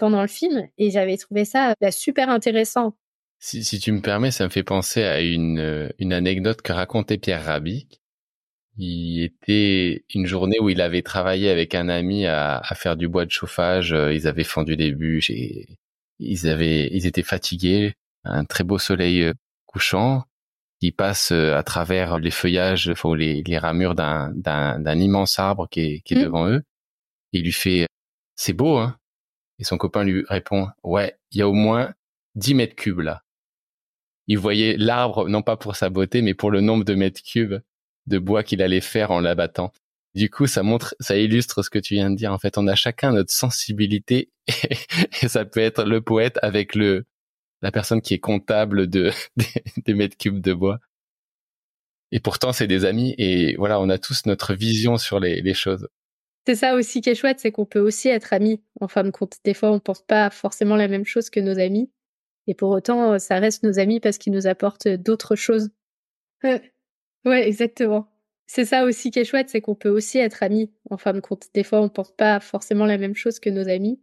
pendant 0.00 0.20
le 0.20 0.26
film 0.26 0.66
et 0.78 0.90
j'avais 0.90 1.16
trouvé 1.16 1.44
ça 1.44 1.74
bah, 1.80 1.92
super 1.92 2.28
intéressant. 2.28 2.96
Si, 3.38 3.62
tu 3.78 3.92
me 3.92 4.00
permets, 4.00 4.32
ça 4.32 4.44
me 4.44 4.50
fait 4.50 4.64
penser 4.64 5.04
à 5.04 5.20
une, 5.20 5.60
euh, 5.60 5.88
une 6.00 6.12
anecdote 6.12 6.60
que 6.60 6.72
racontait 6.72 7.18
Pierre 7.18 7.44
Rabhi. 7.44 7.86
Il 8.78 9.22
était 9.22 10.04
une 10.12 10.26
journée 10.26 10.58
où 10.60 10.70
il 10.70 10.80
avait 10.80 11.02
travaillé 11.02 11.50
avec 11.50 11.76
un 11.76 11.88
ami 11.88 12.26
à, 12.26 12.56
à 12.56 12.74
faire 12.74 12.96
du 12.96 13.06
bois 13.06 13.26
de 13.26 13.30
chauffage. 13.30 13.92
Euh, 13.92 14.12
ils 14.12 14.26
avaient 14.26 14.42
fendu 14.42 14.76
des 14.76 14.90
bûches 14.90 15.30
et 15.30 15.78
ils 16.18 16.48
avaient, 16.48 16.88
ils 16.90 17.06
étaient 17.06 17.22
fatigués 17.22 17.94
un 18.26 18.44
très 18.44 18.64
beau 18.64 18.78
soleil 18.78 19.22
euh, 19.22 19.34
couchant 19.66 20.24
qui 20.80 20.92
passe 20.92 21.32
euh, 21.32 21.56
à 21.56 21.62
travers 21.62 22.18
les 22.18 22.30
feuillages, 22.30 22.88
enfin, 22.88 23.14
les, 23.16 23.42
les 23.42 23.58
ramures 23.58 23.94
d'un, 23.94 24.32
d'un, 24.34 24.78
d'un 24.78 24.98
immense 24.98 25.38
arbre 25.38 25.68
qui 25.68 25.80
est, 25.80 26.00
qui 26.00 26.14
est 26.14 26.18
mmh. 26.18 26.24
devant 26.24 26.48
eux. 26.48 26.62
il 27.32 27.42
lui 27.42 27.52
fait, 27.52 27.86
c'est 28.34 28.52
beau, 28.52 28.78
hein? 28.78 28.98
Et 29.58 29.64
son 29.64 29.78
copain 29.78 30.04
lui 30.04 30.24
répond, 30.28 30.68
ouais, 30.82 31.16
il 31.30 31.38
y 31.38 31.42
a 31.42 31.48
au 31.48 31.54
moins 31.54 31.94
10 32.34 32.54
mètres 32.54 32.76
cubes 32.76 33.00
là. 33.00 33.22
Il 34.26 34.38
voyait 34.38 34.76
l'arbre, 34.76 35.28
non 35.28 35.42
pas 35.42 35.56
pour 35.56 35.76
sa 35.76 35.88
beauté, 35.88 36.20
mais 36.20 36.34
pour 36.34 36.50
le 36.50 36.60
nombre 36.60 36.84
de 36.84 36.94
mètres 36.94 37.22
cubes 37.22 37.60
de 38.06 38.18
bois 38.18 38.42
qu'il 38.42 38.60
allait 38.60 38.80
faire 38.80 39.10
en 39.10 39.20
l'abattant. 39.20 39.72
Du 40.14 40.30
coup, 40.30 40.46
ça 40.46 40.62
montre, 40.62 40.94
ça 41.00 41.16
illustre 41.16 41.62
ce 41.62 41.70
que 41.70 41.78
tu 41.78 41.94
viens 41.94 42.10
de 42.10 42.16
dire. 42.16 42.32
En 42.32 42.38
fait, 42.38 42.58
on 42.58 42.66
a 42.66 42.74
chacun 42.74 43.12
notre 43.12 43.32
sensibilité 43.32 44.30
et 45.22 45.28
ça 45.28 45.44
peut 45.44 45.60
être 45.60 45.84
le 45.84 46.00
poète 46.00 46.38
avec 46.42 46.74
le, 46.74 47.06
la 47.62 47.72
personne 47.72 48.00
qui 48.00 48.14
est 48.14 48.18
comptable 48.18 48.86
de 48.86 49.10
des, 49.84 49.94
mètres 49.94 50.16
cubes 50.16 50.40
de 50.40 50.54
bois. 50.54 50.78
Et 52.12 52.20
pourtant, 52.20 52.52
c'est 52.52 52.66
des 52.66 52.84
amis 52.84 53.14
et 53.18 53.56
voilà, 53.56 53.80
on 53.80 53.88
a 53.88 53.98
tous 53.98 54.26
notre 54.26 54.54
vision 54.54 54.96
sur 54.96 55.18
les, 55.18 55.40
les 55.42 55.54
choses. 55.54 55.88
C'est 56.46 56.54
ça 56.54 56.74
aussi 56.76 57.00
qui 57.00 57.10
est 57.10 57.16
chouette, 57.16 57.40
c'est 57.40 57.50
qu'on 57.50 57.66
peut 57.66 57.80
aussi 57.80 58.08
être 58.08 58.32
amis. 58.32 58.62
En 58.80 58.86
fin 58.86 59.02
de 59.02 59.10
compte, 59.10 59.36
des 59.44 59.54
fois, 59.54 59.72
on 59.72 59.80
pense 59.80 60.02
pas 60.02 60.30
forcément 60.30 60.76
la 60.76 60.86
même 60.86 61.04
chose 61.04 61.28
que 61.28 61.40
nos 61.40 61.58
amis. 61.58 61.90
Et 62.46 62.54
pour 62.54 62.70
autant, 62.70 63.18
ça 63.18 63.40
reste 63.40 63.64
nos 63.64 63.80
amis 63.80 63.98
parce 63.98 64.18
qu'ils 64.18 64.32
nous 64.32 64.46
apportent 64.46 64.86
d'autres 64.86 65.34
choses. 65.34 65.70
ouais, 66.44 66.62
exactement. 67.48 68.08
C'est 68.46 68.64
ça 68.64 68.84
aussi 68.84 69.10
qui 69.10 69.18
est 69.18 69.24
chouette, 69.24 69.50
c'est 69.50 69.60
qu'on 69.60 69.74
peut 69.74 69.88
aussi 69.88 70.18
être 70.18 70.42
amis. 70.42 70.70
En 70.90 70.96
fin 70.96 71.12
de 71.12 71.20
compte, 71.20 71.46
des 71.54 71.64
fois, 71.64 71.80
on 71.80 71.88
pense 71.88 72.12
pas 72.12 72.38
forcément 72.38 72.86
la 72.86 72.98
même 72.98 73.16
chose 73.16 73.40
que 73.40 73.50
nos 73.50 73.68
amis. 73.68 74.00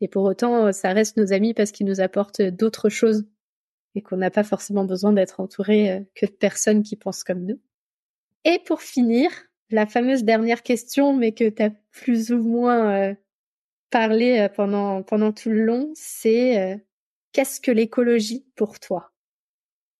Et 0.00 0.08
pour 0.08 0.24
autant, 0.24 0.66
euh, 0.66 0.72
ça 0.72 0.92
reste 0.92 1.16
nos 1.16 1.32
amis 1.32 1.54
parce 1.54 1.72
qu'ils 1.72 1.86
nous 1.86 2.00
apportent 2.00 2.42
d'autres 2.42 2.88
choses 2.88 3.26
et 3.94 4.02
qu'on 4.02 4.16
n'a 4.16 4.30
pas 4.30 4.44
forcément 4.44 4.84
besoin 4.84 5.12
d'être 5.12 5.40
entouré 5.40 5.90
euh, 5.90 6.00
que 6.14 6.26
de 6.26 6.30
personnes 6.30 6.82
qui 6.82 6.96
pensent 6.96 7.24
comme 7.24 7.44
nous. 7.44 7.60
Et 8.44 8.58
pour 8.64 8.80
finir, 8.80 9.30
la 9.70 9.86
fameuse 9.86 10.24
dernière 10.24 10.62
question, 10.62 11.14
mais 11.16 11.32
que 11.32 11.48
tu 11.48 11.62
as 11.62 11.70
plus 11.90 12.32
ou 12.32 12.42
moins 12.42 13.10
euh, 13.10 13.14
parlé 13.90 14.48
pendant, 14.54 15.02
pendant 15.02 15.32
tout 15.32 15.50
le 15.50 15.64
long, 15.64 15.90
c'est 15.94 16.80
qu'est-ce 17.32 17.60
que 17.60 17.70
l'écologie 17.70 18.46
pour 18.54 18.78
toi? 18.78 19.12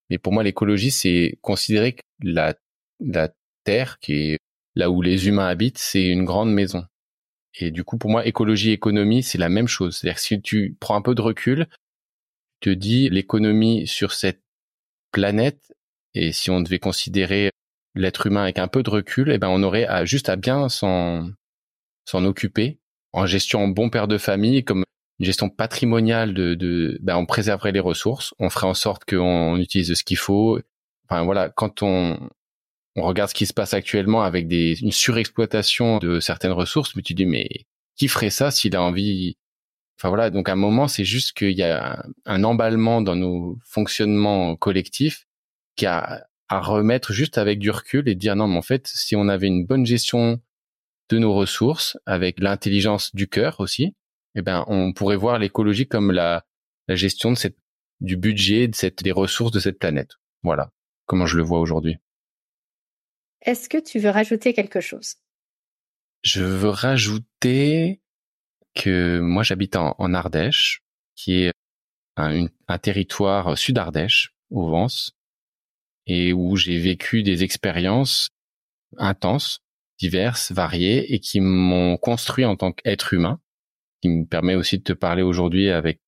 Mais 0.09 0.19
pour 0.19 0.33
moi, 0.33 0.43
l'écologie, 0.43 0.91
c'est 0.91 1.39
considérer 1.43 1.95
que 1.95 2.01
la, 2.23 2.55
la 3.01 3.31
Terre, 3.65 3.99
qui 3.99 4.33
est 4.33 4.39
là 4.75 4.91
où 4.91 5.03
les 5.03 5.29
humains 5.29 5.49
habitent, 5.49 5.79
c'est 5.79 6.07
une 6.07 6.25
grande 6.25 6.53
maison. 6.53 6.85
Et 7.55 7.71
du 7.71 7.85
coup, 7.85 7.99
pour 7.99 8.11
moi, 8.11 8.27
écologie, 8.27 8.71
économie, 8.71 9.23
c'est 9.23 9.39
la 9.39 9.49
même 9.49 9.69
chose. 9.69 9.97
C'est-à-dire 9.97 10.17
que 10.17 10.23
si 10.23 10.41
tu 10.41 10.77
prends 10.81 10.97
un 10.97 11.03
peu 11.03 11.15
de 11.15 11.23
recul, 11.23 11.67
tu 12.61 12.71
te 12.71 12.75
dis 12.75 13.09
l'économie 13.09 13.87
sur 13.87 14.13
cette 14.13 14.43
planète, 15.13 15.73
et 16.15 16.33
si 16.33 16.51
on 16.51 16.61
devait 16.61 16.79
considérer 16.79 17.51
l'être 17.95 18.27
humain 18.27 18.43
avec 18.43 18.59
un 18.59 18.69
peu 18.69 18.83
de 18.83 18.91
recul, 18.91 19.31
eh 19.31 19.39
ben 19.39 19.49
on 19.49 19.63
aurait 19.63 19.87
à, 19.87 20.05
juste 20.05 20.29
à 20.29 20.37
bien 20.37 20.69
s'en 20.69 21.29
s'en 22.05 22.25
occuper 22.25 22.79
en 23.13 23.27
gestion 23.27 23.69
bon 23.69 23.91
père 23.91 24.09
de 24.09 24.19
famille, 24.19 24.65
comme 24.65 24.85
une 25.19 25.27
gestion 25.27 25.49
patrimoniale 25.51 26.35
de, 26.35 26.55
de 26.55 26.99
ben 27.03 27.17
on 27.17 27.27
préserverait 27.27 27.73
les 27.73 27.81
ressources, 27.81 28.35
on 28.39 28.51
ferait 28.51 28.67
en 28.67 28.75
sorte 28.75 29.05
qu'on 29.05 29.57
utilise 29.57 29.95
ce 29.95 30.05
qu'il 30.05 30.17
faut. 30.17 30.61
Enfin 31.09 31.25
voilà, 31.25 31.51
quand 31.51 31.83
on 31.83 32.31
on 32.97 33.03
regarde 33.03 33.31
ce 33.31 33.35
qui 33.35 33.47
se 33.47 33.55
passe 33.55 33.75
actuellement 33.75 34.23
avec 34.23 34.49
des, 34.49 34.81
une 34.81 34.93
surexploitation 34.93 35.99
de 35.99 36.21
certaines 36.21 36.53
ressources, 36.53 36.97
mais 36.97 37.03
tu 37.03 37.15
dis, 37.15 37.27
mais 37.27 37.49
qui 37.97 38.09
ferait 38.09 38.31
ça 38.31 38.51
s'il 38.51 38.77
a 38.77 38.83
envie? 38.83 39.37
Enfin 39.99 40.09
voilà, 40.09 40.31
donc 40.31 40.49
à 40.49 40.53
un 40.53 40.57
moment, 40.57 40.89
c'est 40.89 41.05
juste 41.05 41.33
qu'il 41.33 41.53
y 41.53 41.63
a 41.63 42.05
un, 42.25 42.45
emballement 42.45 43.03
dans 43.03 43.17
nos 43.17 43.59
fonctionnements 43.65 44.57
collectifs 44.57 45.27
qui 45.77 45.87
a 45.87 46.27
à 46.49 46.61
remettre 46.61 47.13
juste 47.13 47.39
avec 47.39 47.61
du 47.61 47.71
recul 47.71 48.09
et 48.09 48.17
dire 48.17 48.35
non, 48.35 48.49
mais 48.49 48.57
en 48.57 48.63
fait, 48.63 48.89
si 48.89 49.15
on 49.15 49.29
avait 49.29 49.47
une 49.47 49.67
bonne 49.67 49.87
gestion 49.87 50.41
de 51.11 51.19
nos 51.19 51.33
ressources, 51.33 51.97
avec 52.07 52.41
l'intelligence 52.41 53.15
du 53.15 53.29
cœur 53.29 53.61
aussi, 53.61 53.95
eh 54.35 54.43
ben, 54.43 54.65
on 54.67 54.93
pourrait 54.93 55.17
voir 55.17 55.39
l'écologie 55.39 55.87
comme 55.87 56.11
la, 56.11 56.45
gestion 56.89 57.31
de 57.31 57.37
cette, 57.37 57.57
du 58.01 58.17
budget, 58.17 58.67
de 58.67 58.75
cette, 58.75 59.05
des 59.05 59.13
ressources 59.13 59.53
de 59.53 59.61
cette 59.61 59.79
planète. 59.79 60.17
Voilà 60.43 60.71
comment 61.11 61.27
je 61.27 61.37
le 61.37 61.43
vois 61.43 61.59
aujourd'hui? 61.59 61.97
Est-ce 63.43 63.69
que 63.69 63.79
tu 63.79 63.99
veux 63.99 64.11
rajouter 64.11 64.53
quelque 64.53 64.81
chose? 64.81 65.17
Je 66.23 66.43
veux 66.43 66.69
rajouter 66.69 68.01
que 68.75 69.21
moi 69.21 69.43
j'habite 69.43 69.77
en, 69.77 70.15
Ardèche, 70.15 70.83
qui 71.17 71.43
est 71.43 71.53
un, 72.17 72.49
territoire 72.83 73.57
sud-Ardèche, 73.57 74.35
au 74.51 74.69
Vence, 74.69 75.13
et 76.07 76.33
où 76.33 76.57
j'ai 76.57 76.79
vécu 76.79 77.23
des 77.23 77.43
expériences 77.43 78.29
intenses, 78.99 79.61
diverses, 79.99 80.53
variées, 80.53 81.15
et 81.15 81.21
qui 81.21 81.41
m'ont 81.41 81.97
construit 81.97 82.45
en 82.45 82.57
tant 82.57 82.73
qu'être 82.73 83.15
humain, 83.15 83.41
qui 84.03 84.09
me 84.09 84.27
permet 84.27 84.55
aussi 84.55 84.79
de 84.79 84.83
te 84.83 84.93
parler 84.93 85.23
aujourd'hui 85.23 85.71
avec 85.71 86.01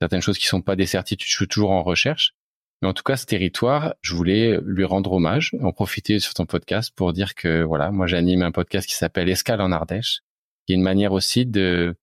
certaines 0.00 0.20
choses 0.20 0.38
qui 0.38 0.46
sont 0.46 0.62
pas 0.62 0.76
des 0.76 0.86
certitudes, 0.86 1.28
je 1.28 1.36
suis 1.36 1.48
toujours 1.48 1.72
en 1.72 1.82
recherche, 1.82 2.34
mais 2.80 2.88
en 2.88 2.92
tout 2.92 3.02
cas, 3.02 3.16
ce 3.16 3.26
territoire, 3.26 3.94
je 4.02 4.14
voulais 4.14 4.58
lui 4.64 4.84
rendre 4.84 5.12
hommage, 5.12 5.54
en 5.60 5.72
profiter 5.72 6.20
sur 6.20 6.34
ton 6.34 6.46
podcast 6.46 6.92
pour 6.94 7.12
dire 7.12 7.34
que 7.34 7.62
voilà, 7.62 7.90
moi 7.90 8.06
j'anime 8.06 8.42
un 8.42 8.52
podcast 8.52 8.88
qui 8.88 8.94
s'appelle 8.94 9.28
Escale 9.28 9.60
en 9.60 9.72
Ardèche, 9.72 10.20
qui 10.66 10.72
est 10.72 10.76
une 10.76 10.82
manière 10.82 11.12
aussi 11.12 11.44
de 11.44 11.96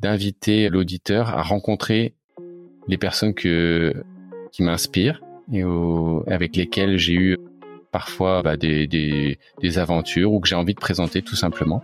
d'inviter 0.00 0.70
l'auditeur 0.70 1.28
à 1.28 1.42
rencontrer 1.42 2.14
les 2.88 2.96
personnes 2.96 3.34
que 3.34 3.94
qui 4.50 4.62
m'inspirent 4.62 5.22
et 5.52 5.62
avec 6.26 6.56
lesquelles 6.56 6.96
j'ai 6.96 7.14
eu 7.14 7.38
parfois 7.92 8.42
bah, 8.42 8.56
des, 8.56 8.86
des, 8.86 9.78
aventures 9.78 10.32
ou 10.32 10.40
que 10.40 10.48
j'ai 10.48 10.54
envie 10.54 10.74
de 10.74 10.80
présenter 10.80 11.22
tout 11.22 11.36
simplement. 11.36 11.82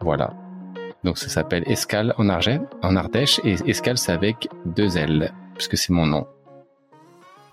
voilà. 0.00 0.34
Donc 1.04 1.18
ça 1.18 1.28
s'appelle 1.28 1.64
Escale 1.66 2.14
en, 2.18 2.28
en 2.28 2.96
Ardèche 2.96 3.40
et 3.44 3.54
Escale 3.66 3.98
c'est 3.98 4.12
avec 4.12 4.48
deux 4.64 4.96
L 4.96 5.32
puisque 5.54 5.76
c'est 5.76 5.92
mon 5.92 6.06
nom. 6.06 6.26